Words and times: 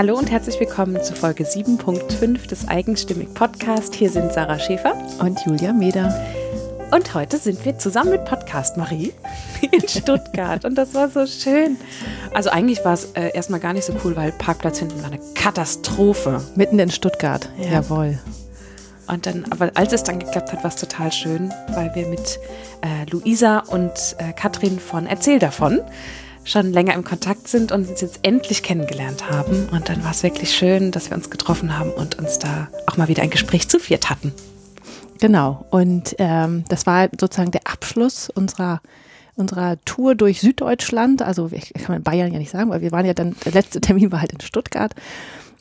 Hallo 0.00 0.16
und 0.16 0.30
herzlich 0.30 0.58
willkommen 0.58 1.04
zu 1.04 1.14
Folge 1.14 1.44
7.5 1.44 2.48
des 2.48 2.66
Eigenstimmig 2.66 3.34
Podcast. 3.34 3.94
Hier 3.94 4.08
sind 4.08 4.32
Sarah 4.32 4.58
Schäfer 4.58 4.94
und 5.18 5.38
Julia 5.44 5.74
Meder. 5.74 6.18
Und 6.90 7.12
heute 7.12 7.36
sind 7.36 7.62
wir 7.66 7.76
zusammen 7.78 8.12
mit 8.12 8.24
Podcast 8.24 8.78
Marie 8.78 9.12
in 9.60 9.86
Stuttgart. 9.86 10.64
Und 10.64 10.76
das 10.76 10.94
war 10.94 11.10
so 11.10 11.26
schön. 11.26 11.76
Also 12.32 12.48
eigentlich 12.48 12.82
war 12.82 12.94
es 12.94 13.12
äh, 13.12 13.30
erstmal 13.34 13.60
gar 13.60 13.74
nicht 13.74 13.84
so 13.84 13.92
cool, 14.02 14.16
weil 14.16 14.32
Parkplatz 14.32 14.78
hinten 14.78 15.02
war 15.02 15.10
eine 15.10 15.20
Katastrophe. 15.34 16.42
Mitten 16.54 16.78
in 16.78 16.90
Stuttgart, 16.90 17.50
ja. 17.58 17.70
jawohl. 17.70 18.18
Und 19.06 19.26
dann, 19.26 19.44
aber 19.50 19.70
als 19.74 19.92
es 19.92 20.02
dann 20.02 20.18
geklappt 20.18 20.50
hat, 20.50 20.64
war 20.64 20.70
es 20.70 20.76
total 20.76 21.12
schön, 21.12 21.52
weil 21.74 21.94
wir 21.94 22.06
mit 22.06 22.38
äh, 22.80 23.04
Luisa 23.10 23.58
und 23.66 24.16
äh, 24.16 24.32
Katrin 24.32 24.78
von 24.78 25.06
Erzähl 25.06 25.38
davon 25.38 25.82
schon 26.44 26.72
länger 26.72 26.94
im 26.94 27.04
Kontakt 27.04 27.48
sind 27.48 27.72
und 27.72 27.88
uns 27.88 28.00
jetzt 28.00 28.20
endlich 28.22 28.62
kennengelernt 28.62 29.30
haben. 29.30 29.68
Und 29.70 29.88
dann 29.88 30.02
war 30.04 30.10
es 30.10 30.22
wirklich 30.22 30.54
schön, 30.54 30.90
dass 30.90 31.10
wir 31.10 31.16
uns 31.16 31.30
getroffen 31.30 31.78
haben 31.78 31.90
und 31.92 32.18
uns 32.18 32.38
da 32.38 32.68
auch 32.86 32.96
mal 32.96 33.08
wieder 33.08 33.22
ein 33.22 33.30
Gespräch 33.30 33.68
zu 33.68 33.78
viert 33.78 34.10
hatten. 34.10 34.32
Genau. 35.20 35.66
Und 35.70 36.16
ähm, 36.18 36.64
das 36.68 36.86
war 36.86 37.08
sozusagen 37.18 37.50
der 37.50 37.66
Abschluss 37.66 38.30
unserer 38.30 38.80
unserer 39.36 39.82
Tour 39.84 40.14
durch 40.14 40.40
Süddeutschland. 40.40 41.22
Also 41.22 41.50
ich 41.52 41.72
kann 41.72 41.94
man 41.94 42.02
Bayern 42.02 42.32
ja 42.32 42.38
nicht 42.38 42.50
sagen, 42.50 42.70
weil 42.70 42.82
wir 42.82 42.92
waren 42.92 43.06
ja 43.06 43.14
dann, 43.14 43.34
der 43.44 43.52
letzte 43.52 43.80
Termin 43.80 44.12
war 44.12 44.20
halt 44.20 44.32
in 44.32 44.40
Stuttgart. 44.40 44.94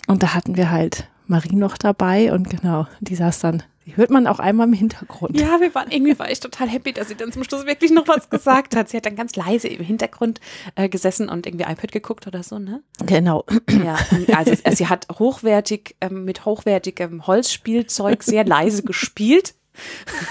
Und 0.08 0.22
da 0.22 0.34
hatten 0.34 0.58
wir 0.58 0.70
halt 0.70 1.08
Marie 1.27 1.55
noch 1.55 1.77
dabei 1.77 2.34
und 2.34 2.50
genau, 2.50 2.88
die 3.00 3.16
saß 3.16 3.39
dann 3.39 3.64
die 3.89 3.98
hört 3.98 4.11
man 4.11 4.27
auch 4.27 4.39
einmal 4.39 4.67
im 4.67 4.73
Hintergrund. 4.73 5.39
Ja, 5.39 5.59
wir 5.59 5.73
waren 5.73 5.89
irgendwie 5.89 6.17
war 6.20 6.30
ich 6.30 6.39
total 6.39 6.70
happy, 6.70 6.93
dass 6.93 7.07
sie 7.07 7.16
dann 7.16 7.31
zum 7.31 7.43
Schluss 7.43 7.66
wirklich 7.66 7.89
noch 7.89 8.07
was 8.07 8.30
gesagt 8.30 8.75
hat. 8.75 8.89
Sie 8.89 8.97
hat 8.97 9.05
dann 9.05 9.16
ganz 9.16 9.35
leise 9.35 9.67
im 9.67 9.84
Hintergrund 9.84 10.39
äh, 10.75 10.89
gesessen 10.89 11.27
und 11.27 11.47
irgendwie 11.47 11.63
iPad 11.63 11.91
geguckt 11.91 12.27
oder 12.27 12.44
so, 12.44 12.59
ne? 12.59 12.83
Genau. 13.05 13.45
Ja, 13.83 13.97
also, 14.36 14.52
also 14.64 14.77
sie 14.77 14.88
hat 14.88 15.08
hochwertig 15.17 15.95
ähm, 16.02 16.23
mit 16.23 16.45
hochwertigem 16.45 17.25
Holzspielzeug 17.25 18.22
sehr 18.22 18.45
leise 18.45 18.83
gespielt. 18.83 19.55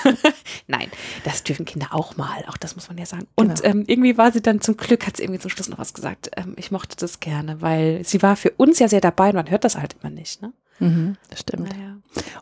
Nein, 0.67 0.91
das 1.25 1.43
dürfen 1.43 1.65
Kinder 1.65 1.89
auch 1.93 2.17
mal, 2.17 2.45
auch 2.49 2.59
das 2.59 2.77
muss 2.77 2.89
man 2.89 2.99
ja 2.99 3.07
sagen. 3.07 3.27
Und 3.35 3.63
genau. 3.63 3.75
ähm, 3.75 3.85
irgendwie 3.87 4.19
war 4.19 4.31
sie 4.31 4.43
dann 4.43 4.61
zum 4.61 4.77
Glück, 4.77 5.07
hat 5.07 5.17
sie 5.17 5.25
irgendwie 5.25 5.41
zum 5.41 5.51
Schluss 5.51 5.69
noch 5.69 5.79
was 5.79 5.95
gesagt. 5.95 6.31
Ähm, 6.37 6.55
ich 6.57 6.71
mochte 6.71 6.97
das 6.97 7.19
gerne, 7.19 7.61
weil 7.61 8.05
sie 8.05 8.23
war 8.23 8.37
für 8.37 8.51
uns 8.51 8.79
ja 8.79 8.89
sehr 8.89 9.01
dabei 9.01 9.31
und 9.31 9.37
man 9.37 9.51
hört 9.51 9.65
das 9.65 9.77
halt 9.77 9.97
immer 10.01 10.11
nicht, 10.11 10.43
ne? 10.43 10.53
Mhm, 10.79 11.17
das 11.31 11.41
stimmt. 11.41 11.71
Naja, 11.71 11.97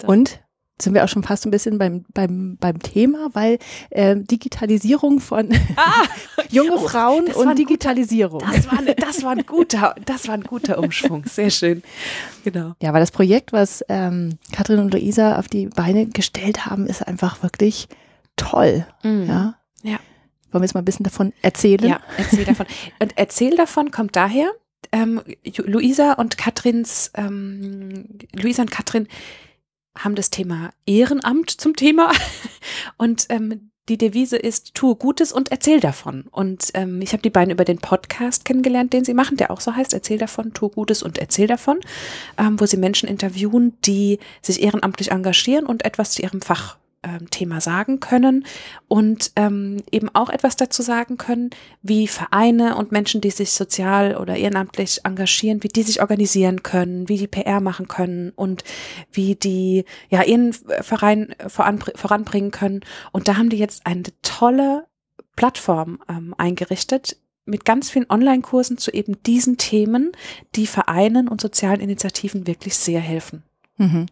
und 0.07 0.41
sind 0.81 0.95
wir 0.95 1.05
auch 1.05 1.09
schon 1.09 1.23
fast 1.23 1.47
ein 1.47 1.51
bisschen 1.51 1.79
beim, 1.79 2.05
beim, 2.13 2.57
beim 2.59 2.79
Thema, 2.81 3.31
weil 3.33 3.59
äh, 3.91 4.17
Digitalisierung 4.17 5.21
von 5.21 5.49
ah, 5.77 6.05
junge 6.51 6.75
oh, 6.75 6.89
Frauen 6.89 7.27
und 7.27 7.59
Digitalisierung. 7.59 8.41
Guter, 8.41 8.53
das, 8.53 8.67
war 8.71 8.79
eine, 8.79 8.95
das, 8.95 9.23
war 9.23 9.31
ein 9.33 9.47
guter, 9.47 9.95
das 10.05 10.29
war 10.29 10.35
ein 10.35 10.45
guter 10.45 10.79
Umschwung. 10.79 11.25
Sehr 11.27 11.51
schön. 11.51 11.83
Genau. 12.45 12.75
Ja, 12.83 12.93
weil 12.93 13.01
das 13.01 13.11
Projekt, 13.11 13.53
was 13.53 13.85
ähm, 13.89 14.39
Katrin 14.53 14.81
und 14.81 14.93
Luisa 14.93 15.39
auf 15.39 15.49
die 15.49 15.67
Beine 15.67 16.07
gestellt 16.07 16.67
haben, 16.67 16.87
ist 16.87 17.07
einfach 17.07 17.43
wirklich 17.43 17.89
toll. 18.37 18.87
Mhm. 19.03 19.27
Ja. 19.27 19.55
ja. 19.83 19.99
Wollen 20.53 20.63
wir 20.63 20.67
jetzt 20.67 20.75
mal 20.75 20.83
ein 20.83 20.85
bisschen 20.87 21.05
davon 21.05 21.33
erzählen? 21.43 21.89
Ja, 21.89 22.01
erzähl 22.19 22.45
davon. 22.45 22.67
Und 22.99 23.13
erzähl 23.17 23.57
davon 23.57 23.91
kommt 23.91 24.15
daher, 24.15 24.53
ähm, 24.93 25.21
Luisa 25.65 26.13
und 26.13 26.39
Katrins, 26.39 27.11
ähm, 27.15 28.19
Luisa 28.33 28.63
und 28.63 28.71
Katrin 28.71 29.09
haben 29.99 30.15
das 30.15 30.31
Thema 30.31 30.71
Ehrenamt 30.87 31.51
zum 31.51 31.77
Thema 31.77 32.13
und 32.97 33.27
ähm, 33.29 33.71
die 33.89 33.99
Devise 33.99 34.37
ist, 34.37 34.75
tue 34.75 34.97
Gutes 34.97 35.33
und 35.33 35.53
erzähl 35.53 35.79
davon. 35.79 36.25
Und 36.31 36.71
ähm, 36.75 37.01
ich 37.03 37.13
habe 37.13 37.23
die 37.23 37.31
beiden 37.31 37.53
über 37.53 37.65
den 37.65 37.79
Podcast 37.79 38.45
kennengelernt, 38.45 38.93
den 38.93 39.05
sie 39.05 39.15
machen, 39.15 39.37
der 39.37 39.51
auch 39.51 39.61
so 39.61 39.77
heißt, 39.77 39.95
erzähl 39.95 40.19
davon, 40.19 40.53
tue 40.53 40.71
Gutes 40.71 41.03
und 41.03 41.19
erzähl 41.19 41.47
davon, 41.47 41.79
ähm, 42.37 42.59
wo 42.59 42.67
sie 42.67 42.79
Menschen 42.79 43.09
interviewen, 43.09 43.77
die 43.83 44.19
sich 44.43 44.63
ehrenamtlich 44.63 45.13
engagieren 45.13 45.67
und 45.67 45.85
etwas 45.85 46.13
zu 46.13 46.23
ihrem 46.23 46.43
Fach 46.43 46.79
ähm, 47.07 47.31
Thema 47.31 47.61
sagen 47.61 48.01
können 48.01 48.45
und 48.89 49.31
ähm, 49.37 49.83
eben 49.93 50.11
auch 50.15 50.29
etwas 50.29 50.57
dazu 50.57 50.83
sagen 50.83 51.17
können, 51.17 51.51
wie 51.83 52.09
Vereine 52.09 52.77
und 52.77 52.93
Menschen, 52.93 53.21
die 53.21 53.31
sich 53.31 53.53
sozial 53.53 54.17
oder 54.17 54.37
ehrenamtlich 54.37 55.01
engagieren, 55.05 55.63
wie 55.63 55.69
die 55.69 55.85
sich 55.85 56.01
organisieren 56.01 56.63
können, 56.63 57.09
wie 57.09 57.19
die 57.19 57.29
PR 57.29 57.61
machen 57.61 57.87
können 57.87 58.33
und 58.35 58.65
wie 59.13 59.37
die 59.37 59.85
ja 60.11 60.23
ihren 60.23 60.53
Verein 60.53 61.35
voran, 61.47 61.83
voranbringen 61.95 62.51
können. 62.51 62.81
Und 63.13 63.29
da 63.29 63.37
haben 63.37 63.51
die 63.51 63.59
jetzt 63.59 63.87
eine 63.87 64.03
tolle 64.23 64.87
Plattform 65.37 66.01
ähm, 66.09 66.35
eingerichtet, 66.37 67.17
mit 67.45 67.65
ganz 67.65 67.91
vielen 67.91 68.11
Online-Kursen 68.11 68.77
zu 68.77 68.91
eben 68.91 69.23
diesen 69.23 69.57
Themen, 69.57 70.11
die 70.57 70.67
Vereinen 70.67 71.29
und 71.29 71.41
sozialen 71.41 71.81
Initiativen 71.81 72.49
wirklich 72.49 72.77
sehr 72.77 73.01
helfen. 73.01 73.45
Mhm. 73.79 74.07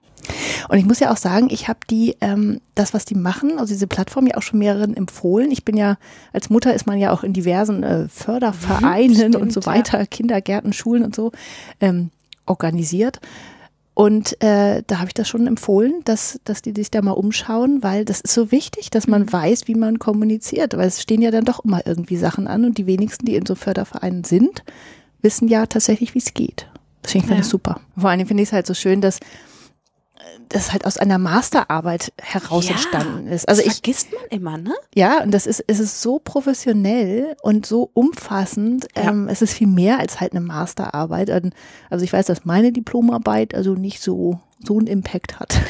Und 0.69 0.79
ich 0.79 0.85
muss 0.85 1.01
ja 1.01 1.13
auch 1.13 1.17
sagen, 1.17 1.49
ich 1.51 1.69
habe 1.69 1.81
die, 1.89 2.17
ähm, 2.21 2.61
das, 2.75 2.95
was 2.95 3.05
die 3.05 3.15
machen, 3.15 3.59
also 3.59 3.73
diese 3.73 3.87
Plattform 3.87 4.27
ja 4.27 4.37
auch 4.37 4.43
schon 4.43 4.59
mehreren 4.59 4.97
empfohlen. 4.97 5.51
Ich 5.51 5.65
bin 5.65 5.77
ja, 5.77 5.97
als 6.33 6.51
Mutter 6.51 6.75
ist 6.75 6.87
man 6.87 6.99
ja 6.99 7.13
auch 7.13 7.23
in 7.23 7.33
diversen 7.33 7.83
äh, 7.83 8.09
Fördervereinen 8.09 9.15
stimmt, 9.15 9.37
und 9.37 9.53
so 9.53 9.65
weiter, 9.67 9.99
ja. 9.99 10.07
Kindergärten, 10.07 10.73
Schulen 10.73 11.05
und 11.05 11.15
so 11.15 11.33
ähm, 11.81 12.11
organisiert. 12.47 13.21
Und 13.95 14.43
äh, 14.43 14.83
da 14.87 14.99
habe 14.99 15.07
ich 15.07 15.15
das 15.15 15.29
schon 15.29 15.47
empfohlen, 15.47 16.03
dass, 16.05 16.41
dass 16.45 16.63
die 16.63 16.73
sich 16.73 16.91
da 16.91 17.01
mal 17.01 17.13
umschauen, 17.13 17.83
weil 17.85 18.05
das 18.05 18.21
ist 18.21 18.35
so 18.35 18.51
wichtig, 18.51 18.91
dass 18.91 19.07
man 19.07 19.23
mhm. 19.23 19.33
weiß, 19.33 19.69
wie 19.69 19.77
man 19.77 20.01
kommuniziert. 20.01 20.77
Weil 20.77 20.89
es 20.89 21.01
stehen 21.01 21.23
ja 21.23 21.31
dann 21.31 21.45
doch 21.45 21.65
immer 21.65 21.87
irgendwie 21.87 22.17
Sachen 22.17 22.49
an 22.49 22.65
und 22.65 22.77
die 22.77 22.87
wenigsten, 22.87 23.25
die 23.25 23.37
in 23.37 23.47
so 23.47 23.55
Fördervereinen 23.55 24.25
sind, 24.25 24.65
wissen 25.23 25.47
ja 25.47 25.67
tatsächlich, 25.67 26.15
wie 26.15 26.19
es 26.19 26.35
geht. 26.35 26.67
Deswegen 27.05 27.25
finde 27.25 27.41
ich 27.43 27.47
ja. 27.47 27.51
super. 27.51 27.81
Vor 27.97 28.11
allem 28.11 28.27
finde 28.27 28.43
ich 28.43 28.49
es 28.49 28.53
halt 28.53 28.67
so 28.67 28.75
schön, 28.75 29.01
dass 29.01 29.21
das 30.49 30.73
halt 30.73 30.87
aus 30.87 30.99
einer 30.99 31.19
Masterarbeit 31.19 32.13
heraus 32.21 32.67
ja, 32.67 32.73
entstanden 32.73 33.27
ist. 33.27 33.49
Also 33.49 33.63
das 33.63 33.73
ich, 33.73 33.81
vergisst 33.81 34.09
man 34.13 34.23
immer, 34.31 34.59
ne? 34.59 34.75
Ja, 34.95 35.23
und 35.23 35.33
das 35.33 35.47
ist, 35.47 35.65
es 35.67 35.81
ist 35.81 36.01
so 36.01 36.19
professionell 36.19 37.37
und 37.43 37.67
so 37.67 37.91
umfassend. 37.95 38.87
Ja. 38.97 39.11
Ähm, 39.11 39.29
es 39.29 39.43
ist 39.43 39.55
viel 39.55 39.67
mehr 39.67 39.99
als 39.99 40.21
halt 40.21 40.33
eine 40.33 40.41
Masterarbeit. 40.41 41.31
Also 41.91 42.05
ich 42.05 42.13
weiß, 42.13 42.27
dass 42.27 42.45
meine 42.45 42.73
Diplomarbeit 42.73 43.55
also 43.55 43.75
nicht 43.75 44.01
so 44.01 44.41
so 44.67 44.79
einen 44.79 44.87
Impact 44.87 45.39
hat. 45.41 45.61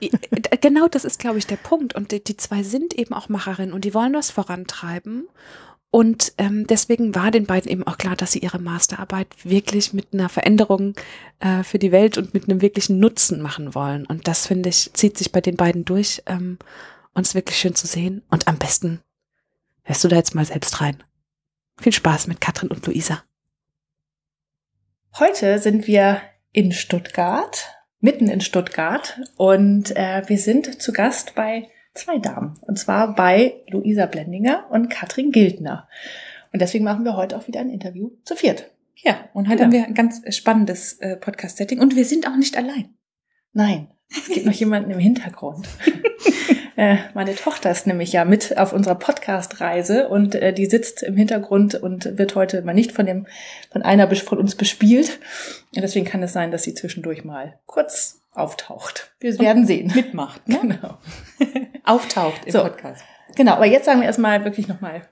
genau, 0.60 0.86
das 0.86 1.04
ist, 1.04 1.18
glaube 1.18 1.38
ich, 1.38 1.46
der 1.46 1.56
Punkt. 1.56 1.94
Und 1.94 2.12
die, 2.12 2.22
die 2.22 2.36
zwei 2.36 2.62
sind 2.62 2.94
eben 2.94 3.12
auch 3.12 3.28
Macherinnen 3.28 3.72
und 3.72 3.84
die 3.84 3.94
wollen 3.94 4.12
das 4.12 4.30
vorantreiben. 4.30 5.26
Und 5.94 6.32
ähm, 6.38 6.66
deswegen 6.66 7.14
war 7.14 7.30
den 7.30 7.46
beiden 7.46 7.70
eben 7.70 7.86
auch 7.86 7.98
klar, 7.98 8.16
dass 8.16 8.32
sie 8.32 8.40
ihre 8.40 8.58
Masterarbeit 8.58 9.28
wirklich 9.44 9.92
mit 9.92 10.12
einer 10.12 10.28
Veränderung 10.28 10.96
äh, 11.38 11.62
für 11.62 11.78
die 11.78 11.92
Welt 11.92 12.18
und 12.18 12.34
mit 12.34 12.48
einem 12.48 12.60
wirklichen 12.62 12.98
Nutzen 12.98 13.40
machen 13.40 13.76
wollen. 13.76 14.04
Und 14.04 14.26
das, 14.26 14.48
finde 14.48 14.70
ich, 14.70 14.92
zieht 14.94 15.16
sich 15.16 15.30
bei 15.30 15.40
den 15.40 15.54
beiden 15.54 15.84
durch 15.84 16.20
ähm, 16.26 16.58
und 17.12 17.22
ist 17.22 17.36
wirklich 17.36 17.56
schön 17.56 17.76
zu 17.76 17.86
sehen. 17.86 18.24
Und 18.28 18.48
am 18.48 18.58
besten 18.58 19.02
hörst 19.84 20.02
du 20.02 20.08
da 20.08 20.16
jetzt 20.16 20.34
mal 20.34 20.44
selbst 20.44 20.80
rein. 20.80 21.00
Viel 21.80 21.92
Spaß 21.92 22.26
mit 22.26 22.40
Katrin 22.40 22.70
und 22.70 22.84
Luisa. 22.84 23.22
Heute 25.20 25.60
sind 25.60 25.86
wir 25.86 26.22
in 26.50 26.72
Stuttgart, 26.72 27.68
mitten 28.00 28.26
in 28.26 28.40
Stuttgart, 28.40 29.20
und 29.36 29.94
äh, 29.94 30.24
wir 30.26 30.38
sind 30.38 30.82
zu 30.82 30.92
Gast 30.92 31.36
bei 31.36 31.70
zwei 31.94 32.18
Damen. 32.18 32.54
Und 32.62 32.78
zwar 32.78 33.14
bei 33.14 33.62
Luisa 33.68 34.06
Blendinger 34.06 34.66
und 34.70 34.90
Katrin 34.90 35.30
Gildner. 35.30 35.88
Und 36.52 36.60
deswegen 36.60 36.84
machen 36.84 37.04
wir 37.04 37.16
heute 37.16 37.36
auch 37.36 37.46
wieder 37.46 37.60
ein 37.60 37.70
Interview 37.70 38.10
zu 38.24 38.36
viert. 38.36 38.70
Ja, 38.96 39.28
und 39.32 39.48
heute 39.48 39.58
genau. 39.58 39.64
haben 39.64 39.72
wir 39.72 39.84
ein 39.86 39.94
ganz 39.94 40.22
spannendes 40.34 40.94
äh, 40.94 41.16
Podcast-Setting 41.16 41.80
und 41.80 41.96
wir 41.96 42.04
sind 42.04 42.28
auch 42.28 42.36
nicht 42.36 42.56
allein. 42.56 42.94
Nein, 43.52 43.88
es 44.10 44.28
gibt 44.28 44.46
noch 44.46 44.52
jemanden 44.52 44.90
im 44.90 44.98
Hintergrund. 44.98 45.68
äh, 46.76 46.96
meine 47.12 47.34
Tochter 47.34 47.70
ist 47.70 47.86
nämlich 47.86 48.12
ja 48.12 48.24
mit 48.24 48.56
auf 48.56 48.72
unserer 48.72 48.94
Podcast-Reise 48.94 50.08
und 50.08 50.34
äh, 50.36 50.52
die 50.52 50.66
sitzt 50.66 51.02
im 51.02 51.16
Hintergrund 51.16 51.74
und 51.74 52.16
wird 52.18 52.34
heute 52.34 52.62
mal 52.62 52.72
nicht 52.72 52.92
von 52.92 53.06
dem 53.06 53.26
von 53.70 53.82
einer 53.82 54.10
von 54.16 54.38
uns 54.38 54.54
bespielt. 54.54 55.20
Und 55.74 55.82
deswegen 55.82 56.06
kann 56.06 56.22
es 56.22 56.32
sein, 56.32 56.50
dass 56.50 56.62
sie 56.62 56.74
zwischendurch 56.74 57.24
mal 57.24 57.58
kurz 57.66 58.23
auftaucht. 58.34 59.14
Wir 59.20 59.38
werden 59.38 59.66
sehen. 59.66 59.92
Mitmacht. 59.94 60.48
Ne? 60.48 60.58
Genau. 60.60 60.98
auftaucht 61.84 62.44
im 62.44 62.52
so, 62.52 62.62
Podcast. 62.62 63.04
Genau, 63.36 63.52
aber 63.52 63.66
jetzt 63.66 63.84
sagen 63.84 64.00
wir 64.00 64.06
erstmal 64.06 64.44
wirklich 64.44 64.68
nochmal 64.68 65.02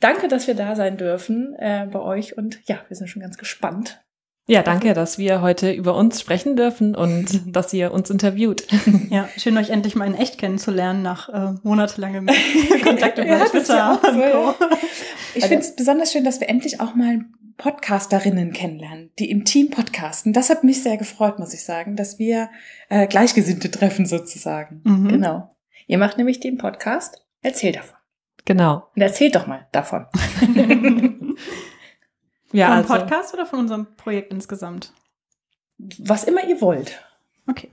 Danke, 0.00 0.28
dass 0.28 0.46
wir 0.46 0.54
da 0.54 0.76
sein 0.76 0.98
dürfen 0.98 1.54
äh, 1.58 1.88
bei 1.90 1.98
euch 1.98 2.36
und 2.36 2.60
ja, 2.68 2.80
wir 2.88 2.96
sind 2.96 3.08
schon 3.08 3.22
ganz 3.22 3.38
gespannt. 3.38 4.03
Ja, 4.46 4.62
danke, 4.62 4.92
dass 4.92 5.16
wir 5.16 5.40
heute 5.40 5.72
über 5.72 5.96
uns 5.96 6.20
sprechen 6.20 6.54
dürfen 6.54 6.94
und 6.94 7.42
dass 7.46 7.72
ihr 7.72 7.92
uns 7.92 8.10
interviewt. 8.10 8.66
Ja, 9.08 9.28
schön 9.38 9.56
euch 9.56 9.70
endlich 9.70 9.94
mal 9.94 10.06
in 10.06 10.14
echt 10.14 10.38
kennenzulernen 10.38 11.02
nach 11.02 11.28
äh, 11.30 11.54
monatelangem 11.62 12.28
Kontakt 12.84 13.18
über 13.18 13.26
ja, 13.26 13.44
Twitter 13.46 14.00
so, 14.02 14.20
ja. 14.20 14.54
Ich 15.34 15.42
also, 15.42 15.48
finde 15.48 15.66
es 15.66 15.74
besonders 15.74 16.12
schön, 16.12 16.24
dass 16.24 16.40
wir 16.40 16.48
endlich 16.48 16.80
auch 16.80 16.94
mal 16.94 17.20
Podcasterinnen 17.56 18.52
kennenlernen, 18.52 19.12
die 19.18 19.30
im 19.30 19.44
Team 19.44 19.70
podcasten. 19.70 20.32
Das 20.32 20.50
hat 20.50 20.64
mich 20.64 20.82
sehr 20.82 20.96
gefreut, 20.96 21.38
muss 21.38 21.54
ich 21.54 21.64
sagen, 21.64 21.96
dass 21.96 22.18
wir 22.18 22.50
äh, 22.88 23.06
Gleichgesinnte 23.06 23.70
treffen 23.70 24.06
sozusagen. 24.06 24.82
Mhm. 24.84 25.08
Genau. 25.08 25.56
Ihr 25.86 25.98
macht 25.98 26.18
nämlich 26.18 26.40
den 26.40 26.58
Podcast. 26.58 27.24
Erzähl 27.42 27.72
davon. 27.72 27.96
Genau. 28.44 28.88
Und 28.94 29.02
erzählt 29.02 29.36
doch 29.36 29.46
mal 29.46 29.68
davon. 29.72 30.06
ja, 32.54 32.68
von 32.68 32.76
also, 32.76 32.94
Podcast 32.94 33.34
oder 33.34 33.46
von 33.46 33.58
unserem 33.58 33.86
Projekt 33.96 34.32
insgesamt? 34.32 34.92
was 35.78 36.24
immer 36.24 36.44
ihr 36.46 36.60
wollt. 36.60 37.00
Okay. 37.48 37.70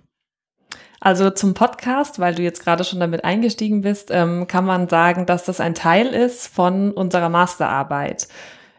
Also 0.99 1.31
zum 1.31 1.53
Podcast, 1.53 2.19
weil 2.19 2.35
du 2.35 2.43
jetzt 2.43 2.63
gerade 2.63 2.83
schon 2.83 2.99
damit 2.99 3.23
eingestiegen 3.23 3.81
bist, 3.81 4.09
ähm, 4.11 4.47
kann 4.47 4.65
man 4.65 4.87
sagen, 4.87 5.25
dass 5.25 5.45
das 5.45 5.59
ein 5.59 5.73
Teil 5.73 6.07
ist 6.07 6.47
von 6.47 6.91
unserer 6.91 7.29
Masterarbeit. 7.29 8.27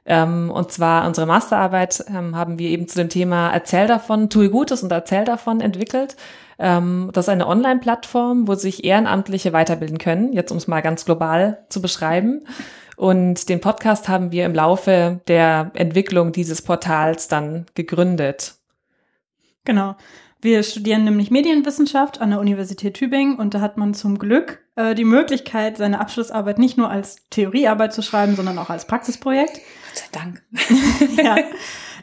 Ähm, 0.05 0.51
und 0.51 0.71
zwar 0.71 1.07
unsere 1.07 1.27
Masterarbeit 1.27 2.05
ähm, 2.09 2.37
haben 2.37 2.59
wir 2.59 2.69
eben 2.71 2.87
zu 2.89 2.97
dem 2.97 3.09
Thema 3.09 3.51
Erzähl 3.51 3.87
davon, 3.87 4.31
tue 4.31 4.51
Gutes 4.51 4.83
und 4.83 4.93
erzähl 4.93 5.25
davon 5.25 5.61
entwickelt. 5.61 6.17
Ähm, 6.59 7.11
das 7.13 7.27
ist 7.27 7.29
eine 7.29 7.47
Online-Plattform, 7.49 8.47
wo 8.47 8.55
sich 8.55 8.85
Ehrenamtliche 8.85 9.53
weiterbilden 9.53 9.99
können, 9.99 10.33
jetzt 10.33 10.53
um 10.53 10.59
es 10.59 10.69
mal 10.69 10.81
ganz 10.81 11.05
global 11.05 11.65
zu 11.71 11.83
beschreiben. 11.83 12.47
Und 12.97 13.49
den 13.49 13.61
Podcast 13.61 14.09
haben 14.09 14.33
wir 14.33 14.47
im 14.47 14.55
Laufe 14.55 15.21
der 15.29 15.71
Entwicklung 15.75 16.33
dieses 16.33 16.63
Portals 16.63 17.29
dann 17.29 17.67
gegründet. 17.75 18.55
Genau. 19.65 19.97
Wir 20.41 20.65
studieren 20.65 21.05
nämlich 21.05 21.31
Medienwissenschaft 21.31 22.21
an 22.21 22.31
der 22.31 22.41
Universität 22.41 22.95
Tübingen 22.95 23.37
und 23.37 23.55
da 23.55 23.61
hat 23.61 23.77
man 23.77 23.95
zum 23.95 24.19
Glück 24.19 24.59
äh, 24.75 24.97
die 24.97 25.05
Möglichkeit, 25.05 25.77
seine 25.77 26.01
Abschlussarbeit 26.01 26.59
nicht 26.59 26.77
nur 26.77 26.91
als 26.91 27.29
Theoriearbeit 27.31 27.93
zu 27.93 28.03
schreiben, 28.03 28.35
sondern 28.35 28.59
auch 28.59 28.69
als 28.69 28.87
Praxisprojekt. 28.87 29.55
Gott 29.55 29.95
sei 29.95 30.07
Dank. 30.11 30.43
ja. 31.25 31.37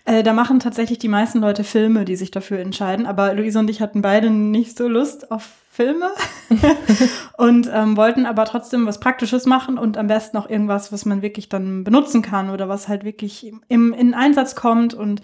Äh, 0.06 0.24
da 0.24 0.32
machen 0.32 0.62
tatsächlich 0.62 1.00
die 1.00 1.10
meisten 1.10 1.40
Leute 1.40 1.66
Filme, 1.66 2.06
die 2.06 2.16
sich 2.16 2.32
dafür 2.32 2.60
entscheiden. 2.60 3.06
Aber 3.06 3.34
Luise 3.34 3.60
und 3.60 3.70
ich 3.70 3.82
hatten 3.82 4.02
beide 4.02 4.30
nicht 4.30 4.78
so 4.78 4.88
Lust 4.88 5.32
auf 5.32 5.50
Filme 5.80 6.12
und 7.38 7.70
ähm, 7.74 7.96
wollten 7.96 8.26
aber 8.26 8.44
trotzdem 8.44 8.86
was 8.86 9.00
Praktisches 9.00 9.46
machen 9.46 9.78
und 9.78 9.98
am 9.98 10.08
besten 10.08 10.36
auch 10.36 10.50
irgendwas, 10.50 10.92
was 10.92 11.06
man 11.06 11.22
wirklich 11.22 11.48
dann 11.48 11.86
benutzen 11.86 12.22
kann 12.22 12.50
oder 12.50 12.68
was 12.68 12.90
halt 12.90 13.06
wirklich 13.06 13.54
im, 13.70 13.94
in 13.94 14.14
Einsatz 14.14 14.56
kommt 14.56 14.94
und 14.94 15.22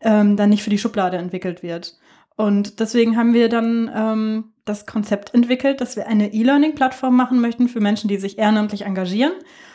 ähm, 0.00 0.36
dann 0.36 0.50
nicht 0.50 0.62
für 0.62 0.70
die 0.70 0.78
Schublade 0.78 1.16
entwickelt 1.16 1.64
wird. 1.64 1.98
Und 2.36 2.78
deswegen 2.78 3.16
haben 3.16 3.34
wir 3.34 3.48
dann 3.48 3.90
ähm, 3.92 4.44
das 4.64 4.86
Konzept 4.86 5.34
entwickelt, 5.34 5.80
dass 5.80 5.96
wir 5.96 6.06
eine 6.06 6.32
E-Learning-Plattform 6.32 7.16
machen 7.16 7.40
möchten 7.40 7.66
für 7.66 7.80
Menschen, 7.80 8.06
die 8.06 8.18
sich 8.18 8.38
ehrenamtlich 8.38 8.82
engagieren 8.82 9.32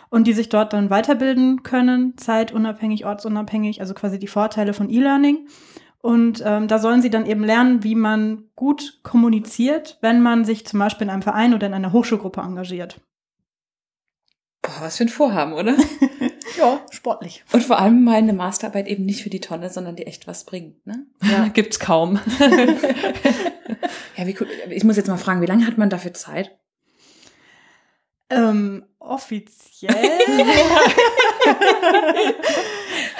und 0.10 0.28
die 0.28 0.33
sich 0.33 0.48
dort 0.48 0.72
dann 0.72 0.89
weiterbilden 0.89 1.63
können, 1.63 2.13
zeitunabhängig, 2.16 3.06
ortsunabhängig, 3.06 3.81
also 3.81 3.94
quasi 3.94 4.18
die 4.18 4.28
Vorteile 4.28 4.74
von 4.74 4.89
E-Learning. 4.89 5.48
Und 6.01 6.42
ähm, 6.44 6.68
da 6.68 6.80
sollen 6.80 7.01
sie 7.01 7.12
dann 7.12 7.27
eben 7.27 7.44
lernen, 7.44 7.83
wie 7.83 7.95
man 7.95 8.45
gut 8.56 9.00
kommuniziert, 9.03 10.00
wenn 10.01 10.21
man 10.21 10.45
sich 10.45 10.65
zum 10.65 10.80
Beispiel 10.80 11.06
in 11.06 11.12
einem 11.12 11.21
Verein 11.21 11.53
oder 11.53 11.68
in 11.68 11.75
einer 11.75 11.94
Hochschulgruppe 11.94 12.42
engagiert. 12.42 13.00
Boah, 14.63 14.81
was 14.81 14.98
für 14.98 15.06
ein 15.06 15.09
Vorhaben, 15.09 15.53
oder? 15.53 15.75
ja, 16.57 16.81
sportlich. 16.89 17.44
Und 17.51 17.63
vor 17.63 17.80
allem 17.80 18.03
meine 18.03 18.33
Masterarbeit 18.33 18.88
eben 18.88 19.06
nicht 19.06 19.21
für 19.21 19.30
die 19.30 19.39
Tonne, 19.39 19.69
sondern 19.69 19.95
die 19.95 20.07
echt 20.07 20.27
was 20.27 20.44
bringt. 20.44 20.86
Ne? 20.88 21.06
Ja, 21.24 21.48
gibt's 21.53 21.80
kaum. 21.80 22.19
ja, 24.18 24.27
wie 24.27 24.36
cool. 24.39 24.47
Ich 24.69 24.83
muss 24.83 24.97
jetzt 24.97 25.07
mal 25.07 25.18
fragen, 25.18 25.42
wie 25.42 25.47
lange 25.47 25.68
hat 25.68 25.77
man 25.77 25.89
dafür 25.89 26.13
Zeit? 26.13 26.57
Ähm, 28.30 28.86
offiziell. 29.00 29.94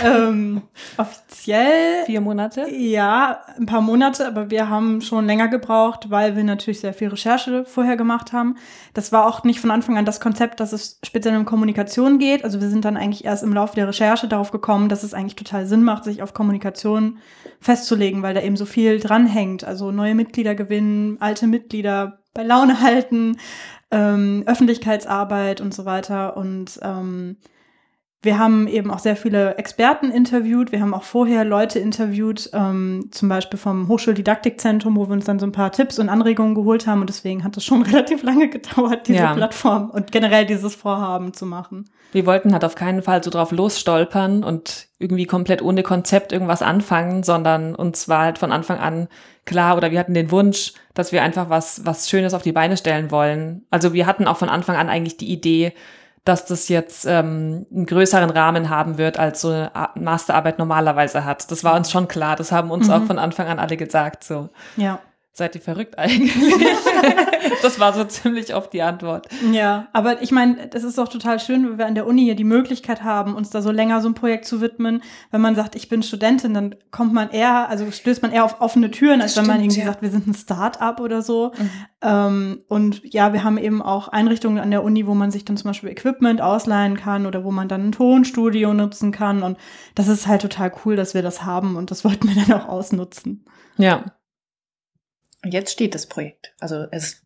Ähm, 0.04 0.62
offiziell. 0.98 2.06
Vier 2.06 2.22
Monate? 2.22 2.70
Ja, 2.70 3.42
ein 3.58 3.66
paar 3.66 3.82
Monate, 3.82 4.28
aber 4.28 4.50
wir 4.50 4.70
haben 4.70 5.02
schon 5.02 5.26
länger 5.26 5.48
gebraucht, 5.48 6.10
weil 6.10 6.36
wir 6.36 6.44
natürlich 6.44 6.80
sehr 6.80 6.94
viel 6.94 7.10
Recherche 7.10 7.66
vorher 7.66 7.98
gemacht 7.98 8.34
haben. 8.34 8.56
Das 8.94 9.12
war 9.12 9.26
auch 9.26 9.44
nicht 9.44 9.60
von 9.60 9.72
Anfang 9.72 9.98
an 9.98 10.06
das 10.06 10.20
Konzept, 10.20 10.60
dass 10.60 10.74
es 10.74 11.00
speziell 11.04 11.38
um 11.38 11.46
Kommunikation 11.46 12.20
geht. 12.20 12.44
Also 12.44 12.62
wir 12.62 12.70
sind 12.70 12.86
dann 12.86 12.98
eigentlich 12.98 13.26
erst 13.26 13.44
im 13.44 13.54
Laufe 13.54 13.76
der 13.76 13.88
Recherche 13.88 14.28
darauf 14.28 14.52
gekommen, 14.52 14.90
dass 14.90 15.04
es 15.04 15.14
eigentlich 15.14 15.36
total 15.36 15.66
Sinn 15.66 15.84
macht, 15.84 16.04
sich 16.04 16.22
auf 16.22 16.34
Kommunikation 16.34 17.20
festzulegen, 17.60 18.24
weil 18.24 18.34
da 18.34 18.42
eben 18.42 18.58
so 18.58 18.66
viel 18.66 19.00
dranhängt. 19.00 19.64
Also 19.64 19.92
neue 19.92 20.16
Mitglieder 20.16 20.56
gewinnen, 20.56 21.18
alte 21.20 21.48
Mitglieder 21.48 22.20
bei 22.34 22.44
Laune 22.44 22.82
halten, 22.82 23.38
ähm, 23.92 24.44
Öffentlichkeitsarbeit 24.46 25.62
und 25.62 25.74
so 25.74 25.86
weiter. 25.86 26.38
Und 26.38 26.80
ähm, 26.82 27.38
wir 28.24 28.38
haben 28.38 28.68
eben 28.68 28.92
auch 28.92 29.00
sehr 29.00 29.16
viele 29.16 29.56
Experten 29.58 30.12
interviewt. 30.12 30.72
Wir 30.72 30.82
haben 30.82 30.94
auch 30.94 31.02
vorher 31.02 31.44
Leute 31.44 31.80
interviewt, 31.80 32.52
ähm, 32.54 33.10
zum 33.10 33.30
Beispiel 33.30 33.58
vom 33.58 33.88
Hochschuldidaktikzentrum, 33.88 34.96
wo 34.96 35.08
wir 35.08 35.14
uns 35.14 35.26
dann 35.26 35.40
so 35.40 35.48
ein 35.48 35.52
paar 35.52 35.72
Tipps 35.72 35.98
und 35.98 36.08
Anregungen 36.08 36.54
geholt 36.54 36.86
haben. 36.86 37.02
Und 37.02 37.10
deswegen 37.10 37.44
hat 37.44 37.58
es 37.58 37.66
schon 37.66 37.82
relativ 37.82 38.22
lange 38.22 38.48
gedauert, 38.50 39.08
diese 39.08 39.20
ja. 39.20 39.34
Plattform 39.34 39.90
und 39.90 40.12
generell 40.12 40.46
dieses 40.46 40.76
Vorhaben 40.76 41.34
zu 41.34 41.48
machen. 41.48 41.90
Wir 42.12 42.28
wollten 42.28 42.54
halt 42.54 42.64
auf 42.64 42.76
keinen 42.76 43.02
Fall 43.02 43.24
so 43.24 43.32
drauf 43.32 43.52
losstolpern 43.52 44.44
und 44.44 44.90
irgendwie 45.00 45.26
komplett 45.26 45.64
ohne 45.64 45.82
Konzept 45.82 46.32
irgendwas 46.32 46.62
anfangen, 46.62 47.24
sondern 47.24 47.74
uns 47.74 48.08
war 48.08 48.26
halt 48.26 48.38
von 48.38 48.52
Anfang 48.52 48.78
an 48.78 49.08
klar 49.46 49.78
oder 49.78 49.90
wir 49.90 50.00
hatten 50.00 50.14
den 50.14 50.30
Wunsch, 50.30 50.74
dass 50.94 51.12
wir 51.12 51.24
einfach 51.24 51.50
was, 51.50 51.86
was 51.86 52.08
Schönes 52.08 52.36
auf 52.36 52.44
die 52.44 52.52
Beine 52.52 52.78
stellen 52.78 53.10
wollen. 53.10 53.66
Also 53.72 53.94
wir 53.94 54.06
hatten 54.06 54.28
auch 54.28 54.38
von 54.38 54.50
Anfang 54.50 54.76
an 54.76 54.90
eigentlich 54.90 55.18
die 55.18 55.32
Idee, 55.32 55.74
dass 56.24 56.46
das 56.46 56.70
jetzt 56.70 57.06
ähm, 57.06 57.66
einen 57.74 57.86
größeren 57.86 58.30
Rahmen 58.30 58.70
haben 58.70 58.98
wird, 58.98 59.18
als 59.18 59.42
so 59.42 59.50
eine 59.50 59.72
Masterarbeit 59.96 60.60
normalerweise 60.60 61.26
hat. 61.26 61.50
Das 61.50 61.64
war 61.64 61.76
uns 61.76 61.90
schon 61.90 62.08
klar. 62.08 62.36
Das 62.36 62.52
haben 62.52 62.70
uns 62.70 62.88
mhm. 62.88 62.94
auch 62.94 63.04
von 63.06 63.18
Anfang 63.18 63.48
an 63.48 63.60
alle 63.60 63.76
gesagt. 63.78 64.24
So. 64.24 64.50
Ja. 64.78 65.00
Seid 65.34 65.56
ihr 65.56 65.62
verrückt 65.62 65.98
eigentlich? 65.98 66.34
das 67.62 67.80
war 67.80 67.94
so 67.94 68.04
ziemlich 68.04 68.54
oft 68.54 68.74
die 68.74 68.82
Antwort. 68.82 69.30
Ja, 69.54 69.88
aber 69.94 70.22
ich 70.22 70.34
meine, 70.34 70.68
das 70.68 70.84
ist 70.84 70.98
doch 70.98 71.08
total 71.08 71.40
schön, 71.40 71.64
wenn 71.64 71.78
wir 71.78 71.88
an 71.88 71.96
der 71.96 72.06
Uni 72.06 72.24
hier 72.24 72.36
die 72.36 72.44
Möglichkeit 72.44 73.02
haben, 73.02 73.34
uns 73.34 73.50
da 73.50 73.62
so 73.62 73.72
länger 73.72 74.02
so 74.02 74.10
ein 74.10 74.14
Projekt 74.14 74.46
zu 74.46 74.60
widmen. 74.60 75.02
Wenn 75.32 75.40
man 75.40 75.56
sagt, 75.56 75.78
ich 75.78 75.88
bin 75.88 76.04
Studentin, 76.04 76.54
dann 76.54 76.76
kommt 76.92 77.14
man 77.14 77.30
eher, 77.30 77.70
also 77.70 77.90
stößt 77.90 78.22
man 78.22 78.34
eher 78.34 78.44
auf 78.44 78.60
offene 78.60 78.92
Türen, 78.92 79.22
als 79.22 79.36
das 79.36 79.38
wenn 79.38 79.46
stimmt, 79.46 79.58
man 79.58 79.64
irgendwie 79.64 79.80
ja. 79.80 79.86
sagt, 79.86 80.02
wir 80.02 80.12
sind 80.12 80.28
ein 80.28 80.34
Start-up 80.34 81.00
oder 81.00 81.22
so. 81.22 81.54
Mhm. 81.58 81.70
Ähm, 82.02 82.62
und 82.68 83.02
ja, 83.14 83.32
wir 83.32 83.46
haben 83.46 83.58
eben 83.58 83.82
auch 83.82 84.10
Einrichtungen 84.10 84.62
an 84.62 84.72
der 84.72 84.84
Uni, 84.84 85.08
wo 85.08 85.14
man 85.14 85.32
sich 85.32 85.46
dann 85.46 85.56
zum 85.56 85.70
Beispiel 85.70 85.92
Equipment 85.92 86.42
ausleihen 86.42 86.98
kann 86.98 87.26
oder 87.26 87.46
wo 87.46 87.52
man 87.52 87.70
dann 87.70 87.88
ein 87.88 87.92
Tonstudio 87.94 88.74
nutzen 88.74 89.14
kann. 89.14 89.44
Und 89.44 89.58
das 89.96 90.10
ist 90.10 90.28
halt 90.28 90.42
total 90.42 90.74
cool, 90.84 90.98
dass 90.98 91.14
wir 91.14 91.22
das 91.22 91.46
haben 91.46 91.78
und 91.78 91.90
das 91.90 92.04
wollten 92.04 92.28
wir 92.28 92.36
dann 92.36 92.60
auch 92.60 92.68
ausnutzen. 92.68 93.46
Ja. 93.78 94.04
Und 95.44 95.54
jetzt 95.54 95.72
steht 95.72 95.96
das 95.96 96.06
Projekt. 96.06 96.54
Also 96.60 96.86
es 96.92 97.24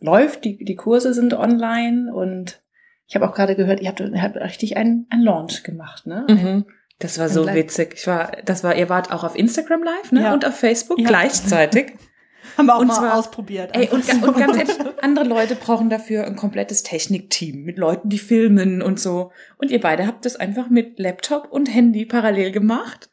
läuft, 0.00 0.44
die, 0.44 0.64
die 0.64 0.76
Kurse 0.76 1.12
sind 1.12 1.34
online 1.34 2.12
und 2.14 2.62
ich 3.06 3.14
habe 3.14 3.28
auch 3.28 3.34
gerade 3.34 3.56
gehört, 3.56 3.80
ihr 3.80 3.88
habt, 3.88 4.00
habt 4.00 4.36
richtig 4.36 4.76
einen, 4.76 5.06
einen 5.10 5.22
Launch 5.22 5.62
gemacht, 5.62 6.06
ne? 6.06 6.26
Mhm. 6.28 6.66
Das 6.98 7.18
war 7.18 7.28
so 7.28 7.46
witzig. 7.46 7.94
Ich 7.94 8.06
war, 8.06 8.32
das 8.44 8.64
war, 8.64 8.74
ihr 8.74 8.88
wart 8.88 9.12
auch 9.12 9.22
auf 9.22 9.36
Instagram 9.36 9.82
live, 9.82 10.12
ne? 10.12 10.22
Ja. 10.22 10.34
Und 10.34 10.44
auf 10.44 10.56
Facebook 10.56 10.98
ja. 10.98 11.08
gleichzeitig. 11.08 11.94
Haben 12.56 12.66
wir 12.66 12.74
auch 12.74 12.80
und 12.80 12.88
mal 12.88 12.94
zwar, 12.94 13.14
ausprobiert. 13.14 13.70
Ey, 13.74 13.88
und, 13.88 14.04
so. 14.04 14.16
und 14.26 14.36
ganz 14.36 14.56
ehrlich, 14.56 14.76
andere 15.00 15.24
Leute 15.24 15.54
brauchen 15.54 15.90
dafür 15.90 16.26
ein 16.26 16.34
komplettes 16.34 16.82
Technikteam 16.82 17.62
mit 17.62 17.78
Leuten, 17.78 18.08
die 18.08 18.18
filmen 18.18 18.82
und 18.82 18.98
so. 18.98 19.30
Und 19.58 19.70
ihr 19.70 19.80
beide 19.80 20.06
habt 20.06 20.24
das 20.24 20.34
einfach 20.34 20.68
mit 20.68 20.98
Laptop 20.98 21.52
und 21.52 21.72
Handy 21.72 22.04
parallel 22.04 22.50
gemacht. 22.50 23.10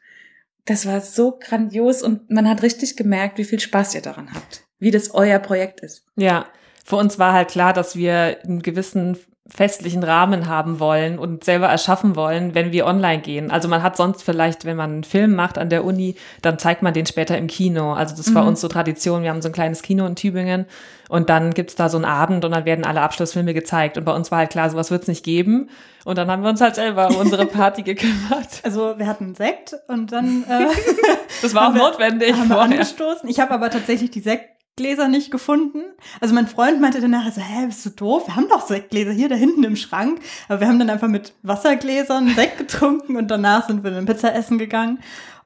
Das 0.66 0.84
war 0.84 1.00
so 1.00 1.38
grandios 1.38 2.02
und 2.02 2.30
man 2.30 2.48
hat 2.48 2.62
richtig 2.62 2.96
gemerkt, 2.96 3.38
wie 3.38 3.44
viel 3.44 3.60
Spaß 3.60 3.94
ihr 3.94 4.02
daran 4.02 4.34
habt, 4.34 4.64
wie 4.78 4.90
das 4.90 5.14
euer 5.14 5.38
Projekt 5.38 5.80
ist. 5.80 6.04
Ja, 6.16 6.46
für 6.84 6.96
uns 6.96 7.18
war 7.18 7.32
halt 7.32 7.48
klar, 7.48 7.72
dass 7.72 7.96
wir 7.96 8.38
einen 8.44 8.62
gewissen 8.62 9.16
festlichen 9.48 10.02
Rahmen 10.02 10.48
haben 10.48 10.80
wollen 10.80 11.18
und 11.18 11.44
selber 11.44 11.68
erschaffen 11.68 12.16
wollen, 12.16 12.54
wenn 12.54 12.72
wir 12.72 12.86
online 12.86 13.22
gehen. 13.22 13.50
Also 13.50 13.68
man 13.68 13.82
hat 13.82 13.96
sonst 13.96 14.22
vielleicht, 14.22 14.64
wenn 14.64 14.76
man 14.76 14.90
einen 14.90 15.04
Film 15.04 15.34
macht 15.34 15.56
an 15.56 15.70
der 15.70 15.84
Uni, 15.84 16.16
dann 16.42 16.58
zeigt 16.58 16.82
man 16.82 16.94
den 16.94 17.06
später 17.06 17.38
im 17.38 17.46
Kino. 17.46 17.92
Also 17.92 18.16
das 18.16 18.34
war 18.34 18.42
mhm. 18.42 18.48
uns 18.48 18.60
so 18.60 18.68
Tradition. 18.68 19.22
Wir 19.22 19.30
haben 19.30 19.42
so 19.42 19.48
ein 19.48 19.52
kleines 19.52 19.82
Kino 19.82 20.04
in 20.06 20.16
Tübingen 20.16 20.66
und 21.08 21.30
dann 21.30 21.54
gibt's 21.54 21.76
da 21.76 21.88
so 21.88 21.96
einen 21.96 22.04
Abend 22.04 22.44
und 22.44 22.50
dann 22.50 22.64
werden 22.64 22.84
alle 22.84 23.02
Abschlussfilme 23.02 23.54
gezeigt. 23.54 23.96
Und 23.96 24.04
bei 24.04 24.12
uns 24.12 24.30
war 24.30 24.38
halt 24.38 24.50
klar, 24.50 24.68
sowas 24.68 24.90
wird's 24.90 25.06
nicht 25.06 25.24
geben. 25.24 25.70
Und 26.04 26.18
dann 26.18 26.30
haben 26.30 26.42
wir 26.42 26.50
uns 26.50 26.60
halt 26.60 26.74
selber 26.74 27.08
um 27.08 27.16
unsere 27.16 27.46
Party 27.46 27.82
gekümmert. 27.84 28.60
Also 28.64 28.98
wir 28.98 29.06
hatten 29.06 29.34
Sekt 29.34 29.76
und 29.86 30.10
dann 30.10 30.44
äh, 30.48 30.66
Das 31.42 31.54
war 31.54 31.68
auch 31.68 31.74
notwendig. 31.74 32.34
Haben 32.34 32.48
wir 32.48 32.60
angestoßen. 32.60 33.28
Ich 33.28 33.40
habe 33.40 33.52
aber 33.52 33.70
tatsächlich 33.70 34.10
die 34.10 34.20
Sekt 34.20 34.55
Gläser 34.76 35.08
nicht 35.08 35.30
gefunden. 35.30 35.82
Also 36.20 36.34
mein 36.34 36.46
Freund 36.46 36.80
meinte 36.80 37.00
danach 37.00 37.30
so, 37.32 37.40
hä, 37.40 37.66
bist 37.66 37.84
du 37.86 37.90
doof? 37.90 38.26
Wir 38.26 38.36
haben 38.36 38.48
doch 38.48 38.66
Sektgläser 38.66 39.12
hier 39.12 39.28
da 39.28 39.34
hinten 39.34 39.64
im 39.64 39.76
Schrank. 39.76 40.20
Aber 40.48 40.60
wir 40.60 40.68
haben 40.68 40.78
dann 40.78 40.90
einfach 40.90 41.08
mit 41.08 41.34
Wassergläsern 41.42 42.28
Sekt 42.36 42.58
getrunken 42.58 43.16
und 43.16 43.28
danach 43.30 43.66
sind 43.66 43.84
wir 43.84 43.90
dann 43.90 44.06
Pizza 44.06 44.34
essen 44.34 44.58
gegangen 44.58 44.98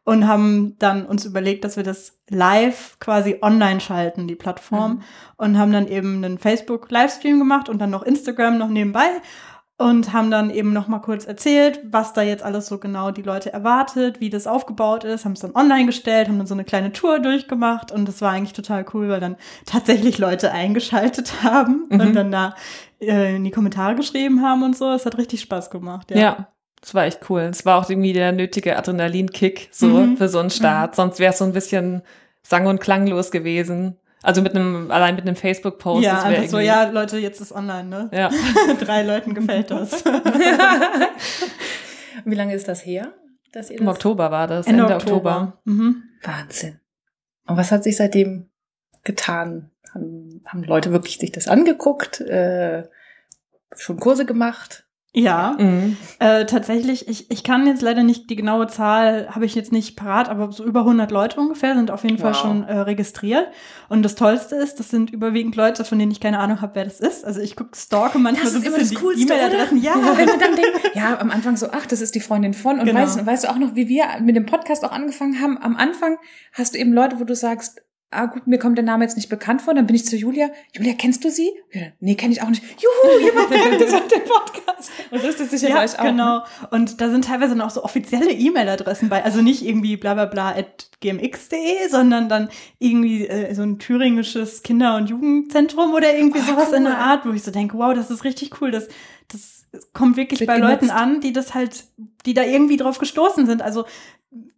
und 0.05 0.27
haben 0.27 0.77
dann 0.79 1.07
uns 1.07 1.25
überlegt, 1.25 1.65
dass 1.65 1.77
wir 1.77 1.85
das 1.85 2.19
live 2.29 2.97
quasi 2.99 3.39
online 3.43 3.81
schalten, 3.81 4.27
die 4.27 4.35
Plattform. 4.35 4.95
Mhm. 4.95 5.03
Und 5.37 5.59
haben 5.59 5.73
dann 5.73 5.87
eben 5.87 6.25
einen 6.25 6.39
Facebook-Livestream 6.39 7.39
gemacht 7.39 7.69
und 7.69 7.79
dann 7.79 7.91
noch 7.91 8.03
Instagram 8.03 8.59
noch 8.59 8.69
nebenbei 8.69 9.09
und 9.81 10.13
haben 10.13 10.31
dann 10.31 10.51
eben 10.51 10.75
noch 10.75 10.89
mal 10.89 10.99
kurz 10.99 11.25
erzählt, 11.25 11.81
was 11.91 12.13
da 12.13 12.21
jetzt 12.21 12.43
alles 12.43 12.67
so 12.67 12.77
genau 12.77 13.13
die 13.13 13.23
Leute 13.23 13.51
erwartet, 13.51 14.21
wie 14.21 14.29
das 14.29 14.47
aufgebaut 14.47 15.05
ist, 15.05 15.25
haben 15.25 15.33
es 15.33 15.41
dann 15.41 15.55
online 15.55 15.87
gestellt, 15.87 16.29
haben 16.29 16.37
dann 16.37 16.47
so 16.47 16.53
eine 16.53 16.65
kleine 16.65 16.93
Tour 16.93 17.19
durchgemacht 17.19 17.91
und 17.91 18.07
das 18.07 18.21
war 18.21 18.33
eigentlich 18.33 18.53
total 18.53 18.85
cool, 18.93 19.09
weil 19.09 19.21
dann 19.21 19.37
tatsächlich 19.65 20.19
Leute 20.19 20.53
eingeschaltet 20.53 21.33
haben 21.43 21.87
mhm. 21.89 21.99
und 21.99 22.15
dann 22.15 22.31
da 22.31 22.55
äh, 23.01 23.37
in 23.37 23.45
die 23.45 23.51
Kommentare 23.51 23.95
geschrieben 23.95 24.43
haben 24.43 24.63
und 24.63 24.77
so. 24.77 24.91
Es 24.91 25.07
hat 25.07 25.17
richtig 25.17 25.41
Spaß 25.41 25.71
gemacht. 25.71 26.11
Ja. 26.11 26.19
ja. 26.19 26.49
Das 26.83 26.95
war 26.95 27.07
echt 27.07 27.31
cool. 27.31 27.41
Es 27.41 27.65
war 27.65 27.79
auch 27.79 27.89
irgendwie 27.89 28.13
der 28.13 28.33
nötige 28.33 28.77
Adrenalinkick 28.77 29.69
so 29.71 29.87
Mhm. 29.87 30.17
für 30.19 30.29
so 30.29 30.41
einen 30.41 30.51
Start. 30.51 30.95
Sonst 30.95 31.21
wäre 31.21 31.33
es 31.33 31.39
so 31.39 31.45
ein 31.45 31.53
bisschen 31.55 32.03
sang- 32.43 32.67
und 32.67 32.81
klanglos 32.81 33.31
gewesen. 33.31 33.97
Also 34.23 34.43
mit 34.43 34.55
einem, 34.55 34.91
allein 34.91 35.15
mit 35.15 35.27
einem 35.27 35.37
Facebook-Post. 35.37 36.05
ja, 36.05 36.23
einfach 36.23 36.49
so, 36.49 36.59
ja, 36.59 36.91
Leute, 36.91 37.19
jetzt 37.19 37.41
ist 37.41 37.53
online, 37.53 37.89
ne? 37.89 38.11
Ja. 38.13 38.31
Drei 38.81 39.03
Leuten 39.03 39.35
gefällt 39.35 39.71
das. 39.71 40.05
Wie 42.25 42.35
lange 42.35 42.55
ist 42.55 42.69
das 42.69 42.85
her? 42.85 43.15
Dass 43.53 43.71
ihr 43.71 43.79
Im 43.79 43.87
das 43.87 43.97
Oktober 43.97 44.31
war 44.31 44.47
das, 44.47 44.67
Ende, 44.67 44.83
Ende, 44.83 44.97
Oktober. 44.97 45.59
Mhm. 45.65 46.03
Wahnsinn. 46.23 46.81
Und 47.47 47.57
was 47.57 47.73
hat 47.73 47.83
sich 47.83 47.97
seitdem 47.97 48.51
getan? 49.05 49.71
Haben, 49.95 50.43
haben 50.47 50.63
Leute 50.65 50.93
wirklich 50.93 51.19
sich 51.19 51.33
das 51.33 51.49
angeguckt? 51.49 52.21
Äh, 52.21 52.89
schon 53.75 53.99
Kurse 53.99 54.27
gemacht? 54.27 54.87
Ja, 55.13 55.57
Mhm. 55.59 55.97
äh, 56.21 56.45
tatsächlich, 56.47 57.09
ich, 57.09 57.33
ich 57.33 57.43
kann 57.43 57.67
jetzt 57.67 57.83
leider 57.83 58.05
nicht 58.05 58.31
die 58.31 58.37
genaue 58.37 58.69
Zahl, 58.69 59.29
habe 59.31 59.45
ich 59.45 59.57
jetzt 59.57 59.73
nicht 59.73 59.97
parat, 59.97 60.29
aber 60.29 60.53
so 60.53 60.65
über 60.65 60.81
100 60.85 61.11
Leute 61.11 61.41
ungefähr 61.41 61.75
sind 61.75 61.91
auf 61.91 62.05
jeden 62.05 62.19
Fall 62.19 62.31
Wow. 62.33 62.41
schon 62.41 62.63
äh, 62.63 62.79
registriert. 62.79 63.49
Und 63.89 64.05
das 64.05 64.15
Tollste 64.15 64.55
ist, 64.55 64.79
das 64.79 64.89
sind 64.89 65.11
überwiegend 65.11 65.57
Leute, 65.57 65.85
von 65.85 65.99
denen 65.99 66.13
ich 66.13 66.21
keine 66.21 66.39
Ahnung 66.39 66.61
habe, 66.61 66.77
wer 66.77 66.85
das 66.85 67.01
ist. 67.01 67.25
Also 67.25 67.41
ich 67.41 67.57
gucke, 67.57 67.77
stalke 67.77 68.21
manchmal 68.21 68.53
so 68.53 68.59
ein 68.59 68.63
bisschen 68.63 68.89
die 69.17 69.23
E-Mail-Adressen. 69.23 69.83
Ja, 69.83 69.95
Wenn 69.97 70.29
man 70.29 70.39
dann 70.39 70.55
denkt, 70.55 70.81
ja, 70.95 71.19
am 71.19 71.33
Anfang 71.33 71.57
so, 71.57 71.67
ach, 71.73 71.87
das 71.87 72.01
ist 72.01 72.15
die 72.15 72.21
Freundin 72.21 72.55
von. 72.55 72.79
Und 72.79 72.87
Genau. 72.87 73.01
weißt, 73.01 73.27
weißt 73.27 73.45
du 73.45 73.51
auch 73.51 73.59
noch, 73.59 73.75
wie 73.75 73.89
wir 73.89 74.05
mit 74.23 74.37
dem 74.37 74.47
Podcast 74.47 74.85
auch 74.85 74.93
angefangen 74.93 75.41
haben? 75.41 75.59
Am 75.61 75.77
Anfang 75.77 76.19
hast 76.53 76.75
du 76.75 76.79
eben 76.79 76.93
Leute, 76.93 77.19
wo 77.19 77.25
du 77.25 77.35
sagst, 77.35 77.83
ah 78.13 78.27
gut, 78.27 78.47
mir 78.47 78.59
kommt 78.59 78.77
der 78.77 78.85
Name 78.85 79.05
jetzt 79.05 79.17
nicht 79.17 79.29
bekannt 79.29 79.63
vor. 79.63 79.75
Dann 79.75 79.87
bin 79.87 79.95
ich 79.95 80.05
zu 80.05 80.17
Julia. 80.17 80.51
Julia, 80.75 80.95
kennst 80.95 81.25
du 81.25 81.31
sie? 81.31 81.51
Julia, 81.73 81.93
nee, 82.01 82.15
kenne 82.17 82.33
ich 82.33 82.43
auch 82.43 82.49
nicht. 82.49 82.63
Juhu, 82.63 83.21
jemand 83.21 83.51
das 83.81 83.95
auf 83.95 84.09
dem 84.09 84.25
Podcast. 84.25 84.91
Und 85.11 85.23
so 85.23 85.29
ist 85.29 85.39
das 85.41 85.51
sicher 85.51 85.69
bei 85.69 85.75
ja, 85.75 85.83
euch 85.85 85.99
auch. 85.99 86.05
Ne? 86.05 86.11
genau. 86.11 86.45
Und 86.71 87.01
da 87.01 87.11
sind 87.11 87.25
teilweise 87.27 87.55
noch 87.55 87.71
so 87.71 87.85
offizielle 87.85 88.33
E-Mail-Adressen 88.33 89.09
bei. 89.09 89.25
Also 89.25 89.43
nicht 89.43 89.65
irgendwie 89.65 89.97
bla 89.97 90.15
bla 90.15 90.27
bla 90.27 90.51
at 90.57 90.89
gmx.de, 91.01 91.89
sondern 91.89 92.29
dann 92.29 92.49
irgendwie 92.79 93.27
äh, 93.27 93.55
so 93.55 93.63
ein 93.63 93.79
thüringisches 93.79 94.63
Kinder- 94.63 94.97
und 94.97 95.09
Jugendzentrum 95.09 95.95
oder 95.95 96.15
irgendwie 96.15 96.41
Oh, 96.41 96.53
sowas 96.53 96.73
in 96.73 96.83
cool. 96.83 96.91
der 96.91 96.99
Art, 96.99 97.27
wo 97.27 97.31
ich 97.31 97.43
so 97.43 97.51
denke, 97.51 97.79
wow, 97.79 97.95
das 97.95 98.11
ist 98.11 98.25
richtig 98.25 98.61
cool. 98.61 98.71
Das, 98.71 98.89
das 99.29 99.65
kommt 99.93 100.17
wirklich 100.17 100.41
Wird 100.41 100.49
bei 100.49 100.57
genutzt. 100.57 100.83
Leuten 100.83 100.91
an, 100.91 101.21
die 101.21 101.33
das 101.33 101.55
halt, 101.55 101.85
die 102.27 102.35
da 102.35 102.43
irgendwie 102.43 102.77
drauf 102.77 102.99
gestoßen 102.99 103.47
sind. 103.47 103.63
Also 103.63 103.85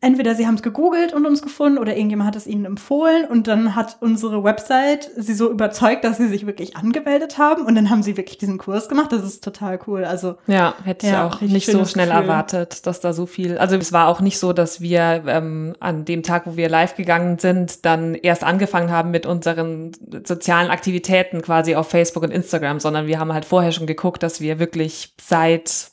entweder 0.02 0.34
sie 0.34 0.46
haben 0.46 0.56
es 0.56 0.62
gegoogelt 0.62 1.14
und 1.14 1.24
uns 1.24 1.40
gefunden 1.40 1.78
oder 1.78 1.96
irgendjemand 1.96 2.28
hat 2.28 2.36
es 2.36 2.46
ihnen 2.46 2.66
empfohlen 2.66 3.24
und 3.24 3.46
dann 3.48 3.74
hat 3.74 3.96
unsere 4.00 4.44
Website 4.44 5.10
sie 5.16 5.32
so 5.32 5.50
überzeugt, 5.50 6.04
dass 6.04 6.18
sie 6.18 6.28
sich 6.28 6.44
wirklich 6.46 6.76
angemeldet 6.76 7.38
haben 7.38 7.64
und 7.64 7.74
dann 7.74 7.88
haben 7.88 8.02
sie 8.02 8.18
wirklich 8.18 8.36
diesen 8.36 8.58
Kurs 8.58 8.90
gemacht. 8.90 9.12
Das 9.12 9.22
ist 9.24 9.42
total 9.42 9.78
cool. 9.86 10.04
Also 10.04 10.36
Ja, 10.46 10.74
hätte 10.84 11.06
ich 11.06 11.12
Ja, 11.12 11.26
auch 11.26 11.40
richtig 11.40 11.52
nicht 11.52 11.66
so 11.66 11.86
schnell 11.86 12.08
Gefühl. 12.08 12.22
erwartet, 12.22 12.86
dass 12.86 13.00
da 13.00 13.14
so 13.14 13.24
viel. 13.24 13.56
Also 13.56 13.76
es 13.76 13.94
war 13.94 14.08
auch 14.08 14.20
nicht 14.20 14.38
so, 14.38 14.52
dass 14.52 14.82
wir 14.82 15.24
ähm, 15.26 15.74
an 15.80 16.04
dem 16.04 16.22
Tag, 16.22 16.46
wo 16.46 16.56
wir 16.56 16.68
live 16.68 16.94
gegangen 16.94 17.38
sind, 17.38 17.86
dann 17.86 18.14
erst 18.14 18.44
angefangen 18.44 18.90
haben 18.90 19.10
mit 19.10 19.24
unseren 19.24 19.92
sozialen 20.26 20.70
Aktivitäten 20.70 21.40
quasi 21.40 21.76
auf 21.76 21.88
Facebook 21.88 22.24
und 22.24 22.30
Instagram, 22.30 22.78
sondern 22.78 23.06
wir 23.06 23.18
haben 23.18 23.32
halt 23.32 23.46
vorher 23.46 23.72
schon 23.72 23.86
geguckt, 23.86 24.22
dass 24.22 24.42
wir 24.42 24.58
wirklich 24.58 25.14
seit, 25.18 25.92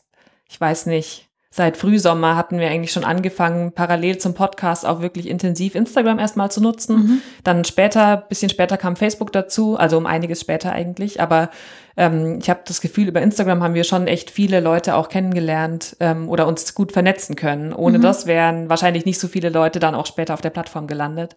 ich 0.49 0.59
weiß 0.59 0.87
nicht, 0.87 1.28
seit 1.51 1.77
Frühsommer 1.77 2.35
hatten 2.35 2.59
wir 2.59 2.69
eigentlich 2.69 2.91
schon 2.91 3.03
angefangen, 3.03 3.71
parallel 3.71 4.19
zum 4.19 4.35
Podcast 4.35 4.85
auch 4.85 5.01
wirklich 5.01 5.27
intensiv 5.27 5.73
Instagram 5.73 6.19
erstmal 6.19 6.51
zu 6.51 6.61
nutzen. 6.61 6.95
Mhm. 6.95 7.21
Dann 7.43 7.65
später, 7.65 8.17
bisschen 8.17 8.49
später 8.49 8.77
kam 8.77 8.95
Facebook 8.95 9.31
dazu, 9.31 9.77
also 9.77 9.97
um 9.97 10.05
einiges 10.05 10.41
später 10.41 10.71
eigentlich, 10.71 11.21
aber 11.21 11.49
ähm, 11.97 12.37
ich 12.39 12.49
habe 12.51 12.61
das 12.65 12.81
Gefühl, 12.81 13.07
über 13.07 13.21
Instagram 13.21 13.63
haben 13.63 13.73
wir 13.73 13.83
schon 13.83 14.07
echt 14.07 14.29
viele 14.29 14.59
Leute 14.59 14.95
auch 14.95 15.09
kennengelernt 15.09 15.97
ähm, 15.99 16.29
oder 16.29 16.47
uns 16.47 16.75
gut 16.75 16.91
vernetzen 16.91 17.35
können. 17.35 17.73
Ohne 17.73 17.97
Mhm. 17.97 18.03
das 18.03 18.27
wären 18.27 18.69
wahrscheinlich 18.69 19.05
nicht 19.05 19.19
so 19.19 19.27
viele 19.27 19.49
Leute 19.49 19.79
dann 19.79 19.95
auch 19.95 20.05
später 20.05 20.35
auf 20.35 20.41
der 20.41 20.51
Plattform 20.51 20.85
gelandet. 20.85 21.35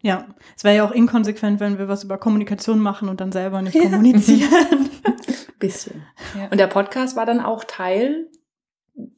Ja, 0.00 0.26
es 0.56 0.64
wäre 0.64 0.76
ja 0.76 0.84
auch 0.84 0.92
inkonsequent, 0.92 1.60
wenn 1.60 1.76
wir 1.76 1.88
was 1.88 2.04
über 2.04 2.18
Kommunikation 2.18 2.78
machen 2.78 3.08
und 3.08 3.20
dann 3.20 3.32
selber 3.32 3.60
nicht 3.60 3.78
kommunizieren. 3.78 4.48
Bisschen. 5.58 6.04
Ja. 6.38 6.46
Und 6.50 6.58
der 6.58 6.68
Podcast 6.68 7.16
war 7.16 7.26
dann 7.26 7.40
auch 7.40 7.64
Teil 7.64 8.28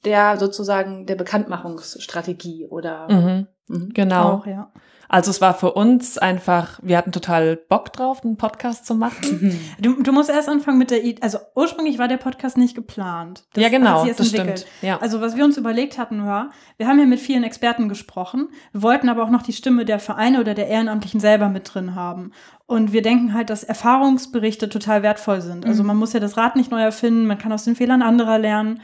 der 0.04 0.36
sozusagen 0.38 1.06
der 1.06 1.14
Bekanntmachungsstrategie 1.16 2.66
oder 2.68 3.08
Mhm, 3.10 3.46
Mhm. 3.68 3.90
genau. 3.94 4.32
Auch, 4.32 4.46
ja. 4.46 4.70
Also 5.12 5.32
es 5.32 5.40
war 5.40 5.54
für 5.54 5.72
uns 5.72 6.18
einfach, 6.18 6.78
wir 6.84 6.96
hatten 6.96 7.10
total 7.10 7.56
Bock 7.56 7.92
drauf, 7.92 8.22
einen 8.24 8.36
Podcast 8.36 8.86
zu 8.86 8.94
machen. 8.94 9.58
Du, 9.80 10.00
du 10.00 10.12
musst 10.12 10.30
erst 10.30 10.48
anfangen 10.48 10.78
mit 10.78 10.92
der 10.92 11.02
Idee. 11.02 11.20
Also 11.20 11.38
ursprünglich 11.56 11.98
war 11.98 12.06
der 12.06 12.16
Podcast 12.18 12.56
nicht 12.56 12.76
geplant. 12.76 13.42
Das 13.54 13.64
ja, 13.64 13.70
genau, 13.70 14.06
das 14.06 14.20
entwickelt. 14.20 14.60
stimmt. 14.60 14.72
Ja. 14.82 14.98
Also 15.00 15.20
was 15.20 15.34
wir 15.36 15.44
uns 15.44 15.56
überlegt 15.56 15.98
hatten 15.98 16.24
war, 16.26 16.50
wir 16.76 16.86
haben 16.86 17.00
ja 17.00 17.06
mit 17.06 17.18
vielen 17.18 17.42
Experten 17.42 17.88
gesprochen, 17.88 18.50
wir 18.70 18.82
wollten 18.82 19.08
aber 19.08 19.24
auch 19.24 19.30
noch 19.30 19.42
die 19.42 19.52
Stimme 19.52 19.84
der 19.84 19.98
Vereine 19.98 20.38
oder 20.40 20.54
der 20.54 20.68
Ehrenamtlichen 20.68 21.18
selber 21.18 21.48
mit 21.48 21.74
drin 21.74 21.96
haben. 21.96 22.30
Und 22.66 22.92
wir 22.92 23.02
denken 23.02 23.34
halt, 23.34 23.50
dass 23.50 23.64
Erfahrungsberichte 23.64 24.68
total 24.68 25.02
wertvoll 25.02 25.40
sind. 25.40 25.66
Also 25.66 25.82
Mhm. 25.82 25.88
man 25.88 25.96
muss 25.96 26.12
ja 26.12 26.20
das 26.20 26.36
Rad 26.36 26.54
nicht 26.54 26.70
neu 26.70 26.80
erfinden, 26.82 27.26
man 27.26 27.38
kann 27.38 27.50
aus 27.52 27.64
den 27.64 27.74
Fehlern 27.74 28.02
anderer 28.02 28.38
lernen. 28.38 28.80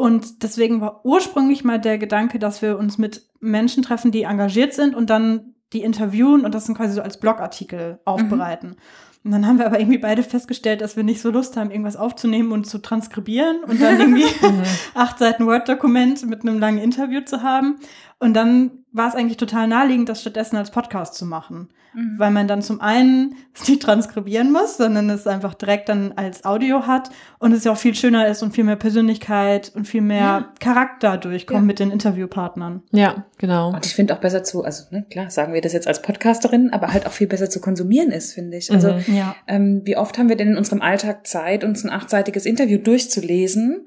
Und 0.00 0.42
deswegen 0.42 0.80
war 0.80 1.04
ursprünglich 1.04 1.62
mal 1.62 1.78
der 1.78 1.98
Gedanke, 1.98 2.38
dass 2.38 2.62
wir 2.62 2.78
uns 2.78 2.96
mit 2.96 3.28
Menschen 3.40 3.82
treffen, 3.82 4.10
die 4.10 4.22
engagiert 4.22 4.72
sind 4.72 4.94
und 4.94 5.10
dann 5.10 5.54
die 5.72 5.82
interviewen 5.82 6.44
und 6.44 6.54
das 6.54 6.64
dann 6.64 6.74
quasi 6.74 6.94
so 6.94 7.02
als 7.02 7.20
Blogartikel 7.20 8.00
aufbereiten. 8.04 8.76
Und 9.22 9.32
dann 9.32 9.46
haben 9.46 9.58
wir 9.58 9.66
aber 9.66 9.78
irgendwie 9.78 9.98
beide 9.98 10.22
festgestellt, 10.22 10.80
dass 10.80 10.96
wir 10.96 11.04
nicht 11.04 11.20
so 11.20 11.30
Lust 11.30 11.56
haben, 11.58 11.70
irgendwas 11.70 11.96
aufzunehmen 11.96 12.52
und 12.52 12.66
zu 12.66 12.78
transkribieren 12.78 13.62
und 13.64 13.80
dann 13.80 14.00
irgendwie 14.00 14.24
Mhm. 14.24 14.62
acht 14.94 15.18
Seiten 15.18 15.46
Word-Dokument 15.46 16.26
mit 16.26 16.40
einem 16.42 16.58
langen 16.58 16.78
Interview 16.78 17.20
zu 17.20 17.42
haben. 17.42 17.76
Und 18.20 18.34
dann 18.34 18.70
war 18.92 19.08
es 19.08 19.14
eigentlich 19.14 19.38
total 19.38 19.66
naheliegend, 19.66 20.08
das 20.08 20.20
stattdessen 20.20 20.56
als 20.56 20.70
Podcast 20.70 21.14
zu 21.14 21.24
machen. 21.26 21.68
Mhm. 21.94 22.14
Weil 22.18 22.30
man 22.30 22.46
dann 22.46 22.62
zum 22.62 22.80
einen 22.80 23.34
es 23.52 23.66
nicht 23.68 23.82
transkribieren 23.82 24.52
muss, 24.52 24.76
sondern 24.76 25.10
es 25.10 25.26
einfach 25.26 25.54
direkt 25.54 25.88
dann 25.88 26.12
als 26.12 26.44
Audio 26.44 26.86
hat 26.86 27.10
und 27.40 27.52
es 27.52 27.64
ja 27.64 27.72
auch 27.72 27.76
viel 27.76 27.94
schöner 27.96 28.28
ist 28.28 28.42
und 28.44 28.52
viel 28.54 28.62
mehr 28.62 28.76
Persönlichkeit 28.76 29.72
und 29.74 29.88
viel 29.88 30.02
mehr 30.02 30.18
Ja. 30.20 30.52
Charakter 30.60 31.16
durchkommt 31.18 31.60
Ja. 31.62 31.66
mit 31.66 31.78
den 31.80 31.90
Interviewpartnern. 31.90 32.82
ja, 32.92 33.24
genau. 33.38 33.70
Und 33.72 33.86
ich 33.86 33.94
finde 33.94 34.14
auch 34.14 34.20
besser 34.20 34.44
zu, 34.44 34.62
also 34.64 34.84
ne, 34.90 35.04
klar, 35.10 35.30
sagen 35.30 35.52
wir 35.52 35.62
das 35.62 35.72
jetzt 35.72 35.88
als 35.88 36.00
Podcasterin, 36.02 36.70
aber 36.72 36.92
halt 36.92 37.06
auch 37.06 37.12
viel 37.12 37.26
besser 37.26 37.50
zu 37.50 37.60
konsumieren 37.60 38.10
ist, 38.12 38.34
finde 38.34 38.56
ich. 38.58 38.70
Also 38.70 38.92
Mhm. 38.92 39.16
Ja. 39.16 39.34
ähm, 39.48 39.80
wie 39.84 39.96
oft 39.96 40.16
haben 40.18 40.28
wir 40.28 40.36
denn 40.36 40.48
in 40.50 40.58
unserem 40.58 40.82
Alltag 40.82 41.26
Zeit, 41.26 41.64
uns 41.64 41.82
ein 41.84 41.90
achtseitiges 41.90 42.44
Interview 42.46 42.78
durchzulesen? 42.78 43.86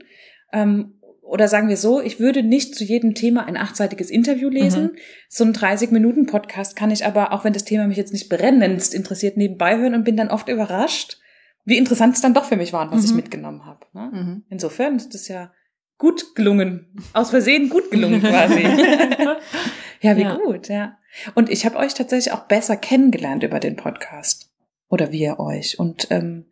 Ähm, 0.51 0.95
oder 1.33 1.47
sagen 1.47 1.67
wir 1.67 1.77
so, 1.77 1.99
ich 1.99 2.19
würde 2.19 2.43
nicht 2.43 2.75
zu 2.75 2.83
jedem 2.83 3.15
Thema 3.15 3.45
ein 3.47 3.57
achtseitiges 3.57 4.11
Interview 4.11 4.49
lesen. 4.49 4.91
So 5.29 5.43
einen 5.43 5.53
30-Minuten-Podcast 5.53 6.75
kann 6.75 6.91
ich 6.91 7.05
aber, 7.07 7.33
auch 7.33 7.43
wenn 7.43 7.53
das 7.53 7.63
Thema 7.65 7.87
mich 7.87 7.97
jetzt 7.97 8.13
nicht 8.13 8.29
brennendst 8.29 8.93
interessiert, 8.93 9.35
nebenbei 9.35 9.77
hören 9.77 9.95
und 9.95 10.03
bin 10.03 10.15
dann 10.15 10.29
oft 10.29 10.47
überrascht, 10.47 11.17
wie 11.65 11.77
interessant 11.77 12.13
es 12.15 12.21
dann 12.21 12.35
doch 12.35 12.45
für 12.45 12.55
mich 12.55 12.71
war, 12.71 12.83
und 12.83 12.91
was 12.95 13.03
ich 13.03 13.09
Mhm. 13.11 13.15
mitgenommen 13.17 13.65
habe. 13.65 13.79
Ne? 13.93 14.11
Mhm. 14.13 14.43
Insofern 14.49 14.95
ist 14.95 15.13
das 15.15 15.27
ja 15.27 15.51
gut 15.97 16.35
gelungen. 16.35 16.93
Aus 17.13 17.31
Versehen 17.31 17.67
gut 17.69 17.89
gelungen 17.89 18.21
quasi. 18.21 18.61
ja, 20.01 20.15
wie 20.17 20.21
Ja. 20.21 20.35
gut, 20.35 20.67
ja. 20.67 20.97
Und 21.33 21.49
ich 21.49 21.65
habe 21.65 21.77
euch 21.77 21.93
tatsächlich 21.95 22.31
auch 22.33 22.45
besser 22.47 22.77
kennengelernt 22.77 23.41
über 23.43 23.59
den 23.59 23.75
Podcast. 23.75 24.51
Oder 24.89 25.11
wir 25.11 25.39
euch. 25.39 25.79
Und 25.79 26.07
ähm, 26.11 26.45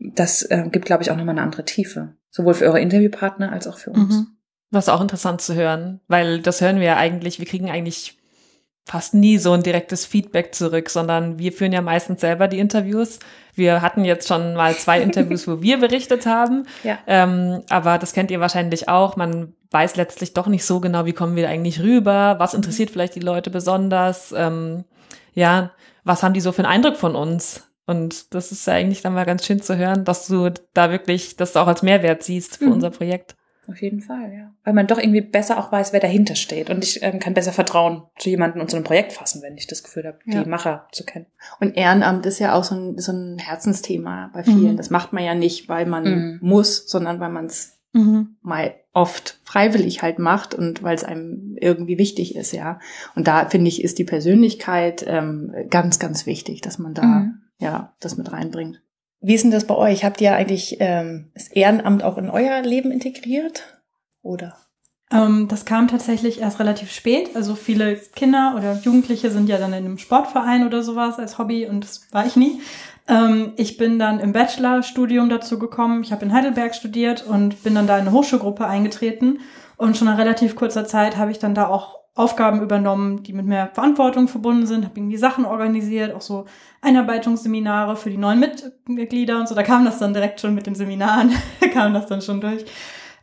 das 0.00 0.42
äh, 0.42 0.64
gibt, 0.70 0.84
glaube 0.86 1.02
ich, 1.02 1.10
auch 1.10 1.16
nochmal 1.16 1.34
eine 1.34 1.42
andere 1.42 1.64
Tiefe. 1.64 2.14
Sowohl 2.30 2.54
für 2.54 2.66
eure 2.66 2.80
Interviewpartner 2.80 3.52
als 3.52 3.66
auch 3.66 3.78
für 3.78 3.90
uns. 3.90 4.14
Mhm. 4.14 4.26
Das 4.70 4.84
ist 4.88 4.92
auch 4.92 5.00
interessant 5.00 5.40
zu 5.40 5.54
hören, 5.54 6.00
weil 6.08 6.40
das 6.40 6.60
hören 6.60 6.76
wir 6.80 6.86
ja 6.86 6.96
eigentlich, 6.96 7.38
wir 7.38 7.46
kriegen 7.46 7.70
eigentlich 7.70 8.18
fast 8.84 9.14
nie 9.14 9.38
so 9.38 9.52
ein 9.52 9.62
direktes 9.62 10.06
Feedback 10.06 10.54
zurück, 10.54 10.90
sondern 10.90 11.38
wir 11.38 11.52
führen 11.52 11.72
ja 11.72 11.80
meistens 11.80 12.20
selber 12.20 12.46
die 12.46 12.58
Interviews. 12.60 13.18
Wir 13.54 13.82
hatten 13.82 14.04
jetzt 14.04 14.28
schon 14.28 14.54
mal 14.54 14.74
zwei 14.76 15.00
Interviews, 15.00 15.48
wo 15.48 15.60
wir 15.62 15.78
berichtet 15.80 16.26
haben, 16.26 16.66
Ja. 16.84 16.98
ähm, 17.06 17.62
aber 17.68 17.98
das 17.98 18.12
kennt 18.12 18.30
ihr 18.30 18.38
wahrscheinlich 18.40 18.88
auch. 18.88 19.16
Man 19.16 19.54
weiß 19.70 19.96
letztlich 19.96 20.34
doch 20.34 20.46
nicht 20.46 20.64
so 20.64 20.78
genau, 20.80 21.04
wie 21.04 21.12
kommen 21.12 21.34
wir 21.36 21.48
eigentlich 21.48 21.80
rüber, 21.80 22.36
was 22.38 22.54
interessiert 22.54 22.90
vielleicht 22.90 23.16
die 23.16 23.20
Leute 23.20 23.50
besonders, 23.50 24.32
ähm, 24.36 24.84
ja, 25.34 25.72
was 26.04 26.22
haben 26.22 26.34
die 26.34 26.40
so 26.40 26.52
für 26.52 26.62
einen 26.64 26.72
Eindruck 26.72 26.96
von 26.96 27.16
uns? 27.16 27.65
Und 27.86 28.34
das 28.34 28.52
ist 28.52 28.66
ja 28.66 28.74
eigentlich 28.74 29.02
dann 29.02 29.14
mal 29.14 29.24
ganz 29.24 29.46
schön 29.46 29.62
zu 29.62 29.76
hören, 29.76 30.04
dass 30.04 30.26
du 30.26 30.50
da 30.74 30.90
wirklich 30.90 31.36
das 31.36 31.56
auch 31.56 31.68
als 31.68 31.82
Mehrwert 31.82 32.22
siehst 32.22 32.56
für 32.58 32.66
Mhm. 32.66 32.72
unser 32.72 32.90
Projekt. 32.90 33.36
Auf 33.68 33.82
jeden 33.82 34.00
Fall, 34.00 34.32
ja. 34.32 34.52
Weil 34.62 34.74
man 34.74 34.86
doch 34.86 34.98
irgendwie 34.98 35.20
besser 35.22 35.58
auch 35.58 35.72
weiß, 35.72 35.92
wer 35.92 35.98
dahinter 35.98 36.36
steht. 36.36 36.70
Und 36.70 36.84
ich 36.84 37.02
ähm, 37.02 37.18
kann 37.18 37.34
besser 37.34 37.52
Vertrauen 37.52 38.02
zu 38.16 38.28
jemandem 38.30 38.60
und 38.60 38.70
zu 38.70 38.76
einem 38.76 38.84
Projekt 38.84 39.12
fassen, 39.12 39.42
wenn 39.42 39.56
ich 39.56 39.66
das 39.66 39.82
Gefühl 39.82 40.04
habe, 40.06 40.18
Ja. 40.24 40.42
die 40.44 40.48
Macher 40.48 40.86
zu 40.92 41.04
kennen. 41.04 41.26
Und 41.58 41.76
Ehrenamt 41.76 42.26
ist 42.26 42.38
ja 42.38 42.54
auch 42.54 42.62
so 42.62 42.76
ein, 42.76 42.98
so 42.98 43.10
ein 43.10 43.38
Herzensthema 43.38 44.30
bei 44.32 44.44
vielen. 44.44 44.72
Mhm. 44.72 44.76
Das 44.76 44.90
macht 44.90 45.12
man 45.12 45.24
ja 45.24 45.34
nicht, 45.34 45.68
weil 45.68 45.84
man 45.86 46.04
Mhm. 46.04 46.38
muss, 46.42 46.88
sondern 46.88 47.18
weil 47.18 47.30
man 47.30 47.46
es 47.46 47.72
Mhm. 47.92 48.36
mal 48.42 48.74
oft 48.92 49.40
freiwillig 49.42 50.00
halt 50.02 50.18
macht 50.20 50.54
und 50.54 50.82
weil 50.84 50.94
es 50.94 51.02
einem 51.04 51.56
irgendwie 51.60 51.98
wichtig 51.98 52.36
ist, 52.36 52.52
ja. 52.52 52.78
Und 53.16 53.26
da 53.26 53.46
finde 53.48 53.68
ich, 53.68 53.82
ist 53.82 53.98
die 53.98 54.04
Persönlichkeit 54.04 55.04
ähm, 55.08 55.52
ganz, 55.70 55.98
ganz 55.98 56.24
wichtig, 56.26 56.60
dass 56.60 56.78
man 56.78 56.94
da 56.94 57.02
Mhm. 57.02 57.35
Ja 57.58 57.94
das 58.00 58.16
mit 58.16 58.32
reinbringt. 58.32 58.82
Wie 59.20 59.34
ist 59.34 59.44
denn 59.44 59.50
das 59.50 59.66
bei 59.66 59.74
euch? 59.74 60.04
Habt 60.04 60.20
ihr 60.20 60.34
eigentlich 60.34 60.76
ähm, 60.80 61.30
das 61.34 61.48
Ehrenamt 61.48 62.02
auch 62.02 62.18
in 62.18 62.30
euer 62.30 62.62
Leben 62.62 62.90
integriert? 62.92 63.76
oder? 64.26 64.56
Ähm, 65.10 65.46
das 65.48 65.64
kam 65.64 65.88
tatsächlich 65.88 66.40
erst 66.40 66.58
relativ 66.58 66.90
spät. 66.90 67.36
Also 67.36 67.54
viele 67.54 67.96
Kinder 67.96 68.54
oder 68.56 68.74
Jugendliche 68.82 69.30
sind 69.30 69.48
ja 69.48 69.56
dann 69.56 69.72
in 69.72 69.84
einem 69.84 69.98
Sportverein 69.98 70.66
oder 70.66 70.82
sowas 70.82 71.18
als 71.18 71.38
Hobby 71.38 71.66
und 71.66 71.84
das 71.84 72.12
war 72.12 72.26
ich 72.26 72.36
nie. 72.36 72.60
Ähm, 73.08 73.52
ich 73.56 73.76
bin 73.76 73.98
dann 74.00 74.18
im 74.18 74.32
Bachelorstudium 74.32 75.28
dazu 75.28 75.58
gekommen. 75.60 76.02
Ich 76.02 76.10
habe 76.10 76.24
in 76.24 76.32
Heidelberg 76.32 76.74
studiert 76.74 77.24
und 77.24 77.62
bin 77.62 77.76
dann 77.76 77.86
da 77.86 77.96
in 77.96 78.02
eine 78.02 78.12
Hochschulgruppe 78.12 78.66
eingetreten. 78.66 79.38
Und 79.76 79.96
schon 79.96 80.08
nach 80.08 80.18
relativ 80.18 80.56
kurzer 80.56 80.86
Zeit 80.86 81.16
habe 81.16 81.30
ich 81.30 81.38
dann 81.38 81.54
da 81.54 81.68
auch 81.68 82.00
Aufgaben 82.16 82.62
übernommen, 82.62 83.22
die 83.22 83.34
mit 83.34 83.44
mehr 83.44 83.68
Verantwortung 83.74 84.26
verbunden 84.26 84.66
sind, 84.66 84.84
habe 84.84 84.98
irgendwie 84.98 85.18
Sachen 85.18 85.44
organisiert, 85.44 86.14
auch 86.14 86.22
so 86.22 86.46
Einarbeitungsseminare 86.80 87.94
für 87.94 88.08
die 88.08 88.16
neuen 88.16 88.42
Mitglieder 88.88 89.38
und 89.38 89.48
so. 89.48 89.54
Da 89.54 89.62
kam 89.62 89.84
das 89.84 89.98
dann 89.98 90.14
direkt 90.14 90.40
schon 90.40 90.54
mit 90.54 90.66
den 90.66 90.74
Seminaren, 90.74 91.30
kam 91.74 91.92
das 91.92 92.06
dann 92.06 92.22
schon 92.22 92.40
durch. 92.40 92.64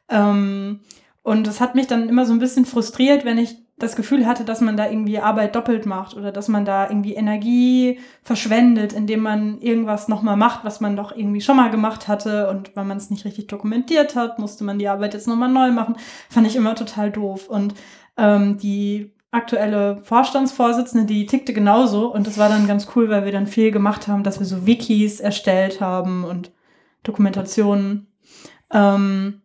Ähm, 0.10 0.82
und 1.24 1.48
es 1.48 1.60
hat 1.60 1.74
mich 1.74 1.88
dann 1.88 2.08
immer 2.08 2.26
so 2.26 2.34
ein 2.34 2.40
bisschen 2.40 2.66
frustriert, 2.66 3.26
wenn 3.26 3.40
ich 3.40 3.58
das 3.80 3.96
Gefühl 3.96 4.28
hatte, 4.28 4.46
dass 4.46 4.62
man 4.62 4.78
da 4.78 4.88
irgendwie 4.88 5.18
Arbeit 5.20 5.56
doppelt 5.56 5.88
macht 5.88 6.16
oder 6.16 6.32
dass 6.32 6.48
man 6.48 6.64
da 6.64 6.88
irgendwie 6.88 7.16
Energie 7.16 8.00
verschwendet, 8.22 8.94
indem 8.94 9.22
man 9.22 9.60
irgendwas 9.60 10.08
nochmal 10.08 10.38
macht, 10.38 10.64
was 10.64 10.80
man 10.80 10.96
doch 10.96 11.16
irgendwie 11.16 11.42
schon 11.42 11.58
mal 11.58 11.72
gemacht 11.72 12.08
hatte 12.08 12.50
und 12.50 12.76
weil 12.76 12.86
man 12.86 12.98
es 12.98 13.10
nicht 13.10 13.26
richtig 13.26 13.48
dokumentiert 13.48 14.16
hat, 14.16 14.38
musste 14.38 14.64
man 14.64 14.78
die 14.78 14.88
Arbeit 14.88 15.16
jetzt 15.16 15.28
nochmal 15.28 15.50
neu 15.50 15.72
machen. 15.72 15.96
Fand 16.30 16.46
ich 16.46 16.56
immer 16.56 16.76
total 16.76 17.10
doof. 17.10 17.50
Und 17.50 17.74
ähm, 18.18 18.58
die 18.58 19.14
aktuelle 19.32 20.02
Vorstandsvorsitzende, 20.04 21.06
die 21.06 21.26
tickte 21.26 21.54
genauso 21.54 22.14
und 22.14 22.28
das 22.28 22.38
war 22.38 22.50
dann 22.50 22.68
ganz 22.68 22.88
cool, 22.96 23.10
weil 23.10 23.26
wir 23.26 23.32
dann 23.32 23.48
viel 23.48 23.72
gemacht 23.72 24.08
haben, 24.08 24.24
dass 24.24 24.40
wir 24.40 24.46
so 24.46 24.68
Wikis 24.68 25.20
erstellt 25.20 25.82
haben 25.82 26.24
und 26.24 26.52
Dokumentationen. 27.02 28.08
Ähm, 28.72 29.42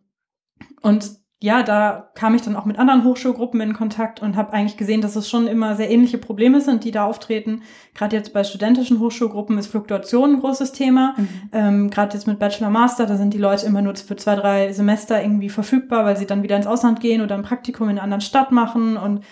und 0.81 1.18
ja, 1.41 1.63
da 1.63 2.09
kam 2.15 2.35
ich 2.35 2.41
dann 2.41 2.57
auch 2.57 2.65
mit 2.65 2.77
anderen 2.77 3.05
Hochschulgruppen 3.05 3.61
in 3.61 3.73
Kontakt 3.73 4.21
und 4.21 4.35
habe 4.35 4.51
eigentlich 4.51 4.75
gesehen, 4.75 4.99
dass 4.99 5.15
es 5.15 5.29
schon 5.29 5.47
immer 5.47 5.75
sehr 5.75 5.89
ähnliche 5.89 6.17
Probleme 6.17 6.59
sind, 6.59 6.83
die 6.83 6.91
da 6.91 7.05
auftreten. 7.05 7.61
Gerade 7.95 8.17
jetzt 8.17 8.33
bei 8.33 8.43
studentischen 8.43 8.99
Hochschulgruppen 8.99 9.57
ist 9.57 9.67
Fluktuation 9.67 10.33
ein 10.33 10.39
großes 10.41 10.73
Thema. 10.73 11.15
Mhm. 11.15 11.29
Ähm, 11.53 11.89
Gerade 11.89 12.13
jetzt 12.15 12.27
mit 12.27 12.39
Bachelor, 12.39 12.69
Master, 12.69 13.05
da 13.05 13.15
sind 13.15 13.33
die 13.33 13.37
Leute 13.37 13.65
immer 13.65 13.81
nur 13.81 13.95
für 13.95 14.17
zwei, 14.17 14.35
drei 14.35 14.73
Semester 14.73 15.21
irgendwie 15.21 15.49
verfügbar, 15.49 16.03
weil 16.03 16.17
sie 16.17 16.25
dann 16.25 16.43
wieder 16.43 16.57
ins 16.57 16.67
Ausland 16.67 16.99
gehen 16.99 17.21
oder 17.21 17.35
ein 17.35 17.43
Praktikum 17.43 17.87
in 17.87 17.95
einer 17.95 18.03
anderen 18.03 18.21
Stadt 18.21 18.51
machen 18.51 18.97
und 18.97 19.23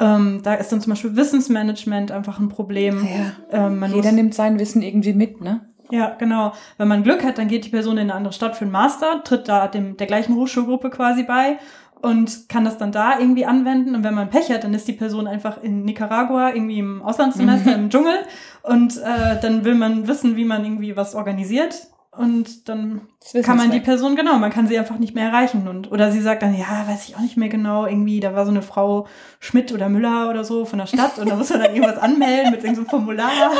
ähm, 0.00 0.42
da 0.44 0.54
ist 0.54 0.70
dann 0.70 0.80
zum 0.80 0.90
Beispiel 0.90 1.16
Wissensmanagement 1.16 2.12
einfach 2.12 2.38
ein 2.38 2.48
Problem. 2.48 3.04
Ja, 3.50 3.66
ähm, 3.66 3.84
Jeder 3.92 4.12
nimmt 4.12 4.32
sein 4.32 4.58
Wissen 4.60 4.82
irgendwie 4.82 5.12
mit, 5.12 5.40
ne? 5.40 5.68
Ja, 5.90 6.14
genau. 6.18 6.52
Wenn 6.76 6.88
man 6.88 7.02
Glück 7.02 7.24
hat, 7.24 7.38
dann 7.38 7.48
geht 7.48 7.64
die 7.64 7.70
Person 7.70 7.96
in 7.96 8.04
eine 8.04 8.14
andere 8.14 8.32
Stadt 8.32 8.56
für 8.56 8.64
einen 8.64 8.72
Master, 8.72 9.22
tritt 9.24 9.48
da 9.48 9.68
dem, 9.68 9.96
der 9.96 10.06
gleichen 10.06 10.34
Hochschulgruppe 10.34 10.90
quasi 10.90 11.22
bei 11.22 11.58
und 12.02 12.48
kann 12.48 12.64
das 12.64 12.78
dann 12.78 12.92
da 12.92 13.18
irgendwie 13.18 13.46
anwenden. 13.46 13.94
Und 13.94 14.04
wenn 14.04 14.14
man 14.14 14.30
Pech 14.30 14.50
hat, 14.50 14.64
dann 14.64 14.74
ist 14.74 14.86
die 14.86 14.92
Person 14.92 15.26
einfach 15.26 15.62
in 15.62 15.84
Nicaragua 15.84 16.50
irgendwie 16.50 16.78
im 16.78 17.02
Auslandssemester 17.02 17.76
mhm. 17.76 17.84
im 17.84 17.90
Dschungel 17.90 18.18
und 18.62 18.98
äh, 18.98 19.40
dann 19.40 19.64
will 19.64 19.74
man 19.74 20.06
wissen, 20.06 20.36
wie 20.36 20.44
man 20.44 20.64
irgendwie 20.64 20.96
was 20.96 21.14
organisiert 21.14 21.88
und 22.18 22.68
dann 22.68 23.02
kann 23.44 23.56
man 23.56 23.70
die 23.70 23.78
Person, 23.78 24.16
genau, 24.16 24.38
man 24.38 24.50
kann 24.50 24.66
sie 24.66 24.76
einfach 24.76 24.98
nicht 24.98 25.14
mehr 25.14 25.28
erreichen. 25.28 25.68
Und, 25.68 25.92
oder 25.92 26.10
sie 26.10 26.20
sagt 26.20 26.42
dann, 26.42 26.52
ja, 26.52 26.84
weiß 26.88 27.08
ich 27.08 27.14
auch 27.14 27.20
nicht 27.20 27.36
mehr 27.36 27.48
genau, 27.48 27.86
irgendwie, 27.86 28.18
da 28.18 28.34
war 28.34 28.44
so 28.44 28.50
eine 28.50 28.62
Frau 28.62 29.06
Schmidt 29.38 29.72
oder 29.72 29.88
Müller 29.88 30.28
oder 30.28 30.42
so 30.42 30.64
von 30.64 30.80
der 30.80 30.86
Stadt 30.86 31.18
und 31.20 31.30
da 31.30 31.36
muss 31.36 31.50
man 31.50 31.60
dann 31.60 31.74
irgendwas 31.74 31.98
anmelden 31.98 32.50
mit 32.50 32.64
irgendeinem 32.64 32.88
Formular. 32.88 33.30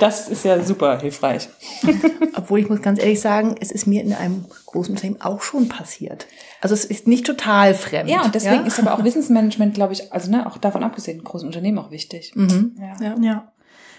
Das 0.00 0.28
ist 0.28 0.44
ja 0.44 0.62
super 0.62 0.98
hilfreich. 1.00 1.48
Obwohl 2.36 2.58
ich 2.58 2.68
muss 2.68 2.82
ganz 2.82 3.00
ehrlich 3.00 3.20
sagen, 3.20 3.54
es 3.58 3.70
ist 3.70 3.86
mir 3.86 4.02
in 4.02 4.12
einem 4.12 4.44
großen 4.66 4.94
Unternehmen 4.94 5.22
auch 5.22 5.40
schon 5.40 5.68
passiert. 5.68 6.26
Also 6.60 6.74
es 6.74 6.84
ist 6.84 7.06
nicht 7.06 7.24
total 7.24 7.72
fremd. 7.72 8.10
Ja, 8.10 8.22
und 8.22 8.34
deswegen 8.34 8.56
ja? 8.56 8.66
ist 8.66 8.78
aber 8.78 8.92
auch 8.92 9.04
Wissensmanagement, 9.04 9.72
glaube 9.72 9.94
ich, 9.94 10.12
also 10.12 10.30
ne, 10.30 10.46
auch 10.46 10.58
davon 10.58 10.82
abgesehen, 10.82 11.24
großen 11.24 11.46
Unternehmen 11.46 11.78
auch 11.78 11.90
wichtig. 11.90 12.32
Mhm. 12.34 12.76
Ja. 12.78 13.06
ja. 13.06 13.14
ja. 13.22 13.51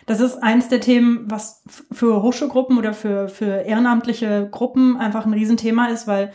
Das 0.06 0.20
ist 0.20 0.42
eins 0.42 0.68
der 0.70 0.82
Themen, 0.82 1.30
was 1.30 1.64
für 1.92 2.22
Hochschulgruppen 2.22 2.78
oder 2.78 2.94
für, 2.94 3.30
für 3.30 3.62
ehrenamtliche 3.62 4.48
Gruppen 4.52 4.98
einfach 4.98 5.26
ein 5.26 5.34
Riesenthema 5.34 5.88
ist, 5.88 6.08
weil 6.08 6.34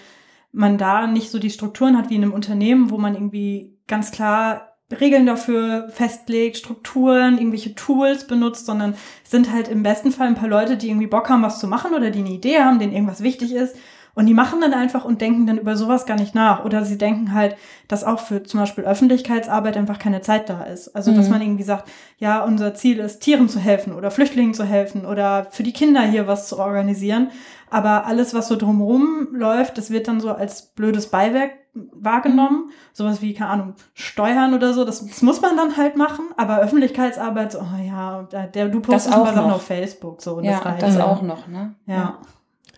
man 0.53 0.79
da 0.79 1.07
nicht 1.07 1.31
so 1.31 1.39
die 1.39 1.51
Strukturen 1.51 1.97
hat 1.97 2.11
wie 2.11 2.17
in 2.17 2.23
einem 2.23 2.33
Unternehmen, 2.33 2.91
wo 2.91 2.99
man 2.99 3.15
irgendwie 3.15 3.77
ganz 3.87 4.11
klar 4.11 4.69
Regeln 4.91 5.27
dafür 5.27 5.89
festlegt, 5.91 6.57
Strukturen, 6.57 7.37
irgendwelche 7.37 7.75
Tools 7.75 8.27
benutzt, 8.27 8.65
sondern 8.65 8.95
es 9.23 9.31
sind 9.31 9.53
halt 9.53 9.69
im 9.69 9.83
besten 9.83 10.13
Fall 10.13 10.29
ein 10.29 10.35
paar 10.35 10.49
Leute, 10.49 10.79
die 10.79 10.89
irgendwie 10.89 11.07
Bock 11.07 11.29
haben, 11.29 11.43
was 11.43 11.61
zu 11.61 11.69
machen 11.69 11.95
oder 11.95 12.11
die 12.11 12.21
eine 12.21 12.31
Idee 12.31 12.61
haben, 12.61 12.79
denen 12.79 12.95
irgendwas 12.95 13.23
wichtig 13.23 13.53
ist 13.53 13.77
und 14.19 14.27
die 14.27 14.35
machen 14.35 14.61
dann 14.61 14.75
einfach 14.75 15.05
und 15.05 15.21
denken 15.21 15.47
dann 15.47 15.59
über 15.59 15.77
sowas 15.77 16.05
gar 16.05 16.17
nicht 16.17 16.35
nach. 16.35 16.65
Oder 16.65 16.85
sie 16.85 16.99
denken 16.99 17.35
halt, 17.35 17.57
dass 17.87 18.03
auch 18.03 18.19
für 18.19 18.43
zum 18.43 18.59
Beispiel 18.59 18.83
Öffentlichkeitsarbeit 18.83 19.77
einfach 19.77 20.01
keine 20.01 20.23
Zeit 20.23 20.49
da 20.49 20.65
ist. 20.65 20.89
Also, 20.97 21.15
dass 21.15 21.27
mhm. 21.27 21.35
man 21.35 21.43
irgendwie 21.43 21.63
sagt, 21.63 21.89
ja, 22.19 22.43
unser 22.43 22.75
Ziel 22.75 22.99
ist, 22.99 23.21
Tieren 23.21 23.49
zu 23.49 23.61
helfen 23.61 23.95
oder 23.95 24.11
Flüchtlingen 24.11 24.55
zu 24.55 24.65
helfen 24.65 25.07
oder 25.07 25.47
für 25.53 25.63
die 25.63 25.73
Kinder 25.73 26.03
hier 26.03 26.27
was 26.27 26.49
zu 26.49 26.59
organisieren. 26.59 27.31
Aber 27.71 28.07
alles, 28.07 28.35
was 28.35 28.49
so 28.49 28.57
drumherum 28.57 29.29
läuft, 29.31 29.79
das 29.79 29.93
wird 29.93 30.09
dann 30.09 30.19
so 30.19 30.33
als 30.33 30.63
blödes 30.63 31.07
Beiwerk 31.07 31.53
wahrgenommen. 31.75 32.65
Mhm. 32.67 32.73
Sowas 32.95 33.23
wie, 33.23 33.35
keine 33.35 33.51
Ahnung, 33.51 33.75
Steuern 33.95 34.53
oder 34.53 34.75
so, 34.75 34.85
das, 34.85 35.07
das 35.07 35.23
muss 35.23 35.41
man 35.41 35.57
dann 35.57 35.77
halt 35.77 35.97
machen. 35.97 36.25
Aber 36.37 36.59
Öffentlichkeitsarbeit, 36.59 37.53
so, 37.53 37.61
oh 37.61 37.87
ja, 37.87 38.25
der, 38.25 38.69
du 38.69 38.81
postest 38.81 39.17
mal 39.17 39.33
Sachen 39.33 39.53
auf 39.53 39.63
Facebook, 39.63 40.23
so. 40.23 40.39
Und 40.39 40.43
ja, 40.45 40.61
das, 40.81 40.97
das 40.97 41.01
auch 41.01 41.23
noch, 41.23 41.47
ne? 41.47 41.77
ja. 41.87 41.95
ja. 41.95 42.19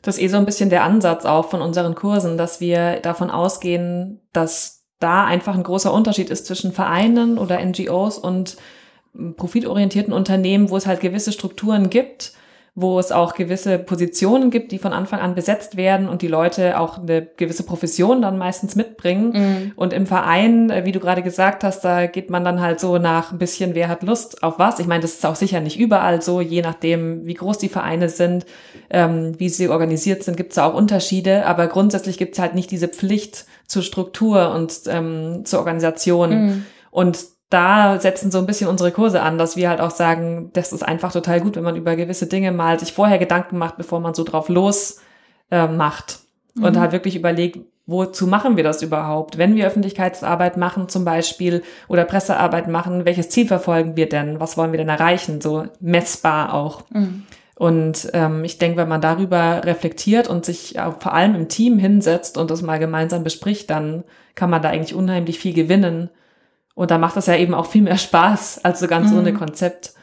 Das 0.02 0.16
ist 0.16 0.22
eh 0.22 0.28
so 0.28 0.36
ein 0.36 0.46
bisschen 0.46 0.70
der 0.70 0.84
Ansatz 0.84 1.24
auch 1.24 1.48
von 1.50 1.60
unseren 1.60 1.94
Kursen, 1.94 2.38
dass 2.38 2.60
wir 2.60 3.00
davon 3.00 3.30
ausgehen, 3.30 4.20
dass 4.32 4.84
da 4.98 5.24
einfach 5.24 5.54
ein 5.54 5.62
großer 5.62 5.92
Unterschied 5.92 6.30
ist 6.30 6.46
zwischen 6.46 6.72
Vereinen 6.72 7.38
oder 7.38 7.64
NGOs 7.64 8.18
und 8.18 8.56
profitorientierten 9.36 10.12
Unternehmen, 10.12 10.70
wo 10.70 10.76
es 10.76 10.86
halt 10.86 11.00
gewisse 11.00 11.32
Strukturen 11.32 11.90
gibt, 11.90 12.34
wo 12.74 12.98
es 12.98 13.10
auch 13.10 13.34
gewisse 13.34 13.78
Positionen 13.78 14.50
gibt, 14.50 14.72
die 14.72 14.78
von 14.78 14.92
Anfang 14.92 15.20
an 15.20 15.34
besetzt 15.34 15.76
werden 15.76 16.08
und 16.08 16.22
die 16.22 16.28
Leute 16.28 16.78
auch 16.78 16.98
eine 16.98 17.26
gewisse 17.36 17.64
Profession 17.64 18.22
dann 18.22 18.38
meistens 18.38 18.76
mitbringen. 18.76 19.32
Mhm. 19.32 19.72
Und 19.76 19.92
im 19.92 20.06
Verein, 20.06 20.70
äh, 20.70 20.84
wie 20.84 20.92
du 20.92 21.00
gerade 21.00 21.22
gesagt 21.22 21.64
hast, 21.64 21.84
da 21.84 22.06
geht 22.06 22.30
man 22.30 22.44
dann 22.44 22.60
halt 22.60 22.80
so 22.80 22.98
nach 22.98 23.32
ein 23.32 23.38
bisschen, 23.38 23.74
wer 23.74 23.88
hat 23.88 24.02
Lust 24.02 24.42
auf 24.42 24.58
was. 24.58 24.78
Ich 24.78 24.86
meine, 24.86 25.02
das 25.02 25.14
ist 25.14 25.26
auch 25.26 25.36
sicher 25.36 25.60
nicht 25.60 25.78
überall 25.78 26.22
so, 26.22 26.40
je 26.40 26.62
nachdem, 26.62 27.26
wie 27.26 27.34
groß 27.34 27.58
die 27.58 27.68
Vereine 27.68 28.08
sind, 28.08 28.46
ähm, 28.88 29.34
wie 29.38 29.48
sie 29.48 29.68
organisiert 29.68 30.22
sind, 30.22 30.36
gibt 30.36 30.52
es 30.52 30.58
auch 30.58 30.74
Unterschiede. 30.74 31.46
Aber 31.46 31.66
grundsätzlich 31.66 32.18
gibt 32.18 32.34
es 32.34 32.38
halt 32.38 32.54
nicht 32.54 32.70
diese 32.70 32.88
Pflicht 32.88 33.46
zur 33.66 33.82
Struktur 33.82 34.52
und 34.54 34.80
ähm, 34.86 35.42
zur 35.44 35.58
Organisation. 35.58 36.30
Mhm. 36.30 36.66
Und 36.90 37.18
da 37.50 37.98
setzen 37.98 38.30
so 38.30 38.38
ein 38.38 38.46
bisschen 38.46 38.68
unsere 38.68 38.92
Kurse 38.92 39.22
an, 39.22 39.36
dass 39.36 39.56
wir 39.56 39.68
halt 39.68 39.80
auch 39.80 39.90
sagen, 39.90 40.50
das 40.52 40.72
ist 40.72 40.84
einfach 40.84 41.12
total 41.12 41.40
gut, 41.40 41.56
wenn 41.56 41.64
man 41.64 41.76
über 41.76 41.96
gewisse 41.96 42.26
Dinge 42.26 42.52
mal 42.52 42.78
sich 42.78 42.92
vorher 42.92 43.18
Gedanken 43.18 43.58
macht, 43.58 43.76
bevor 43.76 43.98
man 43.98 44.14
so 44.14 44.22
drauf 44.22 44.48
los 44.48 45.00
äh, 45.50 45.66
macht. 45.66 46.20
Mhm. 46.54 46.64
Und 46.64 46.78
halt 46.78 46.92
wirklich 46.92 47.16
überlegt, 47.16 47.58
wozu 47.86 48.28
machen 48.28 48.56
wir 48.56 48.62
das 48.62 48.82
überhaupt? 48.82 49.36
Wenn 49.36 49.56
wir 49.56 49.66
Öffentlichkeitsarbeit 49.66 50.56
machen 50.56 50.88
zum 50.88 51.04
Beispiel 51.04 51.64
oder 51.88 52.04
Pressearbeit 52.04 52.68
machen, 52.68 53.04
welches 53.04 53.30
Ziel 53.30 53.48
verfolgen 53.48 53.96
wir 53.96 54.08
denn? 54.08 54.38
Was 54.38 54.56
wollen 54.56 54.70
wir 54.70 54.78
denn 54.78 54.88
erreichen? 54.88 55.40
So 55.40 55.64
messbar 55.80 56.54
auch. 56.54 56.84
Mhm. 56.90 57.24
Und 57.56 58.10
ähm, 58.14 58.44
ich 58.44 58.58
denke, 58.58 58.78
wenn 58.78 58.88
man 58.88 59.00
darüber 59.00 59.62
reflektiert 59.64 60.28
und 60.28 60.44
sich 60.44 60.78
vor 61.00 61.12
allem 61.12 61.34
im 61.34 61.48
Team 61.48 61.78
hinsetzt 61.78 62.38
und 62.38 62.50
das 62.50 62.62
mal 62.62 62.78
gemeinsam 62.78 63.24
bespricht, 63.24 63.68
dann 63.70 64.04
kann 64.36 64.50
man 64.50 64.62
da 64.62 64.70
eigentlich 64.70 64.94
unheimlich 64.94 65.40
viel 65.40 65.52
gewinnen 65.52 66.10
und 66.74 66.90
da 66.90 66.98
macht 66.98 67.16
das 67.16 67.26
ja 67.26 67.36
eben 67.36 67.54
auch 67.54 67.66
viel 67.66 67.82
mehr 67.82 67.98
Spaß 67.98 68.64
als 68.64 68.80
so 68.80 68.86
ganz 68.86 69.10
mhm. 69.10 69.18
ohne 69.18 69.34
Konzept. 69.34 69.94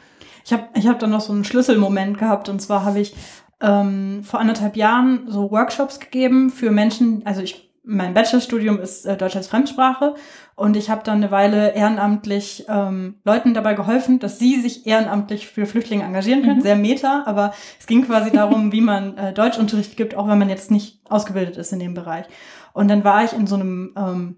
Ich 0.44 0.52
habe 0.52 0.64
ich 0.74 0.86
hab 0.86 0.98
dann 0.98 1.10
noch 1.10 1.20
so 1.20 1.32
einen 1.32 1.44
Schlüsselmoment 1.44 2.18
gehabt 2.18 2.48
und 2.48 2.60
zwar 2.60 2.84
habe 2.84 3.00
ich 3.00 3.14
ähm, 3.60 4.22
vor 4.24 4.40
anderthalb 4.40 4.76
Jahren 4.76 5.24
so 5.28 5.50
Workshops 5.50 6.00
gegeben 6.00 6.50
für 6.50 6.70
Menschen, 6.70 7.22
also 7.26 7.42
ich 7.42 7.68
mein 7.88 8.12
Bachelorstudium 8.12 8.78
ist 8.80 9.06
äh, 9.06 9.16
Deutsch 9.16 9.34
als 9.34 9.48
Fremdsprache 9.48 10.14
und 10.56 10.76
ich 10.76 10.90
habe 10.90 11.02
dann 11.04 11.16
eine 11.16 11.30
Weile 11.30 11.74
ehrenamtlich 11.74 12.66
ähm, 12.68 13.14
Leuten 13.24 13.54
dabei 13.54 13.72
geholfen, 13.72 14.18
dass 14.18 14.38
sie 14.38 14.60
sich 14.60 14.86
ehrenamtlich 14.86 15.48
für 15.48 15.64
Flüchtlinge 15.64 16.04
engagieren 16.04 16.42
können. 16.42 16.58
Mhm. 16.58 16.62
Sehr 16.62 16.76
meta, 16.76 17.22
aber 17.24 17.54
es 17.80 17.86
ging 17.86 18.04
quasi 18.04 18.30
darum, 18.32 18.72
wie 18.72 18.82
man 18.82 19.16
äh, 19.16 19.32
Deutschunterricht 19.32 19.96
gibt, 19.96 20.14
auch 20.14 20.28
wenn 20.28 20.38
man 20.38 20.50
jetzt 20.50 20.70
nicht 20.70 21.00
ausgebildet 21.08 21.56
ist 21.56 21.72
in 21.72 21.78
dem 21.78 21.94
Bereich. 21.94 22.26
Und 22.74 22.88
dann 22.88 23.04
war 23.04 23.24
ich 23.24 23.32
in 23.32 23.46
so 23.46 23.54
einem 23.54 23.94
ähm, 23.96 24.36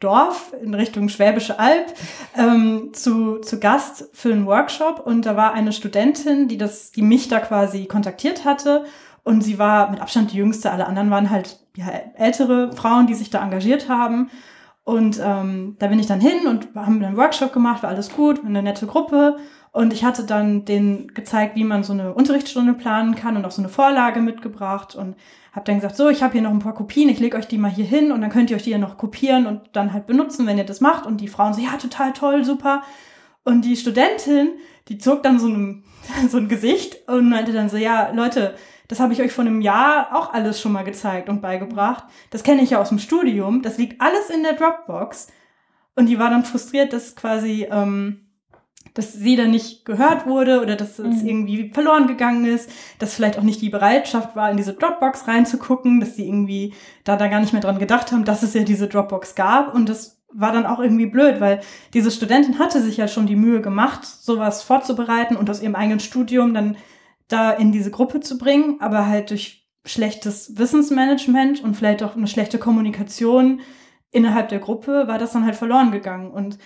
Dorf 0.00 0.54
in 0.62 0.74
Richtung 0.74 1.08
Schwäbische 1.08 1.58
Alb 1.58 1.92
ähm, 2.36 2.90
zu, 2.92 3.38
zu 3.40 3.58
Gast 3.58 4.08
für 4.12 4.32
einen 4.32 4.46
Workshop. 4.46 5.04
Und 5.04 5.26
da 5.26 5.36
war 5.36 5.54
eine 5.54 5.72
Studentin, 5.72 6.48
die 6.48 6.58
das, 6.58 6.92
die 6.92 7.02
mich 7.02 7.28
da 7.28 7.40
quasi 7.40 7.86
kontaktiert 7.86 8.44
hatte. 8.44 8.84
Und 9.24 9.42
sie 9.42 9.58
war 9.58 9.90
mit 9.90 10.00
Abstand 10.00 10.32
die 10.32 10.36
jüngste, 10.36 10.70
alle 10.70 10.86
anderen 10.86 11.10
waren 11.10 11.30
halt 11.30 11.60
ja, 11.76 11.86
ältere 12.16 12.72
Frauen, 12.72 13.06
die 13.06 13.14
sich 13.14 13.30
da 13.30 13.42
engagiert 13.42 13.88
haben 13.88 14.30
Und 14.88 15.20
ähm, 15.22 15.76
da 15.78 15.88
bin 15.88 15.98
ich 15.98 16.06
dann 16.06 16.18
hin 16.18 16.46
und 16.46 16.68
haben 16.74 17.04
einen 17.04 17.18
Workshop 17.18 17.52
gemacht, 17.52 17.82
war 17.82 17.90
alles 17.90 18.10
gut, 18.10 18.42
eine 18.42 18.62
nette 18.62 18.86
Gruppe. 18.86 19.36
Und 19.70 19.92
ich 19.92 20.02
hatte 20.02 20.24
dann 20.24 20.64
denen 20.64 21.08
gezeigt, 21.08 21.56
wie 21.56 21.64
man 21.64 21.84
so 21.84 21.92
eine 21.92 22.14
Unterrichtsstunde 22.14 22.72
planen 22.72 23.14
kann 23.14 23.36
und 23.36 23.44
auch 23.44 23.50
so 23.50 23.60
eine 23.60 23.68
Vorlage 23.68 24.20
mitgebracht 24.20 24.94
und 24.94 25.14
habe 25.52 25.66
dann 25.66 25.74
gesagt, 25.74 25.94
so, 25.94 26.08
ich 26.08 26.22
habe 26.22 26.32
hier 26.32 26.40
noch 26.40 26.52
ein 26.52 26.60
paar 26.60 26.72
Kopien, 26.72 27.10
ich 27.10 27.20
lege 27.20 27.36
euch 27.36 27.46
die 27.46 27.58
mal 27.58 27.70
hier 27.70 27.84
hin 27.84 28.12
und 28.12 28.22
dann 28.22 28.30
könnt 28.30 28.48
ihr 28.48 28.56
euch 28.56 28.62
die 28.62 28.70
ja 28.70 28.78
noch 28.78 28.96
kopieren 28.96 29.44
und 29.44 29.60
dann 29.74 29.92
halt 29.92 30.06
benutzen, 30.06 30.46
wenn 30.46 30.56
ihr 30.56 30.64
das 30.64 30.80
macht. 30.80 31.04
Und 31.04 31.20
die 31.20 31.28
Frauen 31.28 31.52
so, 31.52 31.60
ja, 31.60 31.76
total 31.76 32.14
toll, 32.14 32.42
super. 32.42 32.82
Und 33.44 33.66
die 33.66 33.76
Studentin, 33.76 34.52
die 34.88 34.96
zog 34.96 35.22
dann 35.22 35.38
so 35.38 35.48
ein, 35.48 35.84
so 36.30 36.38
ein 36.38 36.48
Gesicht 36.48 37.06
und 37.10 37.28
meinte 37.28 37.52
dann 37.52 37.68
so, 37.68 37.76
ja, 37.76 38.10
Leute, 38.14 38.54
das 38.88 39.00
habe 39.00 39.12
ich 39.12 39.20
euch 39.20 39.32
vor 39.32 39.44
einem 39.44 39.60
Jahr 39.60 40.16
auch 40.16 40.32
alles 40.32 40.60
schon 40.60 40.72
mal 40.72 40.82
gezeigt 40.82 41.28
und 41.28 41.42
beigebracht. 41.42 42.04
Das 42.30 42.42
kenne 42.42 42.62
ich 42.62 42.70
ja 42.70 42.80
aus 42.80 42.88
dem 42.88 42.98
Studium. 42.98 43.60
Das 43.62 43.76
liegt 43.76 44.00
alles 44.00 44.30
in 44.30 44.42
der 44.42 44.54
Dropbox. 44.54 45.28
Und 45.94 46.06
die 46.06 46.18
war 46.18 46.30
dann 46.30 46.44
frustriert, 46.44 46.94
dass 46.94 47.14
quasi, 47.14 47.66
ähm, 47.70 48.28
dass 48.94 49.12
sie 49.12 49.36
dann 49.36 49.50
nicht 49.50 49.84
gehört 49.84 50.26
wurde 50.26 50.62
oder 50.62 50.74
dass 50.74 50.98
es 50.98 51.22
mhm. 51.22 51.28
irgendwie 51.28 51.70
verloren 51.70 52.06
gegangen 52.06 52.46
ist, 52.46 52.70
dass 52.98 53.14
vielleicht 53.14 53.38
auch 53.38 53.42
nicht 53.42 53.60
die 53.60 53.68
Bereitschaft 53.68 54.34
war, 54.34 54.50
in 54.50 54.56
diese 54.56 54.72
Dropbox 54.72 55.28
reinzugucken, 55.28 56.00
dass 56.00 56.16
sie 56.16 56.26
irgendwie 56.26 56.72
da 57.04 57.16
da 57.16 57.28
gar 57.28 57.40
nicht 57.40 57.52
mehr 57.52 57.62
dran 57.62 57.78
gedacht 57.78 58.10
haben, 58.10 58.24
dass 58.24 58.42
es 58.42 58.54
ja 58.54 58.62
diese 58.62 58.88
Dropbox 58.88 59.34
gab. 59.34 59.74
Und 59.74 59.88
das 59.90 60.18
war 60.32 60.52
dann 60.52 60.66
auch 60.66 60.78
irgendwie 60.78 61.06
blöd, 61.06 61.40
weil 61.40 61.60
diese 61.92 62.10
Studentin 62.10 62.58
hatte 62.58 62.80
sich 62.80 62.96
ja 62.96 63.06
schon 63.06 63.26
die 63.26 63.36
Mühe 63.36 63.60
gemacht, 63.60 64.06
sowas 64.06 64.62
vorzubereiten 64.62 65.36
und 65.36 65.50
aus 65.50 65.60
ihrem 65.60 65.74
eigenen 65.74 66.00
Studium 66.00 66.54
dann 66.54 66.76
da 67.28 67.50
in 67.52 67.72
diese 67.72 67.90
Gruppe 67.90 68.20
zu 68.20 68.38
bringen, 68.38 68.80
aber 68.80 69.06
halt 69.06 69.30
durch 69.30 69.68
schlechtes 69.84 70.58
Wissensmanagement 70.58 71.62
und 71.62 71.74
vielleicht 71.74 72.02
auch 72.02 72.16
eine 72.16 72.26
schlechte 72.26 72.58
Kommunikation 72.58 73.60
innerhalb 74.10 74.48
der 74.48 74.58
Gruppe 74.58 75.06
war 75.06 75.18
das 75.18 75.32
dann 75.32 75.44
halt 75.44 75.56
verloren 75.56 75.90
gegangen. 75.90 76.30
Und 76.30 76.58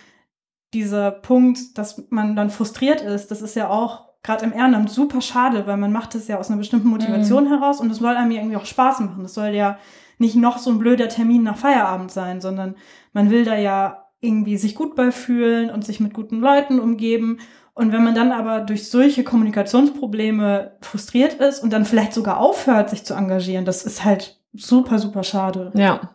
dieser 0.74 1.10
Punkt, 1.10 1.76
dass 1.76 2.04
man 2.10 2.36
dann 2.36 2.50
frustriert 2.50 3.00
ist, 3.00 3.30
das 3.30 3.42
ist 3.42 3.56
ja 3.56 3.68
auch 3.68 4.12
gerade 4.22 4.44
im 4.44 4.52
Ehrenamt 4.52 4.90
super 4.90 5.20
schade, 5.20 5.66
weil 5.66 5.76
man 5.76 5.92
macht 5.92 6.14
das 6.14 6.28
ja 6.28 6.38
aus 6.38 6.48
einer 6.48 6.58
bestimmten 6.58 6.88
Motivation 6.88 7.44
mhm. 7.44 7.48
heraus 7.48 7.80
und 7.80 7.90
es 7.90 7.98
soll 7.98 8.16
einem 8.16 8.30
ja 8.30 8.40
irgendwie 8.40 8.56
auch 8.56 8.66
Spaß 8.66 9.00
machen. 9.00 9.22
Das 9.22 9.34
soll 9.34 9.48
ja 9.48 9.78
nicht 10.18 10.36
noch 10.36 10.58
so 10.58 10.70
ein 10.70 10.78
blöder 10.78 11.08
Termin 11.08 11.42
nach 11.42 11.56
Feierabend 11.56 12.12
sein, 12.12 12.40
sondern 12.40 12.76
man 13.12 13.30
will 13.30 13.44
da 13.44 13.56
ja 13.56 14.06
irgendwie 14.20 14.56
sich 14.56 14.76
gut 14.76 14.94
bei 14.94 15.10
fühlen 15.10 15.70
und 15.70 15.84
sich 15.84 15.98
mit 15.98 16.14
guten 16.14 16.38
Leuten 16.38 16.78
umgeben 16.78 17.38
und 17.74 17.92
wenn 17.92 18.04
man 18.04 18.14
dann 18.14 18.32
aber 18.32 18.60
durch 18.60 18.88
solche 18.88 19.24
Kommunikationsprobleme 19.24 20.72
frustriert 20.82 21.34
ist 21.34 21.62
und 21.62 21.72
dann 21.72 21.84
vielleicht 21.84 22.12
sogar 22.12 22.38
aufhört, 22.38 22.90
sich 22.90 23.04
zu 23.04 23.14
engagieren, 23.14 23.64
das 23.64 23.84
ist 23.84 24.04
halt 24.04 24.38
super, 24.52 24.98
super 24.98 25.22
schade. 25.22 25.72
Ja. 25.74 26.14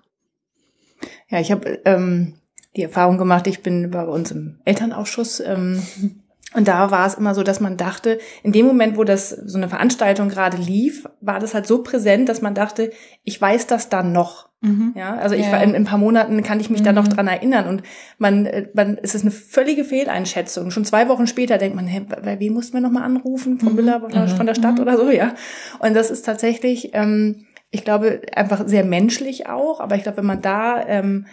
Ja, 1.30 1.40
ich 1.40 1.52
habe 1.52 1.80
ähm, 1.86 2.36
die 2.76 2.84
Erfahrung 2.84 3.18
gemacht, 3.18 3.48
ich 3.48 3.64
bin 3.64 3.90
bei 3.90 4.06
uns 4.06 4.32
im 4.32 4.60
Elternausschuss 4.66 5.40
ähm, 5.40 5.82
und 6.58 6.68
da 6.68 6.90
war 6.90 7.06
es 7.06 7.14
immer 7.14 7.36
so, 7.36 7.44
dass 7.44 7.60
man 7.60 7.78
dachte, 7.78 8.18
in 8.42 8.52
dem 8.52 8.66
Moment, 8.66 8.98
wo 8.98 9.04
das 9.04 9.30
so 9.30 9.60
eine 9.60 9.70
Veranstaltung 9.70 10.28
gerade 10.28 10.58
lief, 10.58 11.08
war 11.22 11.38
das 11.38 11.54
halt 11.54 11.68
so 11.68 11.84
präsent, 11.84 12.30
dass 12.30 12.42
man 12.42 12.56
dachte, 12.56 12.90
ich 13.24 13.40
weiß 13.40 13.68
das 13.68 13.90
dann 13.90 14.12
noch. 14.12 14.50
Mhm. 14.62 14.94
Ja, 14.96 15.18
also 15.18 15.36
ich 15.36 15.46
ja. 15.46 15.52
war 15.52 15.62
in, 15.62 15.70
in, 15.70 15.76
ein 15.76 15.86
paar 15.86 16.00
Monaten 16.00 16.42
kann 16.42 16.60
ich 16.60 16.72
mich 16.72 16.80
mhm. 16.80 16.86
da 16.86 16.94
noch 16.94 17.04
mhm. 17.04 17.10
dran 17.10 17.28
erinnern 17.28 17.68
und 17.68 17.84
man, 18.18 18.48
äh, 18.48 18.70
man, 18.74 18.98
es 19.04 19.14
ist 19.14 19.22
eine 19.22 19.30
völlige 19.30 19.84
Fehleinschätzung. 19.84 20.72
Schon 20.72 20.84
zwei 20.84 21.08
Wochen 21.10 21.28
später 21.28 21.60
denkt 21.60 21.76
man, 21.76 21.86
hey, 21.86 22.02
bei 22.02 22.40
wem 22.40 22.54
mussten 22.54 22.74
wir 22.74 22.82
nochmal 22.82 23.04
anrufen? 23.04 23.60
Von 23.60 23.76
Müller, 23.76 24.00
mhm. 24.00 24.28
von 24.30 24.48
der 24.48 24.56
Stadt 24.56 24.78
mhm. 24.78 24.82
oder 24.82 24.98
so, 24.98 25.12
ja. 25.12 25.36
Und 25.78 25.94
das 25.94 26.10
ist 26.10 26.26
tatsächlich, 26.26 26.90
ähm, 26.96 27.46
ich 27.70 27.84
glaube, 27.84 28.22
einfach 28.36 28.64
sehr 28.66 28.84
menschlich 28.84 29.48
auch, 29.48 29.80
aber 29.80 29.96
ich 29.96 30.02
glaube, 30.02 30.18
wenn 30.18 30.26
man 30.26 30.42
da 30.42 30.84
ähm, 30.88 31.28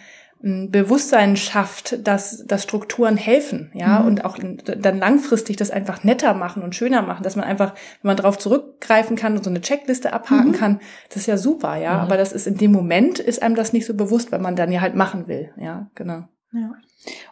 Bewusstsein 0.44 1.36
schafft, 1.38 2.06
dass, 2.06 2.44
dass 2.46 2.64
Strukturen 2.64 3.16
helfen, 3.16 3.70
ja, 3.72 4.00
mhm. 4.00 4.06
und 4.06 4.24
auch 4.26 4.38
dann 4.38 4.98
langfristig 4.98 5.56
das 5.56 5.70
einfach 5.70 6.04
netter 6.04 6.34
machen 6.34 6.62
und 6.62 6.74
schöner 6.74 7.00
machen, 7.00 7.22
dass 7.22 7.34
man 7.34 7.46
einfach, 7.46 7.72
wenn 8.02 8.08
man 8.08 8.16
darauf 8.18 8.36
zurückgreifen 8.36 9.16
kann 9.16 9.38
und 9.38 9.42
so 9.42 9.48
eine 9.48 9.62
Checkliste 9.62 10.12
abhaken 10.12 10.48
mhm. 10.48 10.52
kann, 10.52 10.80
das 11.08 11.16
ist 11.16 11.26
ja 11.26 11.38
super, 11.38 11.76
ja. 11.76 11.94
Mhm. 11.94 12.00
Aber 12.00 12.18
das 12.18 12.32
ist 12.32 12.46
in 12.46 12.58
dem 12.58 12.72
Moment 12.72 13.20
ist 13.20 13.42
einem 13.42 13.54
das 13.54 13.72
nicht 13.72 13.86
so 13.86 13.94
bewusst, 13.94 14.32
weil 14.32 14.38
man 14.38 14.54
dann 14.54 14.70
ja 14.70 14.82
halt 14.82 14.94
machen 14.94 15.28
will, 15.28 15.50
ja, 15.56 15.88
genau. 15.94 16.24
Ja. 16.52 16.72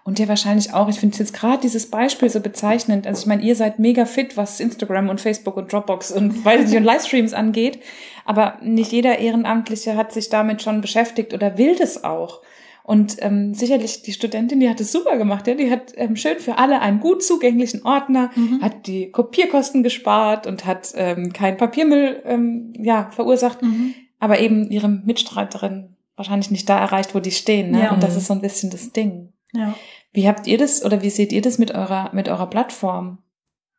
Und 0.05 0.18
dir 0.18 0.29
wahrscheinlich 0.29 0.72
auch, 0.72 0.88
ich 0.88 0.98
finde 0.98 1.18
jetzt 1.18 1.35
gerade 1.35 1.61
dieses 1.61 1.90
Beispiel 1.90 2.31
so 2.31 2.40
bezeichnend. 2.40 3.07
Also 3.07 3.20
ich 3.20 3.27
meine, 3.27 3.42
ihr 3.42 3.57
seid 3.57 3.79
mega 3.79 4.07
fit, 4.07 4.37
was 4.37 4.59
Instagram 4.59 5.11
und 5.11 5.20
Facebook 5.20 5.57
und 5.57 5.72
Dropbox 5.72 6.12
und 6.12 6.44
weiß 6.44 6.68
nicht 6.68 6.77
und 6.77 6.85
Livestreams 6.85 7.35
angeht. 7.35 7.79
Aber 8.25 8.59
nicht 8.62 8.92
jeder 8.92 9.18
Ehrenamtliche 9.18 9.96
hat 9.96 10.12
sich 10.12 10.29
damit 10.29 10.62
schon 10.62 10.81
beschäftigt 10.81 11.35
oder 11.35 11.59
will 11.59 11.77
das 11.77 12.05
auch. 12.05 12.40
Und 12.84 13.16
ähm, 13.20 13.54
sicherlich 13.54 14.02
die 14.02 14.12
Studentin, 14.12 14.58
die 14.58 14.68
hat 14.68 14.80
es 14.80 14.90
super 14.90 15.16
gemacht. 15.16 15.46
Ja? 15.46 15.54
Die 15.54 15.70
hat 15.70 15.92
ähm, 15.96 16.16
schön 16.16 16.38
für 16.38 16.58
alle 16.58 16.80
einen 16.80 17.00
gut 17.00 17.22
zugänglichen 17.22 17.84
Ordner, 17.84 18.30
mhm. 18.34 18.60
hat 18.60 18.86
die 18.86 19.10
Kopierkosten 19.10 19.82
gespart 19.82 20.46
und 20.46 20.66
hat 20.66 20.92
ähm, 20.96 21.32
kein 21.32 21.56
Papiermüll 21.56 22.22
ähm, 22.24 22.72
ja, 22.76 23.10
verursacht, 23.10 23.62
mhm. 23.62 23.94
aber 24.18 24.40
eben 24.40 24.70
ihre 24.70 24.88
Mitstreiterin 24.88 25.96
wahrscheinlich 26.16 26.50
nicht 26.50 26.68
da 26.68 26.78
erreicht, 26.78 27.14
wo 27.14 27.20
die 27.20 27.30
stehen. 27.30 27.70
Ne? 27.70 27.84
Ja. 27.84 27.92
Und 27.92 28.02
das 28.02 28.16
ist 28.16 28.26
so 28.26 28.34
ein 28.34 28.40
bisschen 28.40 28.70
das 28.70 28.92
Ding. 28.92 29.32
Ja. 29.52 29.74
Wie 30.12 30.26
habt 30.28 30.46
ihr 30.46 30.58
das 30.58 30.84
oder 30.84 31.02
wie 31.02 31.10
seht 31.10 31.32
ihr 31.32 31.42
das 31.42 31.58
mit 31.58 31.72
eurer, 31.72 32.10
mit 32.12 32.28
eurer 32.28 32.48
Plattform? 32.48 33.18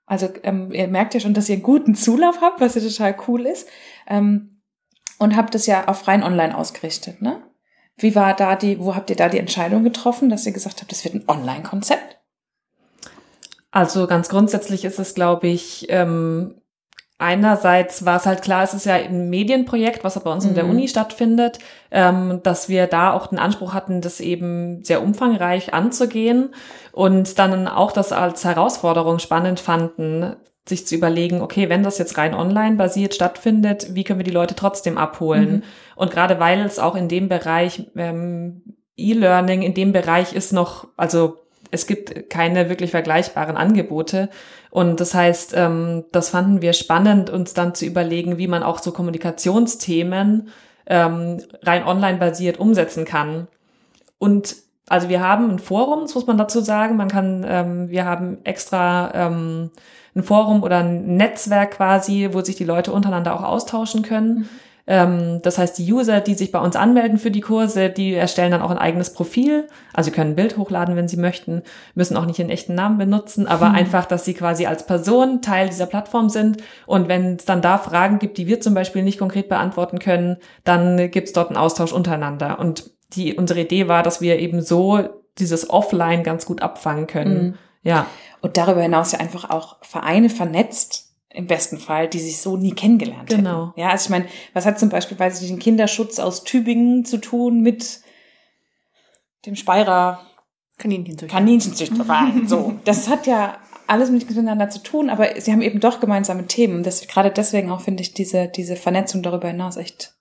Also 0.05 0.29
ähm, 0.43 0.71
ihr 0.71 0.87
merkt 0.87 1.13
ja 1.13 1.19
schon, 1.19 1.33
dass 1.33 1.49
ihr 1.49 1.55
einen 1.55 1.63
guten 1.63 1.95
Zulauf 1.95 2.41
habt, 2.41 2.59
was 2.61 2.75
ja 2.75 2.81
total 2.81 3.15
cool 3.27 3.45
ist. 3.45 3.67
Ähm, 4.07 4.61
und 5.19 5.35
habt 5.35 5.55
es 5.55 5.65
ja 5.65 5.87
auf 5.87 6.07
rein 6.07 6.23
online 6.23 6.57
ausgerichtet, 6.57 7.21
ne? 7.21 7.41
Wie 7.97 8.15
war 8.15 8.35
da 8.35 8.55
die, 8.55 8.79
wo 8.79 8.95
habt 8.95 9.09
ihr 9.09 9.15
da 9.15 9.29
die 9.29 9.39
Entscheidung 9.39 9.83
getroffen, 9.83 10.29
dass 10.29 10.45
ihr 10.45 10.51
gesagt 10.51 10.81
habt, 10.81 10.91
das 10.91 11.03
wird 11.03 11.15
ein 11.15 11.27
Online-Konzept? 11.27 12.19
Also 13.71 14.07
ganz 14.07 14.29
grundsätzlich 14.29 14.85
ist 14.85 14.99
es, 14.99 15.15
glaube 15.15 15.47
ich, 15.47 15.87
ähm, 15.89 16.61
einerseits 17.17 18.05
war 18.05 18.17
es 18.17 18.25
halt 18.25 18.41
klar, 18.41 18.63
es 18.63 18.73
ist 18.73 18.85
ja 18.85 18.95
ein 18.95 19.29
Medienprojekt, 19.29 20.03
was 20.03 20.21
bei 20.23 20.31
uns 20.31 20.43
mhm. 20.43 20.49
in 20.49 20.55
der 20.55 20.63
mhm. 20.65 20.69
Uni 20.71 20.87
stattfindet, 20.87 21.59
ähm, 21.89 22.41
dass 22.43 22.69
wir 22.69 22.87
da 22.87 23.13
auch 23.13 23.27
den 23.27 23.39
Anspruch 23.39 23.73
hatten, 23.73 24.01
das 24.01 24.19
eben 24.19 24.83
sehr 24.83 25.01
umfangreich 25.01 25.73
anzugehen 25.73 26.53
und 26.91 27.39
dann 27.39 27.67
auch 27.67 27.91
das 27.91 28.11
als 28.11 28.43
Herausforderung 28.43 29.19
spannend 29.19 29.59
fanden, 29.59 30.35
sich 30.65 30.87
zu 30.87 30.95
überlegen, 30.95 31.41
okay, 31.41 31.69
wenn 31.69 31.83
das 31.83 31.97
jetzt 31.97 32.17
rein 32.17 32.33
online 32.33 32.77
basiert 32.77 33.13
stattfindet, 33.13 33.93
wie 33.95 34.03
können 34.03 34.19
wir 34.19 34.23
die 34.23 34.31
Leute 34.31 34.55
trotzdem 34.55 34.97
abholen? 34.97 35.51
Mhm. 35.51 35.63
Und 35.95 36.11
gerade 36.11 36.39
weil 36.39 36.61
es 36.61 36.79
auch 36.79 36.95
in 36.95 37.09
dem 37.09 37.27
Bereich 37.27 37.91
ähm, 37.95 38.61
E-Learning, 38.95 39.61
in 39.61 39.73
dem 39.73 39.91
Bereich 39.91 40.33
ist 40.33 40.53
noch, 40.53 40.87
also 40.95 41.43
es 41.71 41.87
gibt 41.87 42.29
keine 42.29 42.69
wirklich 42.69 42.91
vergleichbaren 42.91 43.57
Angebote. 43.57 44.29
Und 44.69 44.99
das 44.99 45.13
heißt, 45.13 45.53
ähm, 45.55 46.05
das 46.11 46.29
fanden 46.29 46.61
wir 46.61 46.73
spannend, 46.73 47.29
uns 47.29 47.53
dann 47.53 47.75
zu 47.75 47.85
überlegen, 47.85 48.37
wie 48.37 48.47
man 48.47 48.63
auch 48.63 48.79
so 48.79 48.91
Kommunikationsthemen 48.91 50.49
ähm, 50.85 51.41
rein 51.61 51.83
online 51.83 52.19
basiert 52.19 52.59
umsetzen 52.59 53.05
kann. 53.05 53.47
Und 54.17 54.55
also 54.89 55.09
wir 55.09 55.21
haben 55.21 55.49
ein 55.49 55.59
Forum, 55.59 56.01
das 56.01 56.15
muss 56.15 56.27
man 56.27 56.37
dazu 56.37 56.61
sagen. 56.61 56.97
Man 56.97 57.07
kann, 57.07 57.45
ähm, 57.47 57.89
wir 57.89 58.05
haben 58.05 58.39
extra 58.43 59.11
ähm, 59.13 59.71
ein 60.15 60.23
Forum 60.23 60.63
oder 60.63 60.79
ein 60.79 61.17
Netzwerk 61.17 61.71
quasi, 61.71 62.29
wo 62.31 62.41
sich 62.41 62.55
die 62.55 62.65
Leute 62.65 62.91
untereinander 62.91 63.33
auch 63.33 63.43
austauschen 63.43 64.03
können. 64.03 64.39
Mhm. 64.39 64.49
Ähm, 64.85 65.39
das 65.41 65.57
heißt, 65.57 65.77
die 65.77 65.91
User, 65.91 66.19
die 66.19 66.33
sich 66.33 66.51
bei 66.51 66.59
uns 66.59 66.75
anmelden 66.75 67.17
für 67.17 67.31
die 67.31 67.39
Kurse, 67.39 67.89
die 67.89 68.13
erstellen 68.13 68.51
dann 68.51 68.61
auch 68.61 68.69
ein 68.69 68.77
eigenes 68.77 69.13
Profil. 69.13 69.67
Also 69.93 70.09
sie 70.09 70.15
können 70.15 70.31
ein 70.31 70.35
Bild 70.35 70.57
hochladen, 70.57 70.97
wenn 70.97 71.07
sie 71.07 71.15
möchten, 71.15 71.63
müssen 71.95 72.17
auch 72.17 72.25
nicht 72.25 72.39
ihren 72.39 72.49
echten 72.49 72.75
Namen 72.75 72.97
benutzen, 72.97 73.47
aber 73.47 73.69
mhm. 73.69 73.75
einfach, 73.75 74.05
dass 74.05 74.25
sie 74.25 74.33
quasi 74.33 74.65
als 74.65 74.85
Person 74.85 75.41
Teil 75.41 75.69
dieser 75.69 75.85
Plattform 75.85 76.27
sind. 76.27 76.57
Und 76.85 77.07
wenn 77.07 77.37
es 77.37 77.45
dann 77.45 77.61
da 77.61 77.77
Fragen 77.77 78.19
gibt, 78.19 78.37
die 78.37 78.47
wir 78.47 78.59
zum 78.59 78.73
Beispiel 78.73 79.03
nicht 79.03 79.19
konkret 79.19 79.47
beantworten 79.47 79.99
können, 79.99 80.37
dann 80.65 81.09
gibt 81.11 81.27
es 81.27 81.33
dort 81.33 81.47
einen 81.47 81.57
Austausch 81.57 81.93
untereinander. 81.93 82.59
Und 82.59 82.91
die, 83.15 83.35
unsere 83.35 83.61
Idee 83.61 83.87
war, 83.87 84.03
dass 84.03 84.21
wir 84.21 84.39
eben 84.39 84.61
so 84.61 85.09
dieses 85.39 85.69
Offline 85.69 86.23
ganz 86.23 86.45
gut 86.45 86.61
abfangen 86.61 87.07
können. 87.07 87.43
Mhm. 87.43 87.57
Ja. 87.83 88.07
Und 88.41 88.57
darüber 88.57 88.81
hinaus 88.81 89.11
ja 89.11 89.19
einfach 89.19 89.49
auch 89.49 89.77
Vereine 89.81 90.29
vernetzt, 90.29 91.13
im 91.33 91.47
besten 91.47 91.79
Fall, 91.79 92.07
die 92.07 92.19
sich 92.19 92.39
so 92.41 92.57
nie 92.57 92.73
kennengelernt 92.73 93.27
genau. 93.27 93.39
hätten. 93.39 93.43
Genau. 93.43 93.73
Ja, 93.75 93.89
also 93.89 94.05
ich 94.05 94.09
meine, 94.11 94.25
was 94.53 94.65
hat 94.65 94.79
zum 94.79 94.89
Beispiel, 94.89 95.17
weiß 95.17 95.35
ich 95.35 95.41
nicht, 95.41 95.51
den 95.51 95.59
Kinderschutz 95.59 96.19
aus 96.19 96.43
Tübingen 96.43 97.05
zu 97.05 97.17
tun 97.17 97.61
mit 97.61 98.01
dem 99.45 99.55
Speyerer 99.55 100.21
Kaninchenzüchter. 100.77 101.35
Kaninchenzüchterverein. 101.35 102.47
so, 102.47 102.75
das 102.85 103.09
hat 103.09 103.25
ja 103.25 103.57
alles 103.87 104.11
miteinander 104.11 104.69
zu 104.69 104.79
tun, 104.79 105.09
aber 105.09 105.41
sie 105.41 105.51
haben 105.51 105.61
eben 105.61 105.79
doch 105.79 105.99
gemeinsame 105.99 106.45
Themen. 106.45 106.83
Das, 106.83 107.07
gerade 107.07 107.31
deswegen 107.31 107.71
auch 107.71 107.81
finde 107.81 108.03
ich 108.03 108.13
diese, 108.13 108.47
diese 108.47 108.75
Vernetzung 108.75 109.23
darüber 109.23 109.47
hinaus 109.47 109.75
echt 109.77 110.13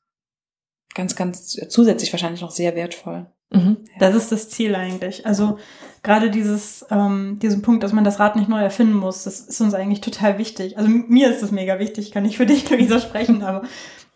ganz, 0.94 1.16
ganz 1.16 1.57
zusätzlich 1.68 2.12
wahrscheinlich 2.12 2.42
noch 2.42 2.50
sehr 2.50 2.74
wertvoll. 2.74 3.26
Mhm. 3.50 3.78
Das 3.98 4.14
ist 4.14 4.33
das 4.33 4.48
Ziel 4.48 4.74
eigentlich. 4.74 5.26
Also 5.26 5.59
gerade 6.02 6.31
dieses, 6.31 6.87
ähm, 6.90 7.38
diesen 7.40 7.62
Punkt, 7.62 7.83
dass 7.83 7.92
man 7.92 8.05
das 8.05 8.18
Rad 8.18 8.37
nicht 8.37 8.48
neu 8.48 8.61
erfinden 8.61 8.94
muss, 8.94 9.24
das 9.24 9.40
ist 9.40 9.61
uns 9.61 9.74
eigentlich 9.74 10.00
total 10.00 10.38
wichtig. 10.38 10.78
Also 10.78 10.88
mir 10.88 11.31
ist 11.31 11.42
das 11.42 11.50
mega 11.50 11.78
wichtig, 11.78 12.12
kann 12.12 12.24
ich 12.24 12.37
für 12.37 12.46
dich, 12.46 12.68
Luisa, 12.70 13.00
sprechen, 13.00 13.42
aber 13.42 13.62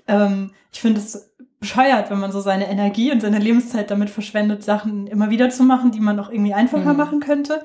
ähm, 0.08 0.52
ich 0.72 0.80
finde 0.80 1.00
es 1.00 1.34
bescheuert, 1.60 2.10
wenn 2.10 2.20
man 2.20 2.32
so 2.32 2.40
seine 2.40 2.68
Energie 2.68 3.12
und 3.12 3.20
seine 3.20 3.38
Lebenszeit 3.38 3.90
damit 3.90 4.10
verschwendet, 4.10 4.62
Sachen 4.62 5.06
immer 5.06 5.30
wieder 5.30 5.50
zu 5.50 5.64
machen, 5.64 5.90
die 5.90 6.00
man 6.00 6.18
auch 6.20 6.30
irgendwie 6.30 6.54
einfacher 6.54 6.92
mhm. 6.92 6.98
machen 6.98 7.20
könnte. 7.20 7.62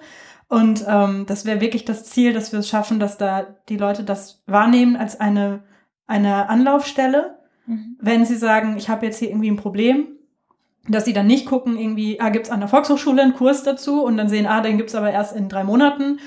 Und 0.47 0.83
ähm, 0.87 1.25
das 1.27 1.45
wäre 1.45 1.61
wirklich 1.61 1.85
das 1.85 2.03
Ziel, 2.05 2.33
dass 2.33 2.51
wir 2.51 2.59
es 2.59 2.67
schaffen, 2.67 2.99
dass 2.99 3.17
da 3.17 3.43
die 3.69 3.77
Leute 3.77 4.03
das 4.03 4.43
wahrnehmen 4.47 4.97
als 4.97 5.19
eine, 5.19 5.63
eine 6.07 6.49
Anlaufstelle. 6.49 7.37
Mhm. 7.71 7.97
Wenn 7.99 8.25
sie 8.25 8.35
sagen, 8.35 8.75
ich 8.77 8.89
habe 8.89 9.05
jetzt 9.05 9.19
hier 9.19 9.29
irgendwie 9.29 9.49
ein 9.49 9.57
Problem, 9.57 10.07
dass 10.87 11.05
sie 11.05 11.13
dann 11.13 11.27
nicht 11.27 11.45
gucken, 11.45 11.77
irgendwie, 11.77 12.19
ah, 12.19 12.29
gibt's 12.29 12.49
an 12.49 12.59
der 12.59 12.69
Volkshochschule 12.69 13.21
einen 13.21 13.33
Kurs 13.33 13.63
dazu 13.63 14.03
und 14.03 14.17
dann 14.17 14.29
sehen, 14.29 14.45
ah, 14.45 14.61
den 14.61 14.77
gibt's 14.77 14.95
aber 14.95 15.11
erst 15.11 15.35
in 15.35 15.47
drei 15.47 15.63
Monaten. 15.63 16.19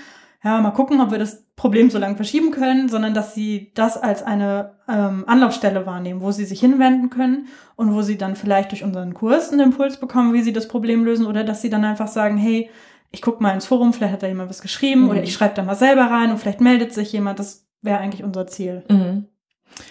Ja, 0.42 0.60
mal 0.60 0.70
gucken, 0.70 1.00
ob 1.00 1.10
wir 1.10 1.18
das 1.18 1.44
Problem 1.56 1.90
so 1.90 1.98
lange 1.98 2.16
verschieben 2.16 2.50
können, 2.50 2.88
sondern 2.88 3.14
dass 3.14 3.34
sie 3.34 3.72
das 3.74 3.96
als 3.96 4.22
eine 4.22 4.72
ähm, 4.88 5.24
Anlaufstelle 5.26 5.86
wahrnehmen, 5.86 6.20
wo 6.20 6.32
sie 6.32 6.44
sich 6.44 6.60
hinwenden 6.60 7.10
können 7.10 7.48
und 7.76 7.94
wo 7.94 8.02
sie 8.02 8.18
dann 8.18 8.36
vielleicht 8.36 8.70
durch 8.70 8.84
unseren 8.84 9.14
Kurs 9.14 9.50
einen 9.50 9.60
Impuls 9.60 9.98
bekommen, 9.98 10.34
wie 10.34 10.42
sie 10.42 10.52
das 10.52 10.68
Problem 10.68 11.04
lösen 11.04 11.26
oder 11.26 11.44
dass 11.44 11.62
sie 11.62 11.70
dann 11.70 11.84
einfach 11.84 12.08
sagen, 12.08 12.36
hey, 12.36 12.70
ich 13.10 13.22
guck 13.22 13.40
mal 13.40 13.52
ins 13.52 13.66
Forum, 13.66 13.92
vielleicht 13.92 14.12
hat 14.12 14.22
da 14.22 14.26
jemand 14.26 14.50
was 14.50 14.60
geschrieben 14.60 15.02
mhm. 15.02 15.10
oder 15.10 15.22
ich 15.22 15.32
schreibe 15.32 15.54
da 15.54 15.62
mal 15.62 15.76
selber 15.76 16.02
rein 16.02 16.30
und 16.30 16.38
vielleicht 16.38 16.60
meldet 16.60 16.92
sich 16.92 17.12
jemand. 17.12 17.38
Das 17.38 17.66
wäre 17.80 17.98
eigentlich 17.98 18.24
unser 18.24 18.46
Ziel. 18.46 18.84
Mhm. 18.90 19.28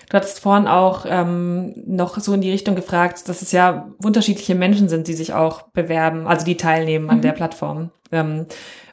Du 0.10 0.18
hattest 0.18 0.40
vorhin 0.40 0.68
auch 0.68 1.06
ähm, 1.08 1.74
noch 1.86 2.20
so 2.20 2.34
in 2.34 2.42
die 2.42 2.52
Richtung 2.52 2.76
gefragt, 2.76 3.28
dass 3.28 3.42
es 3.42 3.52
ja 3.52 3.90
unterschiedliche 4.04 4.56
Menschen 4.56 4.90
sind, 4.90 5.08
die 5.08 5.14
sich 5.14 5.34
auch 5.34 5.64
bewerben, 5.74 6.28
also 6.28 6.46
die 6.46 6.58
teilnehmen 6.58 7.10
an 7.10 7.18
mhm. 7.18 7.22
der 7.22 7.32
Plattform. 7.32 7.92
Ähm, 8.12 8.46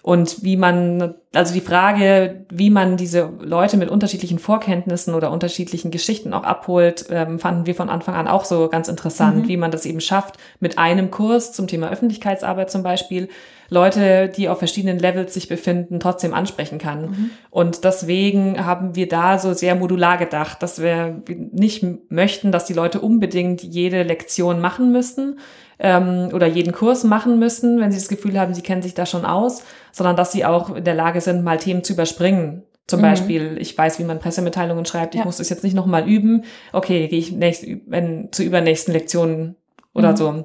und 0.02 0.42
wie 0.42 0.56
man, 0.56 1.14
also 1.34 1.52
die 1.52 1.60
Frage, 1.60 2.46
wie 2.50 2.70
man 2.70 2.96
diese 2.96 3.30
Leute 3.40 3.76
mit 3.76 3.90
unterschiedlichen 3.90 4.38
Vorkenntnissen 4.38 5.14
oder 5.14 5.30
unterschiedlichen 5.30 5.90
Geschichten 5.90 6.32
auch 6.32 6.44
abholt, 6.44 7.06
ähm, 7.10 7.38
fanden 7.38 7.66
wir 7.66 7.74
von 7.74 7.90
Anfang 7.90 8.14
an 8.14 8.26
auch 8.26 8.46
so 8.46 8.68
ganz 8.68 8.88
interessant, 8.88 9.44
mhm. 9.44 9.48
wie 9.48 9.58
man 9.58 9.70
das 9.70 9.84
eben 9.84 10.00
schafft, 10.00 10.36
mit 10.58 10.78
einem 10.78 11.10
Kurs 11.10 11.52
zum 11.52 11.66
Thema 11.66 11.90
Öffentlichkeitsarbeit 11.90 12.70
zum 12.70 12.82
Beispiel, 12.82 13.28
Leute, 13.72 14.28
die 14.28 14.48
auf 14.48 14.58
verschiedenen 14.58 14.98
Levels 14.98 15.32
sich 15.32 15.48
befinden, 15.48 16.00
trotzdem 16.00 16.34
ansprechen 16.34 16.78
kann. 16.78 17.02
Mhm. 17.02 17.30
Und 17.50 17.84
deswegen 17.84 18.66
haben 18.66 18.96
wir 18.96 19.06
da 19.06 19.38
so 19.38 19.52
sehr 19.52 19.76
modular 19.76 20.18
gedacht, 20.18 20.62
dass 20.62 20.82
wir 20.82 21.22
nicht 21.52 21.84
möchten, 22.10 22.50
dass 22.50 22.64
die 22.64 22.72
Leute 22.72 23.00
unbedingt 23.00 23.62
jede 23.62 24.02
Lektion 24.02 24.60
machen 24.60 24.90
müssen, 24.90 25.38
ähm, 25.80 26.28
oder 26.32 26.46
jeden 26.46 26.72
Kurs 26.72 27.04
machen 27.04 27.38
müssen, 27.38 27.80
wenn 27.80 27.90
sie 27.90 27.98
das 27.98 28.08
Gefühl 28.08 28.38
haben, 28.38 28.54
sie 28.54 28.62
kennen 28.62 28.82
sich 28.82 28.94
da 28.94 29.06
schon 29.06 29.24
aus, 29.24 29.64
sondern 29.92 30.14
dass 30.14 30.30
sie 30.30 30.44
auch 30.44 30.76
in 30.76 30.84
der 30.84 30.94
Lage 30.94 31.20
sind, 31.20 31.42
mal 31.42 31.58
Themen 31.58 31.82
zu 31.82 31.94
überspringen. 31.94 32.62
Zum 32.86 33.00
mhm. 33.00 33.04
Beispiel, 33.04 33.56
ich 33.58 33.76
weiß, 33.76 33.98
wie 33.98 34.04
man 34.04 34.18
Pressemitteilungen 34.18 34.84
schreibt, 34.84 35.14
ich 35.14 35.20
ja. 35.20 35.24
muss 35.24 35.38
das 35.38 35.48
jetzt 35.48 35.64
nicht 35.64 35.74
nochmal 35.74 36.08
üben. 36.08 36.44
Okay, 36.72 37.08
gehe 37.08 37.18
ich 37.18 37.32
nächst, 37.32 37.64
wenn, 37.86 38.30
zu 38.30 38.42
übernächsten 38.42 38.92
Lektionen 38.92 39.56
oder 39.94 40.12
mhm. 40.12 40.16
so. 40.16 40.44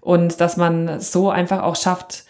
Und 0.00 0.40
dass 0.40 0.56
man 0.56 1.00
so 1.00 1.30
einfach 1.30 1.62
auch 1.62 1.74
schafft, 1.74 2.24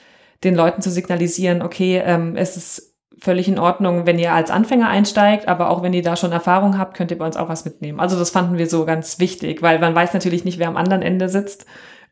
den 0.44 0.54
Leuten 0.54 0.80
zu 0.80 0.90
signalisieren, 0.90 1.62
okay, 1.62 2.00
ähm, 2.04 2.36
es 2.36 2.56
ist 2.56 2.94
völlig 3.18 3.48
in 3.48 3.58
Ordnung, 3.58 4.06
wenn 4.06 4.18
ihr 4.18 4.32
als 4.32 4.50
Anfänger 4.50 4.88
einsteigt, 4.88 5.48
aber 5.48 5.70
auch 5.70 5.82
wenn 5.82 5.92
ihr 5.92 6.02
da 6.02 6.16
schon 6.16 6.32
Erfahrung 6.32 6.78
habt, 6.78 6.96
könnt 6.96 7.10
ihr 7.10 7.18
bei 7.18 7.26
uns 7.26 7.36
auch 7.36 7.48
was 7.48 7.64
mitnehmen. 7.64 7.98
Also 7.98 8.18
das 8.18 8.30
fanden 8.30 8.58
wir 8.58 8.68
so 8.68 8.84
ganz 8.84 9.18
wichtig, 9.18 9.62
weil 9.62 9.78
man 9.78 9.94
weiß 9.94 10.14
natürlich 10.14 10.44
nicht, 10.44 10.58
wer 10.58 10.68
am 10.68 10.76
anderen 10.76 11.02
Ende 11.02 11.28
sitzt. 11.28 11.66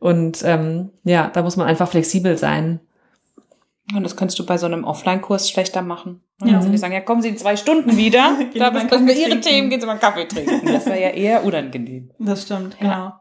Und 0.04 0.42
ähm, 0.44 0.90
ja, 1.04 1.30
da 1.32 1.40
muss 1.40 1.56
man 1.56 1.66
einfach 1.66 1.88
flexibel 1.88 2.36
sein. 2.36 2.78
Und 3.94 4.02
das 4.02 4.16
könntest 4.16 4.38
du 4.38 4.44
bei 4.44 4.58
so 4.58 4.66
einem 4.66 4.84
Offline-Kurs 4.84 5.48
schlechter 5.48 5.80
machen. 5.80 6.20
Ja. 6.44 6.58
Also 6.58 6.68
die 6.68 6.76
sagen, 6.76 6.92
ja, 6.92 7.00
kommen 7.00 7.22
Sie 7.22 7.30
in 7.30 7.38
zwei 7.38 7.56
Stunden 7.56 7.96
wieder, 7.96 8.36
da 8.54 8.68
besprechen 8.68 9.06
wir 9.06 9.16
Ihre 9.16 9.40
Themen, 9.40 9.70
gehen 9.70 9.80
Sie 9.80 9.86
mal 9.86 9.92
einen 9.92 10.02
Kaffee 10.02 10.28
trinken. 10.28 10.60
Das 10.70 10.84
wäre 10.84 11.00
ja 11.00 11.08
eher 11.08 11.42
unangenehm. 11.42 12.10
Das 12.18 12.42
stimmt, 12.42 12.76
ja. 12.82 12.86
genau. 12.86 13.12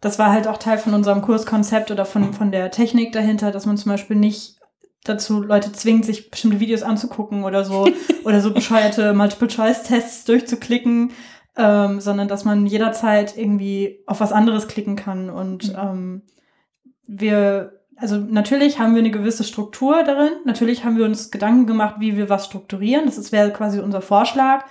Das 0.00 0.20
war 0.20 0.30
halt 0.30 0.46
auch 0.46 0.58
Teil 0.58 0.78
von 0.78 0.94
unserem 0.94 1.22
Kurskonzept 1.22 1.90
oder 1.90 2.04
von, 2.04 2.32
von 2.32 2.52
der 2.52 2.70
Technik 2.70 3.10
dahinter, 3.10 3.50
dass 3.50 3.66
man 3.66 3.76
zum 3.76 3.90
Beispiel 3.90 4.14
nicht 4.14 4.60
dazu 5.02 5.42
Leute 5.42 5.72
zwingt, 5.72 6.04
sich 6.04 6.30
bestimmte 6.30 6.60
Videos 6.60 6.84
anzugucken 6.84 7.42
oder 7.42 7.64
so, 7.64 7.88
oder 8.24 8.40
so 8.40 8.54
bescheuerte 8.54 9.12
Multiple-Choice-Tests 9.12 10.24
durchzuklicken, 10.26 11.10
ähm, 11.56 12.00
sondern 12.00 12.28
dass 12.28 12.44
man 12.44 12.66
jederzeit 12.66 13.36
irgendwie 13.36 14.02
auf 14.06 14.20
was 14.20 14.32
anderes 14.32 14.68
klicken 14.68 14.96
kann. 14.96 15.30
Und 15.30 15.72
mhm. 15.72 15.78
ähm, 15.78 16.22
wir, 17.06 17.80
also 17.96 18.16
natürlich 18.16 18.78
haben 18.78 18.94
wir 18.94 19.00
eine 19.00 19.10
gewisse 19.10 19.44
Struktur 19.44 20.02
darin. 20.02 20.32
Natürlich 20.44 20.84
haben 20.84 20.96
wir 20.96 21.04
uns 21.04 21.30
Gedanken 21.30 21.66
gemacht, 21.66 21.96
wie 21.98 22.16
wir 22.16 22.28
was 22.28 22.46
strukturieren. 22.46 23.06
Das 23.06 23.32
wäre 23.32 23.50
quasi 23.50 23.80
unser 23.80 24.00
Vorschlag. 24.00 24.64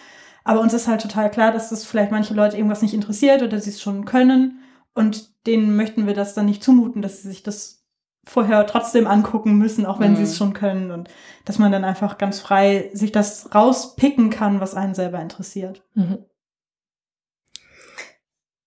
Aber 0.43 0.61
uns 0.61 0.73
ist 0.73 0.87
halt 0.87 1.01
total 1.01 1.29
klar, 1.29 1.51
dass 1.51 1.69
das 1.69 1.85
vielleicht 1.85 2.11
manche 2.11 2.33
Leute 2.33 2.57
irgendwas 2.57 2.81
nicht 2.81 2.95
interessiert 2.95 3.43
oder 3.43 3.59
sie 3.59 3.69
es 3.69 3.81
schon 3.81 4.05
können. 4.05 4.59
Und 4.93 5.45
denen 5.45 5.75
möchten 5.75 6.07
wir 6.07 6.13
das 6.13 6.33
dann 6.33 6.47
nicht 6.47 6.63
zumuten, 6.63 7.01
dass 7.01 7.21
sie 7.21 7.29
sich 7.29 7.43
das 7.43 7.85
vorher 8.23 8.65
trotzdem 8.67 9.07
angucken 9.07 9.57
müssen, 9.57 9.85
auch 9.85 9.99
wenn 9.99 10.11
mhm. 10.11 10.15
sie 10.17 10.23
es 10.23 10.37
schon 10.37 10.53
können. 10.53 10.89
Und 10.91 11.09
dass 11.45 11.59
man 11.59 11.71
dann 11.71 11.83
einfach 11.83 12.17
ganz 12.17 12.39
frei 12.39 12.89
sich 12.93 13.11
das 13.11 13.53
rauspicken 13.53 14.31
kann, 14.31 14.59
was 14.59 14.73
einen 14.73 14.95
selber 14.95 15.19
interessiert. 15.19 15.83
Mhm. 15.93 16.25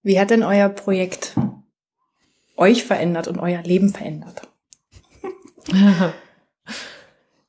Wie 0.04 0.20
hat 0.20 0.30
denn 0.30 0.42
euer 0.42 0.68
Projekt 0.68 1.34
euch 2.56 2.84
verändert 2.84 3.26
und 3.26 3.38
euer 3.38 3.62
Leben 3.62 3.88
verändert? 3.88 4.42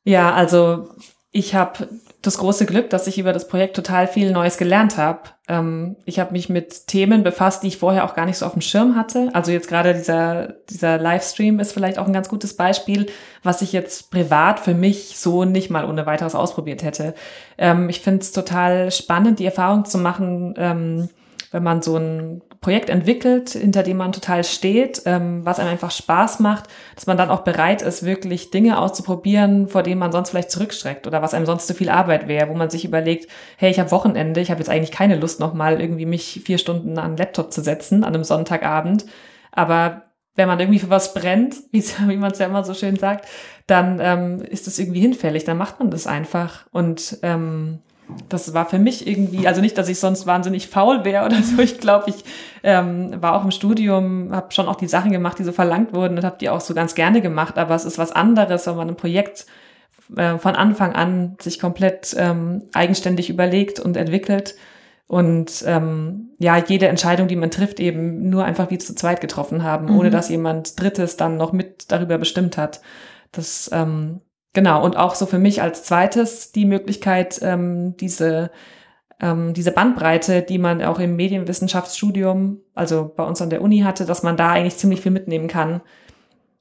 ja, 0.06 0.34
also 0.34 0.90
ich 1.32 1.54
habe 1.54 1.90
das 2.22 2.38
große 2.38 2.66
Glück, 2.66 2.90
dass 2.90 3.08
ich 3.08 3.20
über 3.20 3.34
das 3.34 3.50
Projekt 3.50 3.76
total 3.76 4.08
viel 4.08 4.32
Neues 4.32 4.58
gelernt 4.58 4.96
habe. 4.96 5.20
Ähm, 5.50 5.98
ich 6.06 6.18
habe 6.18 6.32
mich 6.32 6.48
mit 6.48 6.88
Themen 6.88 7.24
befasst, 7.24 7.62
die 7.62 7.68
ich 7.68 7.78
vorher 7.78 8.06
auch 8.06 8.16
gar 8.16 8.26
nicht 8.26 8.38
so 8.38 8.46
auf 8.46 8.54
dem 8.54 8.62
Schirm 8.62 8.96
hatte. 8.96 9.32
Also 9.34 9.52
jetzt 9.52 9.68
gerade 9.68 9.94
dieser, 9.94 10.54
dieser 10.70 10.98
Livestream 10.98 11.60
ist 11.60 11.74
vielleicht 11.74 12.00
auch 12.00 12.08
ein 12.08 12.14
ganz 12.14 12.30
gutes 12.30 12.56
Beispiel, 12.56 13.08
was 13.44 13.62
ich 13.62 13.74
jetzt 13.74 14.12
privat 14.12 14.62
für 14.62 14.74
mich 14.74 15.20
so 15.20 15.44
nicht 15.44 15.70
mal 15.70 15.84
ohne 15.84 16.06
weiteres 16.06 16.36
ausprobiert 16.36 16.84
hätte. 16.84 17.16
Ähm, 17.58 17.90
ich 17.90 18.00
finde 18.00 18.22
es 18.22 18.32
total 18.32 18.92
spannend, 18.92 19.40
die 19.40 19.46
Erfahrung 19.46 19.84
zu 19.84 19.98
machen, 19.98 20.54
ähm, 20.58 21.10
wenn 21.56 21.64
man 21.64 21.82
so 21.82 21.96
ein 21.96 22.42
Projekt 22.60 22.90
entwickelt, 22.90 23.52
hinter 23.52 23.82
dem 23.82 23.96
man 23.96 24.12
total 24.12 24.44
steht, 24.44 25.04
ähm, 25.06 25.46
was 25.46 25.58
einem 25.58 25.70
einfach 25.70 25.90
Spaß 25.90 26.42
macht, 26.42 26.66
dass 26.96 27.08
man 27.08 27.16
dann 27.16 27.30
auch 27.30 27.46
bereit 27.46 27.82
ist, 27.82 28.04
wirklich 28.04 28.52
Dinge 28.52 28.78
auszuprobieren, 28.78 29.70
vor 29.70 29.82
denen 29.82 30.00
man 30.00 30.12
sonst 30.12 30.32
vielleicht 30.32 30.52
zurückschreckt 30.52 31.08
oder 31.08 31.22
was 31.22 31.34
einem 31.34 31.46
sonst 31.46 31.68
zu 31.68 31.74
viel 31.74 31.90
Arbeit 31.90 32.28
wäre, 32.28 32.50
wo 32.50 32.56
man 32.56 32.70
sich 32.70 32.84
überlegt, 32.84 33.32
hey, 33.56 33.72
ich 33.72 33.80
habe 33.80 33.92
Wochenende, 33.92 34.42
ich 34.42 34.52
habe 34.52 34.60
jetzt 34.60 34.68
eigentlich 34.68 34.92
keine 34.92 35.16
Lust 35.16 35.40
nochmal 35.40 35.80
irgendwie 35.80 36.06
mich 36.06 36.42
vier 36.44 36.58
Stunden 36.58 37.00
an 37.00 37.12
den 37.12 37.18
Laptop 37.18 37.54
zu 37.54 37.62
setzen 37.62 38.04
an 38.04 38.14
einem 38.14 38.26
Sonntagabend, 38.26 39.06
aber 39.54 40.02
wenn 40.36 40.50
man 40.50 40.60
irgendwie 40.60 40.80
für 40.80 40.90
was 40.90 41.14
brennt, 41.14 41.56
wie, 41.72 42.18
man 42.18 42.32
es 42.32 42.40
ja 42.40 42.48
immer 42.48 42.66
so 42.66 42.74
schön 42.74 42.98
sagt, 42.98 43.30
dann 43.66 44.00
ähm, 44.02 44.42
ist 44.42 44.68
das 44.68 44.78
irgendwie 44.78 45.00
hinfällig, 45.00 45.46
dann 45.46 45.58
macht 45.58 45.80
man 45.80 45.90
das 45.90 46.06
einfach. 46.06 46.68
Und 46.74 47.18
ähm, 47.24 47.80
das 48.30 48.54
war 48.54 48.66
für 48.68 48.80
mich 48.80 49.08
irgendwie, 49.08 49.48
also 49.48 49.62
nicht, 49.62 49.78
dass 49.78 49.90
ich 49.90 50.00
sonst 50.00 50.28
wahnsinnig 50.28 50.68
faul 50.68 51.04
wäre 51.06 51.26
oder 51.26 51.42
so. 51.42 51.62
Ich 51.62 51.80
glaube, 51.80 52.10
ich 52.10 52.24
ähm, 52.64 53.16
war 53.22 53.36
auch 53.36 53.44
im 53.44 53.52
Studium, 53.52 54.30
habe 54.32 54.52
schon 54.54 54.68
auch 54.68 54.76
die 54.76 54.88
Sachen 54.88 55.12
gemacht, 55.12 55.40
die 55.40 55.44
so 55.44 55.52
verlangt 55.52 55.94
wurden 55.94 56.18
und 56.18 56.24
habe 56.24 56.38
die 56.40 56.50
auch 56.50 56.62
so 56.62 56.74
ganz 56.74 56.96
gerne 56.96 57.22
gemacht. 57.22 57.58
Aber 57.58 57.76
es 57.76 57.86
ist 57.86 57.98
was 57.98 58.12
anderes, 58.12 58.68
wenn 58.68 58.76
man 58.76 58.90
ein 58.90 58.98
Projekt 58.98 59.46
äh, 60.16 60.38
von 60.38 60.56
Anfang 60.56 60.94
an 60.94 61.36
sich 61.42 61.60
komplett 61.60 62.16
ähm, 62.18 62.64
eigenständig 62.74 63.30
überlegt 63.30 63.80
und 63.80 63.98
entwickelt 63.98 64.56
und 65.08 65.64
ähm, 65.68 66.32
ja, 66.40 66.58
jede 66.58 66.88
Entscheidung, 66.88 67.28
die 67.28 67.36
man 67.36 67.52
trifft, 67.52 67.80
eben 67.80 68.30
nur 68.30 68.44
einfach 68.44 68.72
wie 68.72 68.80
zu 68.80 68.96
zweit 68.96 69.22
getroffen 69.22 69.64
haben, 69.64 69.86
mhm. 69.86 70.00
ohne 70.00 70.10
dass 70.10 70.30
jemand 70.30 70.80
Drittes 70.80 71.16
dann 71.16 71.38
noch 71.38 71.54
mit 71.54 71.92
darüber 71.92 72.18
bestimmt 72.18 72.58
hat. 72.58 72.82
Das 73.32 73.70
ähm, 73.72 74.22
Genau, 74.56 74.82
und 74.86 74.96
auch 74.96 75.16
so 75.16 75.26
für 75.26 75.38
mich 75.38 75.62
als 75.62 75.84
zweites 75.84 76.54
die 76.54 76.64
Möglichkeit, 76.64 77.40
ähm, 77.44 77.98
diese, 77.98 78.52
ähm, 79.20 79.54
diese 79.54 79.74
Bandbreite, 79.74 80.42
die 80.44 80.58
man 80.58 80.82
auch 80.82 80.98
im 81.00 81.18
Medienwissenschaftsstudium, 81.18 82.62
also 82.74 83.12
bei 83.14 83.26
uns 83.26 83.42
an 83.42 83.50
der 83.50 83.62
Uni 83.62 83.80
hatte, 83.80 84.06
dass 84.06 84.24
man 84.24 84.38
da 84.38 84.54
eigentlich 84.54 84.78
ziemlich 84.78 85.02
viel 85.02 85.12
mitnehmen 85.12 85.50
kann. 85.50 85.82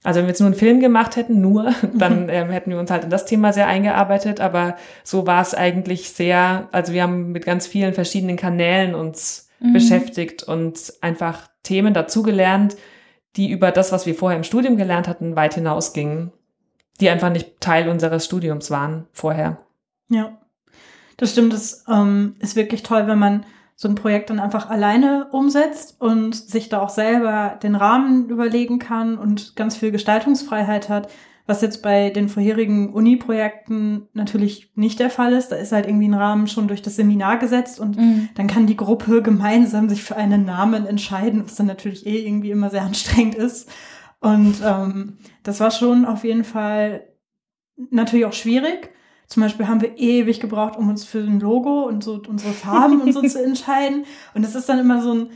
Also 0.02 0.18
wenn 0.18 0.26
wir 0.26 0.30
jetzt 0.30 0.40
nur 0.40 0.48
einen 0.48 0.59
Film 0.59 0.80
gemacht 0.80 1.14
hätten, 1.14 1.40
nur, 1.40 1.72
dann 1.94 2.28
ähm, 2.30 2.50
hätten 2.50 2.72
wir 2.72 2.80
uns 2.80 2.90
halt 2.90 3.04
in 3.04 3.11
das 3.11 3.26
Thema 3.26 3.52
sehr 3.52 3.68
eingearbeitet, 3.68 4.40
aber 4.40 4.74
so 5.04 5.28
war 5.28 5.40
es 5.40 5.54
eigentlich 5.54 6.11
sehr, 6.11 6.68
also 6.72 6.92
wir 6.92 7.04
haben 7.04 7.30
mit 7.30 7.46
ganz 7.46 7.68
vielen 7.68 7.94
verschiedenen 7.94 8.37
Kanälen 8.37 8.96
uns 8.96 9.50
mhm. 9.61 9.72
beschäftigt 9.72 10.42
und 10.42 10.94
einfach 11.00 11.46
Themen 11.62 11.94
dazugelernt, 11.94 12.76
die 13.37 13.50
über 13.50 13.70
das, 13.70 13.92
was 13.92 14.04
wir 14.04 14.16
vorher 14.16 14.37
im 14.37 14.44
Studium 14.44 14.76
gelernt 14.76 15.07
hatten, 15.07 15.37
weit 15.37 15.54
hinausgingen 15.54 16.33
die 17.00 17.11
einfach 17.11 17.30
nicht 17.30 17.61
Teil 17.61 17.88
unseres 17.88 18.24
Studiums 18.24 18.70
waren 18.70 19.07
vorher. 19.12 19.59
Ja, 20.09 20.38
das 21.16 21.33
stimmt. 21.33 21.52
Das 21.52 21.85
ähm, 21.88 22.37
ist 22.38 22.57
wirklich 22.57 22.83
toll, 22.83 23.07
wenn 23.07 23.18
man 23.18 23.44
so 23.76 23.88
ein 23.88 23.96
Projekt 23.96 24.30
dann 24.30 24.38
einfach 24.38 24.70
alleine 24.70 25.28
umsetzt 25.33 26.00
und 26.00 26.35
sich 26.35 26.68
da 26.68 26.80
auch 26.80 26.90
selber 26.90 27.59
den 27.62 27.74
Rahmen 27.74 28.28
überlegen 28.28 28.78
kann 28.78 29.18
und 29.18 29.57
ganz 29.57 29.76
viel 29.76 29.90
Gestaltungsfreiheit 29.90 30.88
hat, 30.88 31.09
was 31.46 31.61
jetzt 31.61 31.83
bei 31.83 32.11
den 32.11 32.28
vorherigen 32.28 32.92
Uni-Projekten 32.92 34.09
natürlich 34.14 34.70
nicht 34.76 34.98
der 35.00 35.11
Fall 35.11 35.35
ist. 35.35 35.48
Da 35.48 35.57
ist 35.57 35.72
halt 35.72 35.87
irgendwie 35.87 36.09
ein 36.09 36.14
Rahmen 36.14 36.46
schon 36.46 36.68
durch 36.68 36.83
das 36.83 36.96
Seminar 36.96 37.38
gesetzt 37.38 37.80
und 37.80 37.98
mhm. 37.98 38.28
dann 38.35 38.46
kann 38.46 38.66
die 38.66 38.76
Gruppe 38.76 39.22
gemeinsam 39.22 39.88
sich 39.88 40.02
für 40.02 40.16
einen 40.16 40.44
Namen 40.44 40.87
entscheiden, 40.87 41.44
was 41.44 41.57
dann 41.57 41.66
natürlich 41.66 42.07
eh 42.07 42.26
irgendwie 42.26 42.52
immer 42.52 42.70
sehr 42.70 42.83
anstrengend 42.83 43.35
ist. 43.35 43.68
Und 44.24 44.62
ähm, 44.64 45.18
das 45.42 45.60
war 45.60 45.70
schon 45.70 46.06
auf 46.06 46.24
jeden 46.24 46.44
Fall 46.44 47.06
natürlich 47.90 48.24
auch 48.24 48.32
schwierig. 48.32 48.90
Zum 49.26 49.42
Beispiel 49.42 49.68
haben 49.68 49.82
wir 49.82 49.98
ewig 49.98 50.40
gebraucht, 50.40 50.78
um 50.78 50.88
uns 50.88 51.04
für 51.04 51.18
ein 51.18 51.40
Logo 51.40 51.82
und 51.82 52.02
so 52.02 52.22
unsere 52.26 52.54
Farben 52.54 53.02
und 53.02 53.12
so 53.12 53.20
zu 53.28 53.44
entscheiden. 53.44 54.06
Und 54.32 54.42
es 54.42 54.54
ist 54.54 54.66
dann 54.66 54.78
immer 54.78 55.02
so 55.02 55.12
ein, 55.12 55.30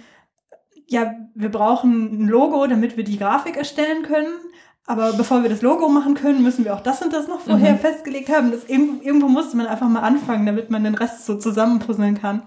ja, 0.87 1.15
wir 1.35 1.51
brauchen 1.51 2.25
ein 2.25 2.29
Logo, 2.29 2.67
damit 2.67 2.97
wir 2.97 3.05
die 3.05 3.19
Grafik 3.19 3.59
erstellen 3.59 4.05
können. 4.05 4.33
Aber 4.87 5.13
bevor 5.13 5.43
wir 5.43 5.51
das 5.51 5.61
Logo 5.61 5.91
machen 5.91 6.15
können, 6.15 6.43
müssen 6.43 6.65
wir 6.65 6.73
auch 6.73 6.81
das 6.81 7.03
und 7.03 7.13
das 7.13 7.29
noch 7.29 7.41
vorher 7.41 7.75
mhm. 7.75 7.81
festgelegt 7.81 8.31
haben. 8.31 8.53
Das 8.53 8.65
irgendwo, 8.71 9.05
irgendwo 9.05 9.29
musste 9.29 9.59
man 9.59 9.67
einfach 9.67 9.91
mal 9.91 10.01
anfangen, 10.01 10.47
damit 10.47 10.71
man 10.71 10.85
den 10.85 10.95
Rest 10.95 11.27
so 11.27 11.37
zusammenpuzzeln 11.37 12.19
kann. 12.19 12.45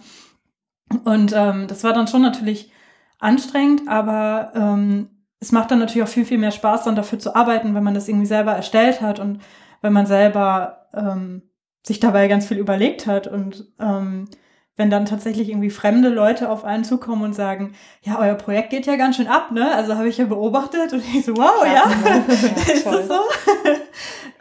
Und 1.04 1.34
ähm, 1.36 1.68
das 1.68 1.84
war 1.84 1.94
dann 1.94 2.08
schon 2.08 2.24
natürlich 2.24 2.72
anstrengend, 3.20 3.88
aber 3.88 4.54
ähm, 4.56 5.11
es 5.42 5.52
macht 5.52 5.72
dann 5.72 5.80
natürlich 5.80 6.04
auch 6.04 6.14
viel, 6.14 6.24
viel 6.24 6.38
mehr 6.38 6.52
Spaß, 6.52 6.84
dann 6.84 6.96
dafür 6.96 7.20
zu 7.20 7.36
arbeiten, 7.36 7.74
wenn 7.74 7.84
man 7.84 7.96
das 7.96 8.08
irgendwie 8.08 8.28
selber 8.28 8.54
erstellt 8.54 9.02
hat 9.02 9.20
und 9.20 9.42
wenn 9.82 9.92
man 9.92 10.06
selber 10.06 10.88
ähm, 10.94 11.42
sich 11.84 12.00
dabei 12.00 12.28
ganz 12.28 12.46
viel 12.46 12.58
überlegt 12.58 13.08
hat 13.08 13.26
und 13.26 13.66
ähm, 13.80 14.30
wenn 14.78 14.92
dann 14.92 15.06
tatsächlich 15.06 15.50
irgendwie 15.50 15.72
fremde 15.72 16.10
Leute 16.10 16.50
auf 16.50 16.64
einen 16.64 16.84
zukommen 16.84 17.24
und 17.24 17.34
sagen, 17.34 17.74
ja, 18.04 18.20
euer 18.20 18.36
Projekt 18.36 18.70
geht 18.70 18.86
ja 18.86 18.96
ganz 18.96 19.18
schön 19.18 19.28
ab, 19.28 19.52
ne? 19.52 19.74
Also 19.74 19.96
habe 19.96 20.08
ich 20.08 20.18
ja 20.18 20.26
beobachtet 20.26 20.94
und 20.94 21.04
ich 21.14 21.26
so, 21.26 21.36
wow, 21.36 21.66
ja, 21.66 21.84
ja 22.06 22.74
ist 22.74 22.86
das 22.86 23.08
so? 23.08 23.20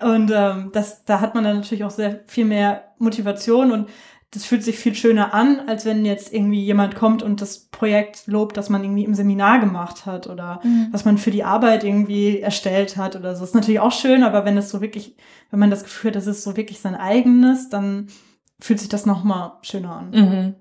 und 0.06 0.30
ähm, 0.30 0.70
das, 0.72 1.04
da 1.06 1.20
hat 1.20 1.34
man 1.34 1.44
dann 1.44 1.56
natürlich 1.56 1.84
auch 1.84 1.90
sehr 1.90 2.20
viel 2.26 2.44
mehr 2.44 2.92
Motivation 2.98 3.72
und 3.72 3.88
das 4.33 4.45
fühlt 4.45 4.62
sich 4.62 4.79
viel 4.79 4.95
schöner 4.95 5.35
an, 5.35 5.61
als 5.66 5.85
wenn 5.85 6.05
jetzt 6.05 6.33
irgendwie 6.33 6.62
jemand 6.62 6.95
kommt 6.95 7.23
und 7.23 7.40
das 7.40 7.59
Projekt 7.59 8.27
lobt, 8.27 8.57
das 8.57 8.69
man 8.69 8.85
irgendwie 8.85 9.05
im 9.05 9.14
Seminar 9.14 9.59
gemacht 9.59 10.07
hat 10.07 10.29
oder 10.29 10.61
mhm. 10.62 10.88
was 10.93 11.05
man 11.05 11.19
für 11.19 11.33
die 11.33 11.43
Arbeit 11.43 11.83
irgendwie 11.83 12.38
erstellt 12.40 12.97
hat 12.97 13.16
oder 13.16 13.35
so. 13.35 13.40
Das 13.40 13.51
ist 13.51 13.55
natürlich 13.57 13.81
auch 13.81 13.93
schön, 13.93 14.23
aber 14.23 14.45
wenn 14.45 14.57
es 14.57 14.71
so 14.71 14.81
wirklich, 14.81 15.16
wenn 15.51 15.59
man 15.59 15.71
das 15.71 15.83
Gefühl 15.83 16.11
hat, 16.11 16.16
das 16.16 16.29
ist 16.29 16.45
so 16.45 16.57
wirklich 16.57 16.79
sein 16.79 16.95
eigenes, 16.95 17.71
dann 17.71 18.07
fühlt 18.61 18.79
sich 18.79 18.88
das 18.88 19.05
nochmal 19.05 19.55
schöner 19.62 19.97
an. 19.97 20.11
Mhm. 20.11 20.55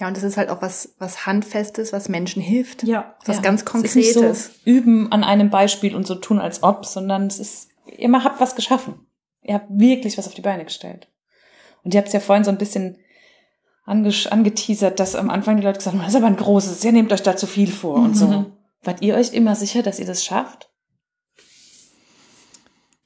Ja, 0.00 0.08
und 0.08 0.16
das 0.16 0.24
ist 0.24 0.38
halt 0.38 0.48
auch 0.48 0.62
was, 0.62 0.94
was 0.98 1.26
Handfestes, 1.26 1.92
was 1.92 2.08
Menschen 2.08 2.42
hilft. 2.42 2.84
Ja. 2.84 3.14
Was 3.26 3.36
ja. 3.36 3.42
ganz 3.42 3.64
Konkretes. 3.66 3.96
Es 3.96 4.16
ist 4.16 4.22
nicht 4.22 4.36
so 4.64 4.70
üben 4.70 5.12
an 5.12 5.24
einem 5.24 5.50
Beispiel 5.50 5.94
und 5.94 6.06
so 6.06 6.14
tun 6.14 6.38
als 6.38 6.62
ob, 6.62 6.86
sondern 6.86 7.26
es 7.26 7.38
ist, 7.38 7.68
ihr 7.86 8.10
habt 8.24 8.40
was 8.40 8.56
geschaffen. 8.56 9.06
Ihr 9.42 9.54
habt 9.54 9.66
wirklich 9.68 10.16
was 10.16 10.26
auf 10.26 10.34
die 10.34 10.40
Beine 10.40 10.64
gestellt. 10.64 11.11
Und 11.84 11.94
ihr 11.94 11.98
habt 11.98 12.08
es 12.08 12.14
ja 12.14 12.20
vorhin 12.20 12.44
so 12.44 12.50
ein 12.50 12.58
bisschen 12.58 12.98
angeteasert, 13.84 15.00
dass 15.00 15.16
am 15.16 15.30
Anfang 15.30 15.56
die 15.56 15.64
Leute 15.64 15.78
gesagt 15.78 15.96
haben, 15.96 16.02
das 16.02 16.14
ist 16.14 16.16
aber 16.16 16.28
ein 16.28 16.36
großes, 16.36 16.84
ihr 16.84 16.92
nehmt 16.92 17.12
euch 17.12 17.22
da 17.22 17.36
zu 17.36 17.46
viel 17.46 17.70
vor 17.70 17.98
mhm. 17.98 18.04
und 18.04 18.16
so. 18.16 18.26
Mhm. 18.26 18.46
Wart 18.82 19.02
ihr 19.02 19.16
euch 19.16 19.32
immer 19.32 19.54
sicher, 19.54 19.82
dass 19.82 19.98
ihr 19.98 20.06
das 20.06 20.24
schafft? 20.24 20.68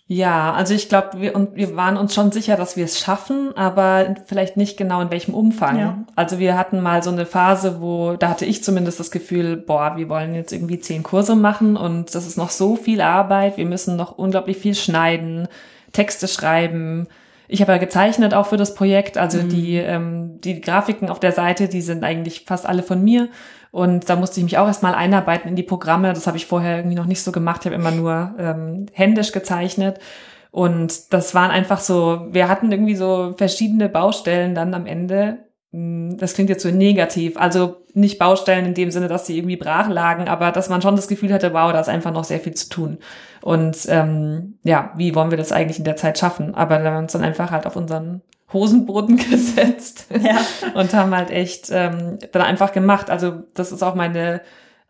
Ja, 0.09 0.53
also 0.53 0.73
ich 0.73 0.89
glaube, 0.89 1.21
wir, 1.21 1.35
und 1.35 1.57
wir 1.57 1.75
waren 1.75 1.97
uns 1.97 2.15
schon 2.15 2.31
sicher, 2.31 2.57
dass 2.57 2.77
wir 2.77 2.85
es 2.85 3.01
schaffen, 3.01 3.57
aber 3.57 4.15
vielleicht 4.27 4.57
nicht 4.57 4.77
genau 4.77 5.01
in 5.01 5.11
welchem 5.11 5.35
Umfang. 5.35 5.79
Ja. 5.79 6.05
Also 6.15 6.39
wir 6.39 6.57
hatten 6.57 6.81
mal 6.81 7.03
so 7.03 7.11
eine 7.11 7.27
Phase, 7.27 7.81
wo, 7.81 8.15
da 8.15 8.29
hatte 8.29 8.47
ich 8.47 8.63
zumindest 8.63 9.01
das 9.01 9.11
Gefühl, 9.11 9.57
boah, 9.57 9.97
wir 9.97 10.09
wollen 10.09 10.37
jetzt 10.37 10.53
irgendwie 10.53 10.79
zehn 10.79 11.03
Kurse 11.03 11.35
machen 11.35 11.77
und 11.77 12.15
das 12.15 12.25
ist 12.25 12.39
noch 12.39 12.51
so 12.51 12.77
viel 12.77 13.01
Arbeit, 13.01 13.57
wir 13.57 13.67
müssen 13.67 13.97
noch 13.97 14.17
unglaublich 14.17 14.59
viel 14.59 14.77
schneiden, 14.77 15.49
Texte 15.93 16.29
schreiben. 16.29 17.09
Ich 17.49 17.61
habe 17.61 17.73
ja 17.73 17.79
gezeichnet 17.79 18.35
auch 18.35 18.47
für 18.47 18.57
das 18.57 18.75
Projekt, 18.75 19.19
also 19.19 19.39
mhm. 19.39 19.49
die, 19.49 19.77
ähm, 19.77 20.41
die 20.41 20.61
Grafiken 20.61 21.11
auf 21.11 21.21
der 21.21 21.33
Seite, 21.33 21.69
die 21.69 21.83
sind 21.83 22.05
eigentlich 22.05 22.45
fast 22.47 22.67
alle 22.67 22.83
von 22.83 23.03
mir. 23.03 23.29
Und 23.71 24.09
da 24.09 24.17
musste 24.17 24.41
ich 24.41 24.45
mich 24.45 24.59
auch 24.59 24.67
erstmal 24.67 24.95
einarbeiten 24.95 25.49
in 25.49 25.57
die 25.57 25.63
Programme. 25.63 26.13
Das 26.13 26.27
habe 26.27 26.37
ich 26.37 26.47
vorher 26.47 26.79
irgendwie 26.79 26.97
noch 26.97 27.05
nicht 27.05 27.23
so 27.23 27.31
gemacht. 27.31 27.61
Ich 27.61 27.67
habe 27.67 27.75
immer 27.75 27.91
nur 27.91 28.35
ähm, 28.39 28.87
händisch 28.93 29.33
gezeichnet. 29.33 29.99
Und 30.51 31.13
das 31.13 31.35
waren 31.35 31.51
einfach 31.51 31.81
so, 31.81 32.27
wir 32.31 32.49
hatten 32.49 32.73
irgendwie 32.73 32.97
so 32.97 33.35
verschiedene 33.37 33.91
Baustellen 33.91 34.55
dann 34.55 34.73
am 34.73 34.87
Ende. 34.87 35.39
Hm, 35.77 36.17
das 36.17 36.33
klingt 36.33 36.49
jetzt 36.49 36.63
so 36.63 36.71
negativ. 36.71 37.37
Also 37.37 37.77
nicht 37.93 38.19
Baustellen 38.19 38.65
in 38.65 38.75
dem 38.75 38.91
Sinne, 38.91 39.09
dass 39.09 39.27
sie 39.27 39.37
irgendwie 39.37 39.57
brach 39.57 39.89
lagen, 39.91 40.27
aber 40.27 40.51
dass 40.51 40.71
man 40.71 40.81
schon 40.81 40.97
das 40.97 41.07
Gefühl 41.07 41.33
hatte, 41.33 41.53
wow, 41.53 41.71
da 41.71 41.81
ist 41.81 41.91
einfach 41.91 42.13
noch 42.13 42.25
sehr 42.25 42.41
viel 42.41 42.55
zu 42.55 42.71
tun. 42.71 42.99
Und 43.43 43.77
ähm, 43.89 44.59
ja, 44.65 44.93
wie 44.97 45.15
wollen 45.15 45.31
wir 45.31 45.39
das 45.39 45.53
eigentlich 45.53 45.79
in 45.79 45.85
der 45.85 45.97
Zeit 45.97 46.19
schaffen? 46.19 46.55
Aber 46.55 46.83
wir 46.83 46.91
haben 46.91 47.05
uns 47.05 47.13
dann 47.13 47.23
einfach 47.23 47.51
halt 47.51 47.67
auf 47.67 47.77
unseren 47.77 48.23
Hosenboden 48.53 49.17
gesetzt 49.31 50.07
ja. 50.19 50.39
und 50.75 50.95
haben 50.95 51.15
halt 51.15 51.31
echt 51.31 51.69
ähm, 51.71 52.19
dann 52.33 52.43
einfach 52.43 52.73
gemacht. 52.73 53.11
Also 53.11 53.43
das 53.53 53.71
ist 53.71 53.83
auch 53.83 53.95
meine 53.95 54.41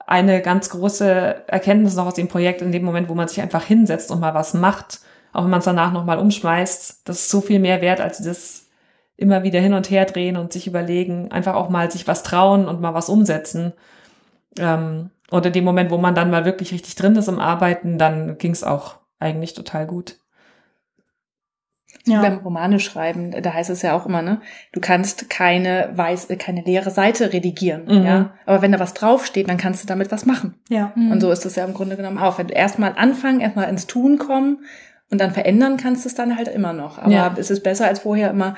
eine 0.08 0.40
ganz 0.40 0.70
große 0.70 1.48
Erkenntnis 1.48 1.96
noch 1.96 2.06
aus 2.06 2.14
dem 2.14 2.28
Projekt 2.28 2.62
in 2.62 2.70
dem 2.70 2.84
Moment, 2.84 3.08
wo 3.08 3.14
man 3.14 3.26
sich 3.26 3.40
einfach 3.40 3.64
hinsetzt 3.64 4.12
und 4.12 4.20
mal 4.20 4.34
was 4.34 4.54
macht, 4.54 5.00
auch 5.32 5.42
wenn 5.42 5.50
man 5.50 5.58
es 5.58 5.64
danach 5.64 5.92
nochmal 5.92 6.18
umschmeißt, 6.18 7.00
das 7.04 7.16
ist 7.22 7.28
so 7.28 7.40
viel 7.40 7.58
mehr 7.58 7.80
wert, 7.80 8.00
als 8.00 8.18
das 8.18 8.65
immer 9.16 9.42
wieder 9.42 9.60
hin 9.60 9.74
und 9.74 9.90
her 9.90 10.04
drehen 10.04 10.36
und 10.36 10.52
sich 10.52 10.66
überlegen, 10.66 11.30
einfach 11.32 11.54
auch 11.54 11.68
mal 11.68 11.90
sich 11.90 12.06
was 12.06 12.22
trauen 12.22 12.68
und 12.68 12.80
mal 12.80 12.94
was 12.94 13.08
umsetzen. 13.08 13.72
Ähm, 14.58 15.10
und 15.30 15.46
in 15.46 15.52
dem 15.52 15.64
Moment, 15.64 15.90
wo 15.90 15.98
man 15.98 16.14
dann 16.14 16.30
mal 16.30 16.44
wirklich 16.44 16.72
richtig 16.72 16.94
drin 16.94 17.16
ist 17.16 17.28
im 17.28 17.40
Arbeiten, 17.40 17.98
dann 17.98 18.38
ging 18.38 18.52
es 18.52 18.62
auch 18.62 18.96
eigentlich 19.18 19.54
total 19.54 19.86
gut 19.86 20.16
ja. 22.06 22.22
beim 22.22 22.38
Romane 22.38 22.80
schreiben, 22.80 23.30
da 23.42 23.52
heißt 23.52 23.70
es 23.70 23.82
ja 23.82 23.94
auch 23.94 24.06
immer, 24.06 24.22
ne, 24.22 24.40
du 24.72 24.80
kannst 24.80 25.28
keine 25.28 25.90
weiß, 25.94 26.28
keine 26.38 26.62
leere 26.62 26.90
Seite 26.90 27.32
redigieren, 27.32 27.84
mhm. 27.86 28.04
ja. 28.04 28.30
Aber 28.46 28.62
wenn 28.62 28.72
da 28.72 28.80
was 28.80 28.94
draufsteht, 28.94 29.48
dann 29.48 29.56
kannst 29.56 29.82
du 29.82 29.86
damit 29.86 30.12
was 30.12 30.24
machen. 30.24 30.54
Ja. 30.68 30.92
Mhm. 30.94 31.12
Und 31.12 31.20
so 31.20 31.30
ist 31.30 31.44
das 31.44 31.56
ja 31.56 31.64
im 31.64 31.74
Grunde 31.74 31.96
genommen 31.96 32.18
auch. 32.18 32.38
Wenn 32.38 32.48
du 32.48 32.54
erstmal 32.54 32.94
anfangen, 32.96 33.40
erstmal 33.40 33.68
ins 33.68 33.86
Tun 33.86 34.18
kommen 34.18 34.64
und 35.10 35.20
dann 35.20 35.32
verändern 35.32 35.76
kannst 35.76 36.04
du 36.04 36.08
es 36.08 36.14
dann 36.14 36.36
halt 36.36 36.48
immer 36.48 36.72
noch. 36.72 36.98
Aber 36.98 37.10
ja. 37.10 37.34
es 37.36 37.50
ist 37.50 37.62
besser 37.62 37.86
als 37.86 38.00
vorher 38.00 38.30
immer, 38.30 38.54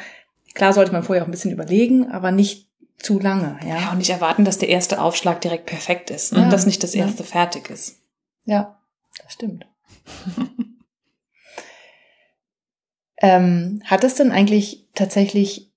klar 0.55 0.73
sollte 0.73 0.93
man 0.93 1.03
vorher 1.03 1.23
auch 1.23 1.29
ein 1.29 1.33
bisschen 1.33 1.53
überlegen, 1.53 2.11
aber 2.11 2.31
nicht 2.31 2.69
zu 2.99 3.19
lange, 3.19 3.59
ja. 3.63 3.81
ja 3.81 3.93
und 3.93 3.99
nicht 3.99 4.11
erwarten, 4.11 4.45
dass 4.45 4.59
der 4.59 4.69
erste 4.69 5.01
Aufschlag 5.01 5.41
direkt 5.41 5.67
perfekt 5.67 6.11
ist, 6.11 6.33
ne? 6.33 6.41
Ja. 6.41 6.49
dass 6.49 6.67
nicht 6.67 6.83
das 6.83 6.95
erste 6.95 7.23
fertig 7.23 7.71
ist. 7.71 8.01
Ja, 8.45 8.81
das 9.23 9.33
stimmt. 9.35 9.67
Ähm, 13.21 13.83
hat 13.85 14.05
es 14.05 14.15
denn 14.15 14.31
eigentlich 14.31 14.87
tatsächlich 14.95 15.73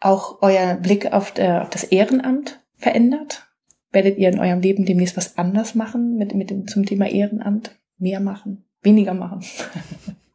auch 0.00 0.40
euer 0.42 0.74
Blick 0.74 1.12
auf, 1.12 1.32
der, 1.32 1.62
auf 1.62 1.70
das 1.70 1.84
Ehrenamt 1.84 2.60
verändert? 2.74 3.46
Werdet 3.92 4.18
ihr 4.18 4.28
in 4.30 4.40
eurem 4.40 4.60
Leben 4.60 4.84
demnächst 4.84 5.16
was 5.16 5.38
anders 5.38 5.74
machen 5.74 6.16
mit, 6.16 6.34
mit 6.34 6.50
dem, 6.50 6.66
zum 6.66 6.86
Thema 6.86 7.08
Ehrenamt? 7.08 7.78
Mehr 7.98 8.20
machen? 8.20 8.64
Weniger 8.82 9.14
machen? 9.14 9.44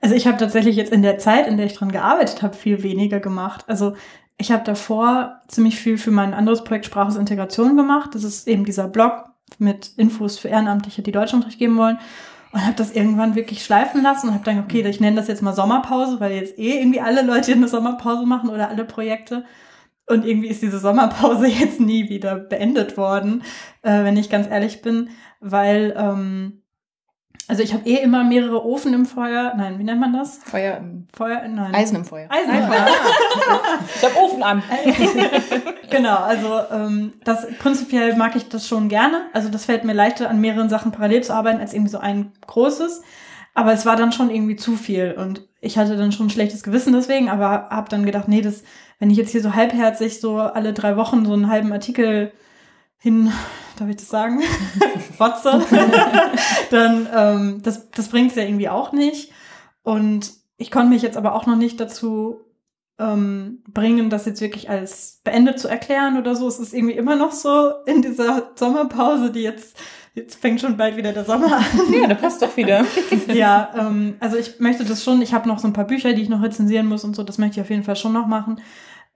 Also 0.00 0.14
ich 0.14 0.26
habe 0.26 0.38
tatsächlich 0.38 0.76
jetzt 0.76 0.92
in 0.92 1.02
der 1.02 1.18
Zeit, 1.18 1.46
in 1.46 1.56
der 1.56 1.66
ich 1.66 1.74
dran 1.74 1.92
gearbeitet 1.92 2.42
habe, 2.42 2.56
viel 2.56 2.82
weniger 2.82 3.20
gemacht. 3.20 3.64
Also 3.68 3.94
ich 4.38 4.50
habe 4.50 4.64
davor 4.64 5.42
ziemlich 5.48 5.78
viel 5.78 5.98
für 5.98 6.10
mein 6.10 6.32
anderes 6.32 6.64
Projekt 6.64 6.86
Sprachungsintegration 6.86 7.76
gemacht. 7.76 8.14
Das 8.14 8.24
ist 8.24 8.48
eben 8.48 8.64
dieser 8.64 8.88
Blog 8.88 9.26
mit 9.58 9.92
Infos 9.96 10.38
für 10.38 10.48
Ehrenamtliche, 10.48 11.02
die 11.02 11.12
Deutschunterricht 11.12 11.58
geben 11.58 11.76
wollen 11.76 11.98
und 12.52 12.64
habe 12.64 12.76
das 12.76 12.92
irgendwann 12.92 13.34
wirklich 13.34 13.64
schleifen 13.64 14.02
lassen 14.02 14.28
und 14.28 14.34
habe 14.34 14.44
dann, 14.44 14.58
okay, 14.60 14.82
ich 14.82 15.00
nenne 15.00 15.16
das 15.16 15.28
jetzt 15.28 15.42
mal 15.42 15.54
Sommerpause, 15.54 16.18
weil 16.20 16.32
jetzt 16.32 16.58
eh 16.58 16.78
irgendwie 16.78 17.00
alle 17.00 17.22
Leute 17.22 17.52
eine 17.52 17.68
Sommerpause 17.68 18.26
machen 18.26 18.50
oder 18.50 18.68
alle 18.68 18.84
Projekte. 18.84 19.44
Und 20.06 20.24
irgendwie 20.24 20.48
ist 20.48 20.62
diese 20.62 20.80
Sommerpause 20.80 21.46
jetzt 21.48 21.78
nie 21.78 22.08
wieder 22.08 22.36
beendet 22.36 22.96
worden, 22.96 23.42
äh, 23.82 24.04
wenn 24.04 24.16
ich 24.16 24.30
ganz 24.30 24.48
ehrlich 24.48 24.82
bin, 24.82 25.10
weil 25.40 25.94
ähm, 25.96 26.62
also 27.50 27.64
ich 27.64 27.74
habe 27.74 27.84
eh 27.84 27.96
immer 27.96 28.22
mehrere 28.22 28.64
Ofen 28.64 28.94
im 28.94 29.06
Feuer. 29.06 29.52
Nein, 29.56 29.80
wie 29.80 29.82
nennt 29.82 30.00
man 30.00 30.12
das? 30.12 30.38
Feuer 30.38 30.76
im 30.76 31.08
Feuer, 31.12 31.48
nein. 31.48 31.74
Eisen 31.74 31.96
im 31.96 32.04
Feuer. 32.04 32.28
Eisen 32.30 32.54
im 32.54 32.62
Feuer. 32.62 32.86
ich 33.96 34.04
habe 34.04 34.16
Ofen 34.16 34.42
an. 34.44 34.62
genau, 35.90 36.14
also 36.14 36.60
ähm, 36.72 37.14
das 37.24 37.48
prinzipiell 37.58 38.14
mag 38.14 38.36
ich 38.36 38.48
das 38.48 38.68
schon 38.68 38.88
gerne. 38.88 39.22
Also 39.32 39.48
das 39.48 39.64
fällt 39.64 39.82
mir 39.82 39.94
leichter, 39.94 40.30
an 40.30 40.40
mehreren 40.40 40.68
Sachen 40.68 40.92
parallel 40.92 41.24
zu 41.24 41.34
arbeiten, 41.34 41.58
als 41.58 41.72
irgendwie 41.74 41.90
so 41.90 41.98
ein 41.98 42.30
großes. 42.46 43.02
Aber 43.54 43.72
es 43.72 43.84
war 43.84 43.96
dann 43.96 44.12
schon 44.12 44.30
irgendwie 44.30 44.54
zu 44.54 44.76
viel 44.76 45.16
und 45.18 45.48
ich 45.60 45.76
hatte 45.76 45.96
dann 45.96 46.12
schon 46.12 46.26
ein 46.26 46.30
schlechtes 46.30 46.62
Gewissen 46.62 46.92
deswegen, 46.92 47.28
aber 47.28 47.68
habe 47.68 47.88
dann 47.88 48.06
gedacht, 48.06 48.28
nee, 48.28 48.42
das, 48.42 48.62
wenn 49.00 49.10
ich 49.10 49.16
jetzt 49.16 49.32
hier 49.32 49.42
so 49.42 49.56
halbherzig 49.56 50.20
so 50.20 50.38
alle 50.38 50.72
drei 50.72 50.96
Wochen 50.96 51.26
so 51.26 51.32
einen 51.32 51.50
halben 51.50 51.72
Artikel 51.72 52.30
hin, 53.00 53.32
darf 53.78 53.88
ich 53.88 53.96
das 53.96 54.08
sagen, 54.08 54.40
Fotze, 55.16 55.62
dann 56.70 57.08
ähm, 57.12 57.62
das, 57.62 57.90
das 57.90 58.08
bringt 58.08 58.30
es 58.30 58.36
ja 58.36 58.44
irgendwie 58.44 58.68
auch 58.68 58.92
nicht. 58.92 59.32
Und 59.82 60.32
ich 60.58 60.70
konnte 60.70 60.90
mich 60.90 61.02
jetzt 61.02 61.16
aber 61.16 61.34
auch 61.34 61.46
noch 61.46 61.56
nicht 61.56 61.80
dazu 61.80 62.42
ähm, 62.98 63.64
bringen, 63.66 64.10
das 64.10 64.26
jetzt 64.26 64.42
wirklich 64.42 64.68
als 64.68 65.20
beendet 65.24 65.58
zu 65.58 65.68
erklären 65.68 66.18
oder 66.18 66.36
so. 66.36 66.46
Es 66.46 66.60
ist 66.60 66.74
irgendwie 66.74 66.96
immer 66.96 67.16
noch 67.16 67.32
so 67.32 67.72
in 67.86 68.02
dieser 68.02 68.52
Sommerpause, 68.54 69.32
die 69.32 69.42
jetzt 69.42 69.76
Jetzt 70.12 70.40
fängt 70.40 70.60
schon 70.60 70.76
bald 70.76 70.96
wieder 70.96 71.12
der 71.12 71.24
Sommer 71.24 71.58
an. 71.58 71.64
Ja, 71.92 72.08
da 72.08 72.14
passt 72.14 72.42
doch 72.42 72.56
wieder. 72.56 72.84
ja, 73.32 73.70
ähm, 73.78 74.16
also 74.18 74.36
ich 74.36 74.58
möchte 74.58 74.84
das 74.84 75.04
schon, 75.04 75.22
ich 75.22 75.32
habe 75.32 75.46
noch 75.46 75.60
so 75.60 75.68
ein 75.68 75.72
paar 75.72 75.86
Bücher, 75.86 76.12
die 76.14 76.22
ich 76.22 76.28
noch 76.28 76.42
rezensieren 76.42 76.86
muss 76.86 77.04
und 77.04 77.14
so, 77.14 77.22
das 77.22 77.38
möchte 77.38 77.60
ich 77.60 77.60
auf 77.60 77.70
jeden 77.70 77.84
Fall 77.84 77.94
schon 77.94 78.12
noch 78.12 78.26
machen. 78.26 78.60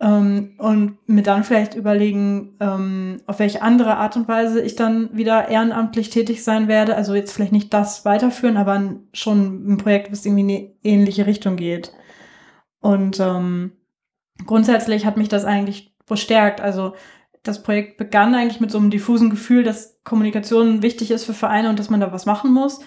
Ähm, 0.01 0.55
und 0.59 0.99
mir 1.09 1.23
dann 1.23 1.45
vielleicht 1.45 1.75
überlegen, 1.75 2.57
ähm, 2.61 3.21
auf 3.27 3.39
welche 3.39 3.63
andere 3.63 3.97
Art 3.97 4.17
und 4.17 4.27
Weise 4.27 4.61
ich 4.61 4.75
dann 4.75 5.17
wieder 5.17 5.49
ehrenamtlich 5.49 6.11
tätig 6.11 6.43
sein 6.43 6.67
werde. 6.67 6.97
Also 6.97 7.15
jetzt 7.15 7.33
vielleicht 7.33 7.53
nicht 7.53 7.73
das 7.73 8.05
weiterführen, 8.05 8.57
aber 8.57 8.97
schon 9.13 9.73
ein 9.73 9.79
Projekt, 9.79 10.11
was 10.11 10.27
irgendwie 10.27 10.43
in 10.43 10.49
eine 10.51 10.73
ähnliche 10.83 11.27
Richtung 11.27 11.57
geht. 11.57 11.93
Und 12.81 13.21
ähm, 13.21 13.73
grundsätzlich 14.47 15.07
hat 15.07 15.17
mich 15.17 15.29
das 15.29 15.45
eigentlich 15.45 15.95
bestärkt. 16.07 16.61
Also 16.61 16.95
das 17.45 17.63
Projekt 17.63 17.97
begann 17.97 18.35
eigentlich 18.35 18.61
mit 18.61 18.71
so 18.71 18.79
einem 18.79 18.91
diffusen 18.91 19.31
Gefühl, 19.31 19.63
dass 19.63 20.01
Kommunikation 20.03 20.83
wichtig 20.83 21.11
ist 21.11 21.25
für 21.25 21.35
Vereine 21.35 21.71
und 21.71 21.79
dass 21.79 21.91
man 21.91 22.01
da 22.01 22.13
was 22.13 22.27
machen 22.27 22.53
muss. 22.53 22.81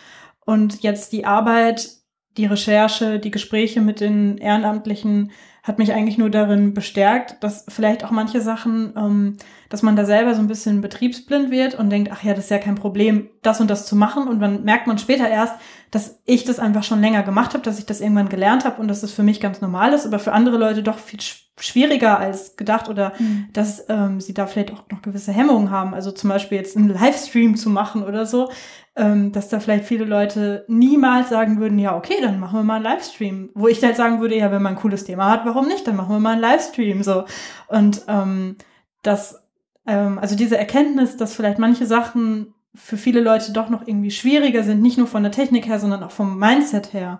Und 0.45 0.81
jetzt 0.81 1.13
die 1.13 1.25
Arbeit, 1.25 1.89
die 2.37 2.45
Recherche, 2.45 3.19
die 3.19 3.31
Gespräche 3.31 3.81
mit 3.81 3.99
den 4.01 4.37
Ehrenamtlichen 4.37 5.31
hat 5.67 5.79
mich 5.79 5.93
eigentlich 5.93 6.17
nur 6.17 6.29
darin 6.29 6.73
bestärkt, 6.73 7.43
dass 7.43 7.65
vielleicht 7.67 8.05
auch 8.05 8.11
manche 8.11 8.41
Sachen, 8.41 8.93
ähm, 8.95 9.37
dass 9.69 9.83
man 9.83 9.95
da 9.95 10.05
selber 10.05 10.33
so 10.33 10.41
ein 10.41 10.47
bisschen 10.47 10.81
betriebsblind 10.81 11.51
wird 11.51 11.75
und 11.75 11.89
denkt, 11.89 12.11
ach 12.11 12.23
ja, 12.23 12.33
das 12.33 12.45
ist 12.45 12.51
ja 12.51 12.57
kein 12.57 12.75
Problem, 12.75 13.29
das 13.41 13.61
und 13.61 13.69
das 13.69 13.85
zu 13.85 13.95
machen. 13.95 14.27
Und 14.27 14.39
dann 14.39 14.63
merkt 14.63 14.87
man 14.87 14.97
später 14.97 15.27
erst, 15.29 15.55
dass 15.91 16.19
ich 16.25 16.43
das 16.43 16.59
einfach 16.59 16.83
schon 16.83 17.01
länger 17.01 17.23
gemacht 17.23 17.53
habe, 17.53 17.63
dass 17.63 17.79
ich 17.79 17.85
das 17.85 18.01
irgendwann 18.01 18.29
gelernt 18.29 18.65
habe 18.65 18.81
und 18.81 18.87
dass 18.87 19.01
das 19.01 19.11
für 19.11 19.23
mich 19.23 19.39
ganz 19.39 19.61
normal 19.61 19.93
ist, 19.93 20.05
aber 20.05 20.19
für 20.19 20.33
andere 20.33 20.57
Leute 20.57 20.83
doch 20.83 20.99
viel 20.99 21.19
schwieriger 21.59 22.19
als 22.19 22.55
gedacht 22.55 22.87
oder 22.87 23.13
mhm. 23.17 23.47
dass 23.53 23.85
ähm, 23.89 24.21
sie 24.21 24.33
da 24.33 24.45
vielleicht 24.45 24.71
auch 24.71 24.83
noch 24.91 25.01
gewisse 25.01 25.31
Hemmungen 25.31 25.71
haben. 25.71 25.93
Also 25.93 26.11
zum 26.11 26.29
Beispiel 26.29 26.57
jetzt 26.57 26.77
einen 26.77 26.89
Livestream 26.89 27.55
zu 27.55 27.69
machen 27.69 28.03
oder 28.03 28.25
so, 28.25 28.51
ähm, 28.95 29.31
dass 29.31 29.49
da 29.49 29.59
vielleicht 29.59 29.85
viele 29.85 30.05
Leute 30.05 30.65
niemals 30.67 31.29
sagen 31.29 31.59
würden, 31.59 31.79
ja, 31.79 31.95
okay, 31.95 32.15
dann 32.21 32.39
machen 32.39 32.59
wir 32.59 32.63
mal 32.63 32.75
einen 32.75 32.83
Livestream. 32.83 33.49
Wo 33.53 33.67
ich 33.67 33.83
halt 33.83 33.95
sagen 33.95 34.21
würde, 34.21 34.37
ja, 34.37 34.51
wenn 34.51 34.61
man 34.61 34.73
ein 34.73 34.79
cooles 34.79 35.03
Thema 35.03 35.29
hat, 35.31 35.45
warum 35.45 35.67
nicht? 35.67 35.87
Dann 35.87 35.95
machen 35.95 36.13
wir 36.13 36.19
mal 36.19 36.33
einen 36.33 36.41
Livestream. 36.41 37.01
So. 37.03 37.25
Und 37.67 38.01
ähm, 38.07 38.57
das, 39.01 39.46
ähm, 39.87 40.19
also 40.19 40.35
diese 40.35 40.57
Erkenntnis, 40.57 41.17
dass 41.17 41.33
vielleicht 41.33 41.57
manche 41.59 41.85
Sachen 41.85 42.53
für 42.75 42.97
viele 42.97 43.21
Leute 43.21 43.53
doch 43.53 43.69
noch 43.69 43.87
irgendwie 43.87 44.11
schwieriger 44.11 44.63
sind, 44.63 44.81
nicht 44.81 44.97
nur 44.97 45.07
von 45.07 45.23
der 45.23 45.31
Technik 45.31 45.67
her, 45.67 45.79
sondern 45.79 46.03
auch 46.03 46.11
vom 46.11 46.37
Mindset 46.37 46.93
her. 46.93 47.19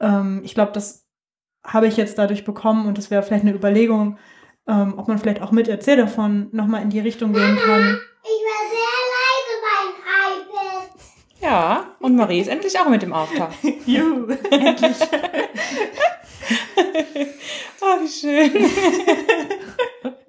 Ähm, 0.00 0.42
ich 0.44 0.54
glaube, 0.54 0.72
das 0.72 1.06
habe 1.64 1.86
ich 1.86 1.96
jetzt 1.96 2.18
dadurch 2.18 2.44
bekommen 2.44 2.86
und 2.86 2.98
das 2.98 3.10
wäre 3.10 3.22
vielleicht 3.22 3.44
eine 3.44 3.54
Überlegung, 3.54 4.18
ähm, 4.66 4.94
ob 4.98 5.08
man 5.08 5.18
vielleicht 5.18 5.40
auch 5.40 5.52
mit 5.52 5.68
Erzähl 5.68 5.96
davon 5.96 6.48
nochmal 6.52 6.82
in 6.82 6.90
die 6.90 7.00
Richtung 7.00 7.32
gehen 7.32 7.56
kann. 7.56 7.98
Ich 8.22 8.42
war 8.46 8.68
sehr 8.70 8.92
leise 9.16 9.54
beim 9.66 9.94
iPad. 10.32 10.90
Ja, 11.40 11.96
und 12.00 12.16
Marie 12.16 12.40
ist 12.40 12.48
endlich 12.48 12.78
auch 12.78 12.88
mit 12.88 13.02
dem 13.02 13.12
Auftauch. 13.12 13.52
Juhu, 13.86 14.26
endlich. 14.50 14.96
oh, 17.80 18.00
wie 18.00 18.08
schön. 18.08 18.52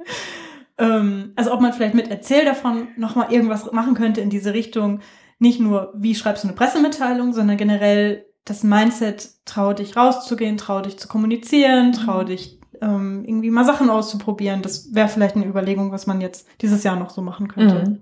ähm, 0.78 1.34
also 1.36 1.54
ob 1.54 1.62
man 1.62 1.74
vielleicht 1.74 1.96
mit 1.96 2.10
Erzähl 2.10 2.46
davon 2.46 2.88
nochmal 2.98 3.32
irgendwas 3.32 3.72
machen 3.72 3.94
könnte 3.94 4.22
in 4.22 4.30
diese 4.30 4.54
Richtung. 4.54 5.00
Nicht 5.40 5.60
nur, 5.60 5.94
wie 5.96 6.16
schreibst 6.16 6.44
du 6.44 6.48
eine 6.48 6.56
Pressemitteilung, 6.56 7.34
sondern 7.34 7.58
generell 7.58 8.26
das 8.46 8.64
Mindset, 8.64 9.30
trau 9.46 9.74
dich 9.74 9.96
rauszugehen, 9.96 10.58
trau 10.58 10.82
dich 10.82 10.98
zu 10.98 11.08
kommunizieren, 11.08 11.94
trau 11.94 12.22
mhm. 12.22 12.26
dich 12.28 12.60
ähm, 12.82 13.24
irgendwie 13.26 13.52
mal 13.52 13.66
Sachen 13.66 13.90
auszuprobieren. 13.90 14.62
Das 14.62 14.94
wäre 14.94 15.08
vielleicht 15.08 15.36
eine 15.36 15.46
Überlegung, 15.46 15.92
was 15.92 16.08
man 16.08 16.22
jetzt 16.22 16.48
dieses 16.62 16.84
Jahr 16.84 16.96
noch 16.96 17.12
so 17.12 17.22
machen 17.22 17.48
könnte. 17.48 17.90
Mhm. 17.90 18.02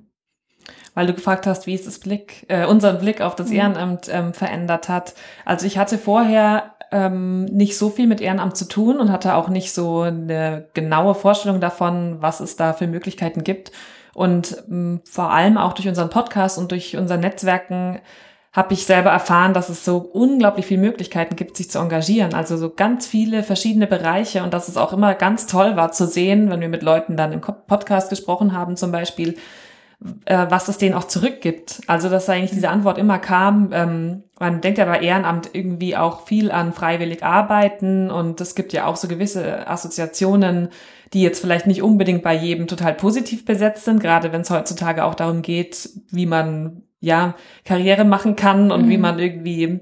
Weil 0.94 1.08
du 1.08 1.14
gefragt 1.14 1.46
hast, 1.46 1.68
wie 1.68 1.76
es 1.76 1.86
das 1.86 2.00
Blick, 2.00 2.46
äh, 2.50 2.66
unseren 2.66 3.00
Blick 3.00 3.22
auf 3.22 3.36
das 3.36 3.50
mhm. 3.50 3.56
Ehrenamt 3.56 4.08
ähm, 4.10 4.34
verändert 4.34 4.90
hat. 4.90 5.14
Also 5.46 5.66
ich 5.66 5.78
hatte 5.78 5.98
vorher 5.98 6.76
ähm, 6.92 7.46
nicht 7.46 7.78
so 7.78 7.90
viel 7.90 8.08
mit 8.08 8.22
Ehrenamt 8.22 8.58
zu 8.58 8.66
tun 8.66 9.00
und 9.00 9.12
hatte 9.12 9.36
auch 9.36 9.50
nicht 9.50 9.74
so 9.74 10.02
eine 10.02 10.68
genaue 10.74 11.16
Vorstellung 11.16 11.60
davon, 11.60 12.18
was 12.22 12.40
es 12.40 12.56
da 12.56 12.74
für 12.74 12.88
Möglichkeiten 12.88 13.44
gibt. 13.44 13.72
Und 14.14 14.64
ähm, 14.70 15.02
vor 15.06 15.32
allem 15.32 15.58
auch 15.58 15.74
durch 15.74 15.88
unseren 15.88 16.10
Podcast 16.10 16.58
und 16.58 16.72
durch 16.72 16.98
unser 16.98 17.18
Netzwerken 17.18 18.00
habe 18.52 18.74
ich 18.74 18.86
selber 18.86 19.12
erfahren, 19.12 19.54
dass 19.54 19.70
es 19.70 19.86
so 19.86 19.98
unglaublich 19.98 20.66
viele 20.66 20.82
Möglichkeiten 20.82 21.36
gibt, 21.36 21.56
sich 21.56 21.70
zu 21.70 21.78
engagieren. 21.78 22.34
Also 22.34 22.58
so 22.58 22.72
ganz 22.72 23.06
viele 23.06 23.44
verschiedene 23.44 23.86
Bereiche 23.86 24.44
und 24.44 24.54
dass 24.54 24.68
es 24.68 24.78
auch 24.78 24.92
immer 24.92 25.14
ganz 25.14 25.46
toll 25.46 25.76
war 25.76 25.92
zu 25.92 26.08
sehen, 26.08 26.50
wenn 26.50 26.60
wir 26.60 26.70
mit 26.70 26.82
Leuten 26.82 27.16
dann 27.16 27.32
im 27.32 27.42
Podcast 27.42 28.10
gesprochen 28.10 28.54
haben 28.54 28.76
zum 28.76 28.92
Beispiel, 28.92 29.38
äh, 30.26 30.46
was 30.50 30.68
es 30.70 30.78
denen 30.78 30.96
auch 30.96 31.06
zurückgibt. 31.06 31.82
Also 31.88 32.10
dass 32.10 32.30
eigentlich 32.30 32.52
diese 32.52 32.70
Antwort 32.70 32.98
immer 32.98 33.20
kam, 33.20 33.72
ähm, 33.74 34.24
man 34.40 34.62
denkt 34.62 34.78
ja 34.78 34.86
bei 34.86 35.02
Ehrenamt 35.02 35.50
irgendwie 35.54 35.98
auch 35.98 36.26
viel 36.26 36.52
an 36.52 36.72
freiwillig 36.72 37.24
arbeiten 37.24 38.10
und 38.10 38.40
es 38.40 38.56
gibt 38.56 38.72
ja 38.72 38.86
auch 38.86 38.96
so 38.96 39.10
gewisse 39.10 39.68
Assoziationen, 39.68 40.70
die 41.14 41.22
jetzt 41.22 41.42
vielleicht 41.42 41.68
nicht 41.68 41.82
unbedingt 41.82 42.24
bei 42.24 42.34
jedem 42.34 42.68
total 42.68 42.94
positiv 42.94 43.44
besetzt 43.44 43.84
sind, 43.84 44.00
gerade 44.00 44.32
wenn 44.32 44.42
es 44.42 44.50
heutzutage 44.50 45.04
auch 45.04 45.16
darum 45.16 45.42
geht, 45.42 45.90
wie 46.12 46.26
man 46.26 46.84
ja 47.02 47.36
Karriere 47.66 48.06
machen 48.06 48.36
kann 48.36 48.72
und 48.72 48.86
mhm. 48.86 48.90
wie 48.90 48.98
man 48.98 49.20
irgendwie 49.20 49.80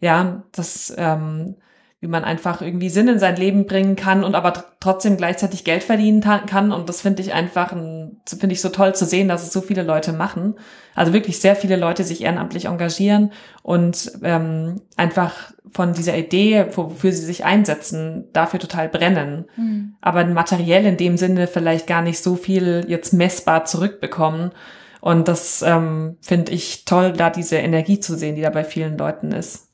ja 0.00 0.44
das 0.52 0.94
ähm, 0.96 1.56
wie 2.00 2.08
man 2.08 2.24
einfach 2.24 2.60
irgendwie 2.60 2.90
Sinn 2.90 3.08
in 3.08 3.18
sein 3.18 3.36
Leben 3.36 3.64
bringen 3.64 3.96
kann 3.96 4.22
und 4.22 4.34
aber 4.34 4.52
trotzdem 4.80 5.16
gleichzeitig 5.16 5.64
Geld 5.64 5.82
verdienen 5.82 6.20
kann. 6.20 6.70
Und 6.70 6.90
das 6.90 7.00
finde 7.00 7.22
ich 7.22 7.32
einfach, 7.32 7.70
finde 7.70 8.52
ich 8.52 8.60
so 8.60 8.68
toll 8.68 8.94
zu 8.94 9.06
sehen, 9.06 9.28
dass 9.28 9.42
es 9.42 9.52
so 9.52 9.62
viele 9.62 9.82
Leute 9.82 10.12
machen. 10.12 10.56
Also 10.94 11.14
wirklich 11.14 11.40
sehr 11.40 11.56
viele 11.56 11.76
Leute 11.76 12.04
sich 12.04 12.22
ehrenamtlich 12.22 12.66
engagieren 12.66 13.32
und 13.62 14.12
ähm, 14.22 14.82
einfach 14.98 15.52
von 15.72 15.94
dieser 15.94 16.16
Idee, 16.16 16.66
wofür 16.74 17.12
sie 17.12 17.24
sich 17.24 17.44
einsetzen, 17.46 18.28
dafür 18.32 18.60
total 18.60 18.90
brennen. 18.90 19.46
Mhm. 19.56 19.94
Aber 20.02 20.24
materiell 20.26 20.84
in 20.84 20.98
dem 20.98 21.16
Sinne 21.16 21.46
vielleicht 21.46 21.86
gar 21.86 22.02
nicht 22.02 22.22
so 22.22 22.36
viel 22.36 22.84
jetzt 22.88 23.14
messbar 23.14 23.64
zurückbekommen. 23.64 24.52
Und 25.00 25.28
das 25.28 25.62
ähm, 25.62 26.16
finde 26.20 26.52
ich 26.52 26.84
toll, 26.84 27.12
da 27.12 27.30
diese 27.30 27.56
Energie 27.56 28.00
zu 28.00 28.16
sehen, 28.16 28.36
die 28.36 28.42
da 28.42 28.50
bei 28.50 28.64
vielen 28.64 28.98
Leuten 28.98 29.32
ist. 29.32 29.65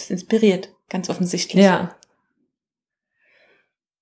Das 0.00 0.10
inspiriert, 0.10 0.70
ganz 0.88 1.10
offensichtlich. 1.10 1.62
Ja. 1.62 1.94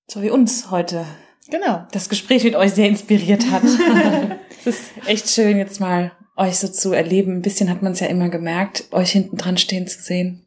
So 0.07 0.21
wie 0.21 0.29
uns 0.29 0.71
heute. 0.71 1.05
Genau. 1.49 1.85
Das 1.91 2.07
Gespräch 2.07 2.45
mit 2.45 2.55
euch 2.55 2.73
sehr 2.73 2.87
inspiriert 2.87 3.51
hat. 3.51 3.63
es 4.59 4.67
ist 4.67 4.91
echt 5.05 5.29
schön, 5.29 5.57
jetzt 5.57 5.81
mal 5.81 6.13
euch 6.37 6.57
so 6.57 6.69
zu 6.69 6.93
erleben. 6.93 7.33
Ein 7.33 7.41
bisschen 7.41 7.69
hat 7.69 7.81
man 7.81 7.91
es 7.91 7.99
ja 7.99 8.07
immer 8.07 8.29
gemerkt, 8.29 8.85
euch 8.91 9.11
hinten 9.11 9.35
dran 9.35 9.57
stehen 9.57 9.87
zu 9.87 10.01
sehen. 10.01 10.45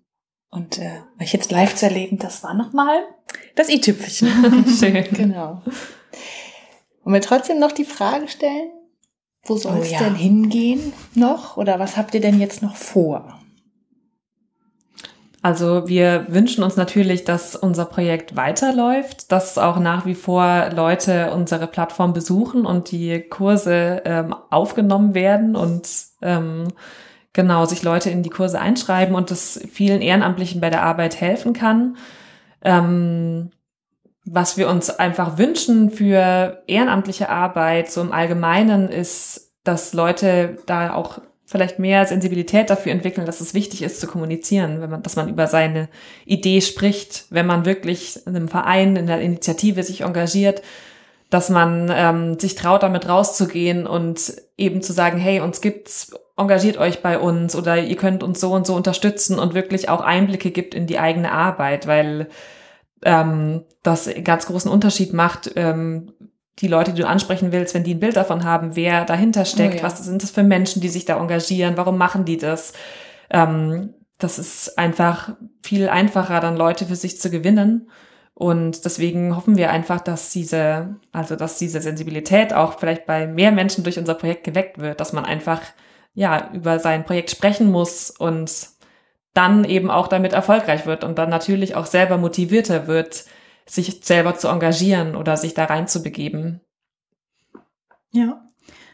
Und 0.51 0.79
äh, 0.79 1.01
euch 1.21 1.35
jetzt 1.35 1.51
live 1.51 1.75
zu 1.75 1.85
erleben, 1.87 2.19
das 2.19 2.43
war 2.43 2.55
nochmal 2.55 3.05
das 3.55 3.69
i-Tüpfelchen. 3.69 4.67
schön. 4.81 5.05
Genau. 5.13 5.63
Und 7.05 7.13
wir 7.13 7.21
trotzdem 7.21 7.59
noch 7.59 7.73
die 7.73 7.85
Frage 7.85 8.29
stellen, 8.29 8.71
wo 9.45 9.57
soll 9.57 9.81
es 9.81 9.91
oh, 9.91 9.93
ja. 9.93 9.99
denn 9.99 10.15
hingehen 10.15 10.95
noch? 11.15 11.59
Oder 11.59 11.79
was 11.79 11.99
habt 11.99 12.15
ihr 12.15 12.21
denn 12.23 12.41
jetzt 12.41 12.63
noch 12.63 12.77
vor? 12.77 13.42
Also 15.43 15.89
wir 15.89 16.27
wünschen 16.29 16.63
uns 16.63 16.77
natürlich, 16.77 17.25
dass 17.25 17.57
unser 17.57 17.85
Projekt 17.85 18.37
weiterläuft, 18.37 19.33
dass 19.33 19.59
auch 19.59 19.81
nach 19.81 20.07
wie 20.07 20.15
vor 20.15 20.71
Leute 20.73 21.33
unsere 21.33 21.67
Plattform 21.67 22.13
besuchen 22.13 22.65
und 22.65 22.93
die 22.93 23.21
Kurse 23.23 24.03
ähm, 24.05 24.37
aufgenommen 24.51 25.15
werden 25.15 25.57
und 25.57 25.89
ähm, 26.23 26.69
genau 27.33 27.65
sich 27.65 27.83
Leute 27.83 28.09
in 28.09 28.23
die 28.23 28.31
Kurse 28.31 28.61
einschreiben 28.61 29.17
und 29.17 29.33
das 29.33 29.61
vielen 29.73 30.01
Ehrenamtlichen 30.01 30.61
bei 30.61 30.71
der 30.71 30.85
Arbeit 30.85 31.21
helfen 31.21 31.55
kann. 31.55 31.97
Ähm, 32.63 33.51
was 34.25 34.57
wir 34.57 34.69
uns 34.69 34.91
einfach 34.91 35.39
wünschen 35.39 35.91
für 35.91 36.63
ehrenamtliche 36.69 37.29
Arbeit 37.29 37.91
so 37.91 38.01
im 38.01 38.13
Allgemeinen 38.13 38.89
ist, 38.89 39.53
dass 39.65 39.93
Leute 39.93 40.59
da 40.67 40.95
auch 40.95 41.21
vielleicht 41.53 41.79
mehr 41.79 42.05
Sensibilität 42.07 42.71
dafür 42.71 42.91
entwickeln, 42.91 43.27
dass 43.27 43.41
es 43.41 43.55
wichtig 43.55 43.83
ist 43.83 44.01
zu 44.01 44.07
kommunizieren, 44.09 44.81
wenn 44.81 44.91
man, 44.91 45.03
dass 45.03 45.17
man 45.17 45.29
über 45.29 45.47
seine 45.47 45.89
Idee 46.25 46.61
spricht, 46.61 47.27
wenn 47.31 47.47
man 47.47 47.65
wirklich 47.65 48.27
in 48.27 48.35
einem 48.35 48.49
Verein, 48.49 48.97
in 48.97 49.07
der 49.07 49.21
Initiative 49.21 49.85
sich 49.85 50.01
engagiert, 50.01 50.63
dass 51.31 51.51
man 51.51 51.91
ähm, 51.95 52.39
sich 52.39 52.55
traut, 52.55 52.83
damit 52.83 53.09
rauszugehen 53.09 53.87
und 53.87 54.35
eben 54.57 54.83
zu 54.83 54.93
sagen, 54.93 55.19
hey, 55.19 55.41
uns 55.41 55.61
gibt's, 55.61 56.13
engagiert 56.37 56.79
euch 56.79 57.03
bei 57.03 57.19
uns 57.19 57.55
oder 57.55 57.79
ihr 57.79 57.97
könnt 57.97 58.23
uns 58.23 58.41
so 58.41 58.53
und 58.53 58.67
so 58.67 58.75
unterstützen 58.75 59.39
und 59.39 59.55
wirklich 59.55 59.89
auch 59.89 60.01
Einblicke 60.01 60.51
gibt 60.51 60.75
in 60.75 60.87
die 60.87 60.99
eigene 60.99 61.33
Arbeit, 61.33 61.87
weil 61.87 62.29
ähm, 63.05 63.65
das 63.83 64.09
einen 64.09 64.25
ganz 64.25 64.47
großen 64.47 64.71
Unterschied 64.71 65.13
macht, 65.13 65.53
ähm, 65.57 66.13
die 66.63 66.69
Leute, 66.69 66.93
die 66.93 67.03
du 67.03 67.09
ansprechen 67.09 67.53
willst, 67.53 67.75
wenn 67.75 67.85
die 67.85 67.95
ein 67.95 68.01
Bild 68.01 68.17
davon 68.17 68.45
haben, 68.45 68.77
wer 68.77 69.05
dahinter 69.05 69.45
steckt, 69.45 69.75
oh 69.75 69.79
ja. 69.79 69.83
was 69.83 70.05
sind 70.05 70.23
das 70.23 70.31
für 70.31 70.45
Menschen, 70.45 70.81
die 70.81 70.89
sich 70.89 71.05
da 71.05 71.19
engagieren, 71.19 71.77
warum 71.77 71.99
machen 71.99 72.25
die 72.25 72.39
das? 72.39 72.73
Ähm, 73.31 73.95
das 74.19 74.39
ist 74.39 74.79
einfach 74.79 75.35
viel 75.63 75.89
einfacher, 75.89 76.39
dann 76.41 76.57
Leute 76.57 76.87
für 76.87 76.95
sich 76.95 77.21
zu 77.21 77.31
gewinnen. 77.31 77.91
Und 78.35 78.85
deswegen 78.85 79.37
hoffen 79.37 79.57
wir 79.57 79.71
einfach, 79.71 80.01
dass 80.01 80.31
diese, 80.31 80.97
also 81.11 81.35
dass 81.35 81.59
diese 81.59 81.81
Sensibilität 81.81 82.55
auch 82.55 82.79
vielleicht 82.79 83.07
bei 83.07 83.27
mehr 83.27 83.51
Menschen 83.51 83.83
durch 83.83 83.99
unser 83.99 84.15
Projekt 84.15 84.45
geweckt 84.45 84.79
wird, 84.79 85.01
dass 85.01 85.13
man 85.13 85.25
einfach 85.25 85.61
ja 86.15 86.51
über 86.53 86.79
sein 86.79 87.05
Projekt 87.05 87.31
sprechen 87.31 87.71
muss 87.71 88.11
und 88.11 88.69
dann 89.35 89.65
eben 89.65 89.91
auch 89.91 90.09
damit 90.09 90.33
erfolgreich 90.33 90.87
wird 90.87 91.05
und 91.05 91.19
dann 91.19 91.29
natürlich 91.31 91.75
auch 91.75 91.87
selber 91.87 92.19
motivierter 92.19 92.87
wird, 92.87 93.25
sich 93.73 94.01
selber 94.03 94.37
zu 94.37 94.49
engagieren 94.49 95.17
oder 95.17 95.39
sich 95.39 95.55
da 95.55 95.65
reinzubegeben. 95.65 96.61
Ja. 98.11 98.43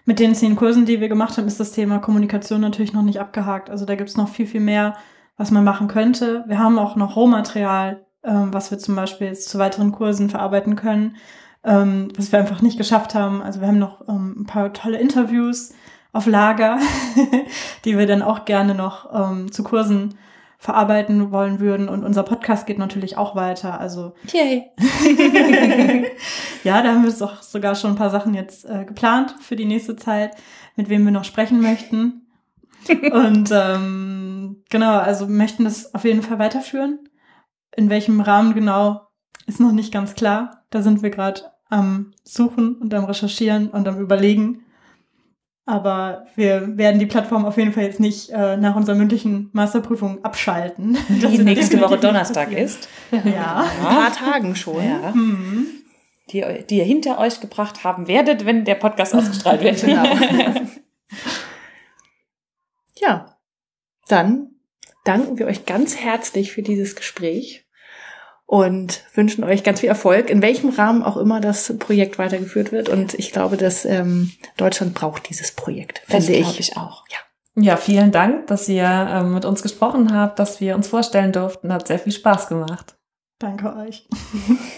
Mit 0.04 0.20
den 0.20 0.36
zehn 0.36 0.54
Kursen, 0.54 0.86
die 0.86 1.00
wir 1.00 1.08
gemacht 1.08 1.36
haben, 1.36 1.48
ist 1.48 1.58
das 1.58 1.72
Thema 1.72 1.98
Kommunikation 1.98 2.60
natürlich 2.60 2.92
noch 2.92 3.02
nicht 3.02 3.20
abgehakt. 3.20 3.70
Also 3.70 3.84
da 3.84 3.96
gibt 3.96 4.08
es 4.08 4.16
noch 4.16 4.28
viel, 4.28 4.46
viel 4.46 4.60
mehr, 4.60 4.96
was 5.36 5.50
man 5.50 5.64
machen 5.64 5.88
könnte. 5.88 6.44
Wir 6.46 6.60
haben 6.60 6.78
auch 6.78 6.94
noch 6.94 7.16
Rohmaterial, 7.16 8.06
ähm, 8.22 8.54
was 8.54 8.70
wir 8.70 8.78
zum 8.78 8.94
Beispiel 8.94 9.26
jetzt 9.26 9.48
zu 9.48 9.58
weiteren 9.58 9.90
Kursen 9.90 10.30
verarbeiten 10.30 10.76
können, 10.76 11.16
ähm, 11.64 12.12
was 12.16 12.30
wir 12.30 12.38
einfach 12.38 12.62
nicht 12.62 12.78
geschafft 12.78 13.16
haben. 13.16 13.42
Also 13.42 13.60
wir 13.60 13.66
haben 13.66 13.80
noch 13.80 14.08
ähm, 14.08 14.42
ein 14.42 14.46
paar 14.46 14.72
tolle 14.72 14.98
Interviews 14.98 15.74
auf 16.12 16.26
Lager, 16.26 16.78
die 17.84 17.98
wir 17.98 18.06
dann 18.06 18.22
auch 18.22 18.44
gerne 18.44 18.76
noch 18.76 19.12
ähm, 19.12 19.50
zu 19.50 19.64
Kursen 19.64 20.14
verarbeiten 20.58 21.30
wollen 21.30 21.60
würden. 21.60 21.88
Und 21.88 22.04
unser 22.04 22.24
Podcast 22.24 22.66
geht 22.66 22.78
natürlich 22.78 23.16
auch 23.16 23.36
weiter. 23.36 23.80
Also 23.80 24.14
Yay. 24.32 24.70
ja, 26.64 26.82
da 26.82 26.90
haben 26.90 27.04
wir 27.04 27.12
doch 27.12 27.42
sogar 27.42 27.76
schon 27.76 27.92
ein 27.92 27.96
paar 27.96 28.10
Sachen 28.10 28.34
jetzt 28.34 28.64
äh, 28.64 28.84
geplant 28.84 29.36
für 29.40 29.54
die 29.54 29.64
nächste 29.64 29.94
Zeit, 29.94 30.36
mit 30.74 30.88
wem 30.88 31.04
wir 31.04 31.12
noch 31.12 31.24
sprechen 31.24 31.62
möchten. 31.62 32.26
Und 32.88 33.50
ähm, 33.52 34.62
genau, 34.68 34.98
also 34.98 35.26
möchten 35.28 35.64
das 35.64 35.94
auf 35.94 36.04
jeden 36.04 36.22
Fall 36.22 36.38
weiterführen. 36.38 37.08
In 37.76 37.88
welchem 37.88 38.20
Rahmen 38.20 38.54
genau 38.54 39.08
ist 39.46 39.60
noch 39.60 39.72
nicht 39.72 39.92
ganz 39.92 40.14
klar. 40.14 40.64
Da 40.70 40.82
sind 40.82 41.02
wir 41.02 41.10
gerade 41.10 41.42
am 41.68 42.12
Suchen 42.24 42.76
und 42.76 42.92
am 42.94 43.04
Recherchieren 43.04 43.68
und 43.68 43.86
am 43.86 44.00
Überlegen. 44.00 44.64
Aber 45.68 46.24
wir 46.34 46.78
werden 46.78 46.98
die 46.98 47.04
Plattform 47.04 47.44
auf 47.44 47.58
jeden 47.58 47.74
Fall 47.74 47.84
jetzt 47.84 48.00
nicht 48.00 48.30
äh, 48.30 48.56
nach 48.56 48.74
unserer 48.74 48.96
mündlichen 48.96 49.50
Masterprüfung 49.52 50.24
abschalten. 50.24 50.96
Die 51.10 51.44
nächste 51.44 51.78
Woche 51.82 51.98
Donnerstag 51.98 52.52
ist. 52.52 52.88
Ja. 53.10 53.66
Ein 53.78 53.84
paar 53.84 54.10
Tagen 54.10 54.56
schon. 54.56 54.82
Ja. 54.82 55.12
Mhm. 55.14 55.66
Die, 56.30 56.42
die 56.70 56.78
ihr 56.78 56.84
hinter 56.84 57.18
euch 57.18 57.42
gebracht 57.42 57.84
haben 57.84 58.08
werdet, 58.08 58.46
wenn 58.46 58.64
der 58.64 58.76
Podcast 58.76 59.14
ausgestrahlt 59.14 59.60
wird. 59.60 59.82
Genau. 59.82 60.04
ja, 62.96 63.36
dann 64.08 64.52
danken 65.04 65.38
wir 65.38 65.48
euch 65.48 65.66
ganz 65.66 65.96
herzlich 65.96 66.50
für 66.50 66.62
dieses 66.62 66.96
Gespräch 66.96 67.67
und 68.48 69.02
wünschen 69.12 69.44
euch 69.44 69.62
ganz 69.62 69.80
viel 69.80 69.90
Erfolg, 69.90 70.30
in 70.30 70.40
welchem 70.40 70.70
Rahmen 70.70 71.02
auch 71.02 71.18
immer 71.18 71.38
das 71.38 71.76
Projekt 71.78 72.18
weitergeführt 72.18 72.72
wird. 72.72 72.88
Und 72.88 73.12
ich 73.12 73.30
glaube, 73.30 73.58
dass 73.58 73.84
ähm, 73.84 74.32
Deutschland 74.56 74.94
braucht 74.94 75.28
dieses 75.28 75.52
Projekt, 75.52 76.00
Das 76.08 76.24
finde 76.24 76.40
glaube 76.40 76.54
ich. 76.58 76.70
ich 76.70 76.76
auch. 76.78 77.04
Ja. 77.10 77.18
Ja, 77.62 77.76
vielen 77.76 78.10
Dank, 78.10 78.46
dass 78.46 78.68
ihr 78.68 78.84
ähm, 78.84 79.34
mit 79.34 79.44
uns 79.44 79.62
gesprochen 79.62 80.14
habt, 80.14 80.38
dass 80.38 80.60
wir 80.60 80.76
uns 80.76 80.88
vorstellen 80.88 81.32
durften. 81.32 81.72
Hat 81.72 81.88
sehr 81.88 81.98
viel 81.98 82.12
Spaß 82.12 82.48
gemacht. 82.48 82.96
Danke 83.38 83.76
euch. 83.76 84.08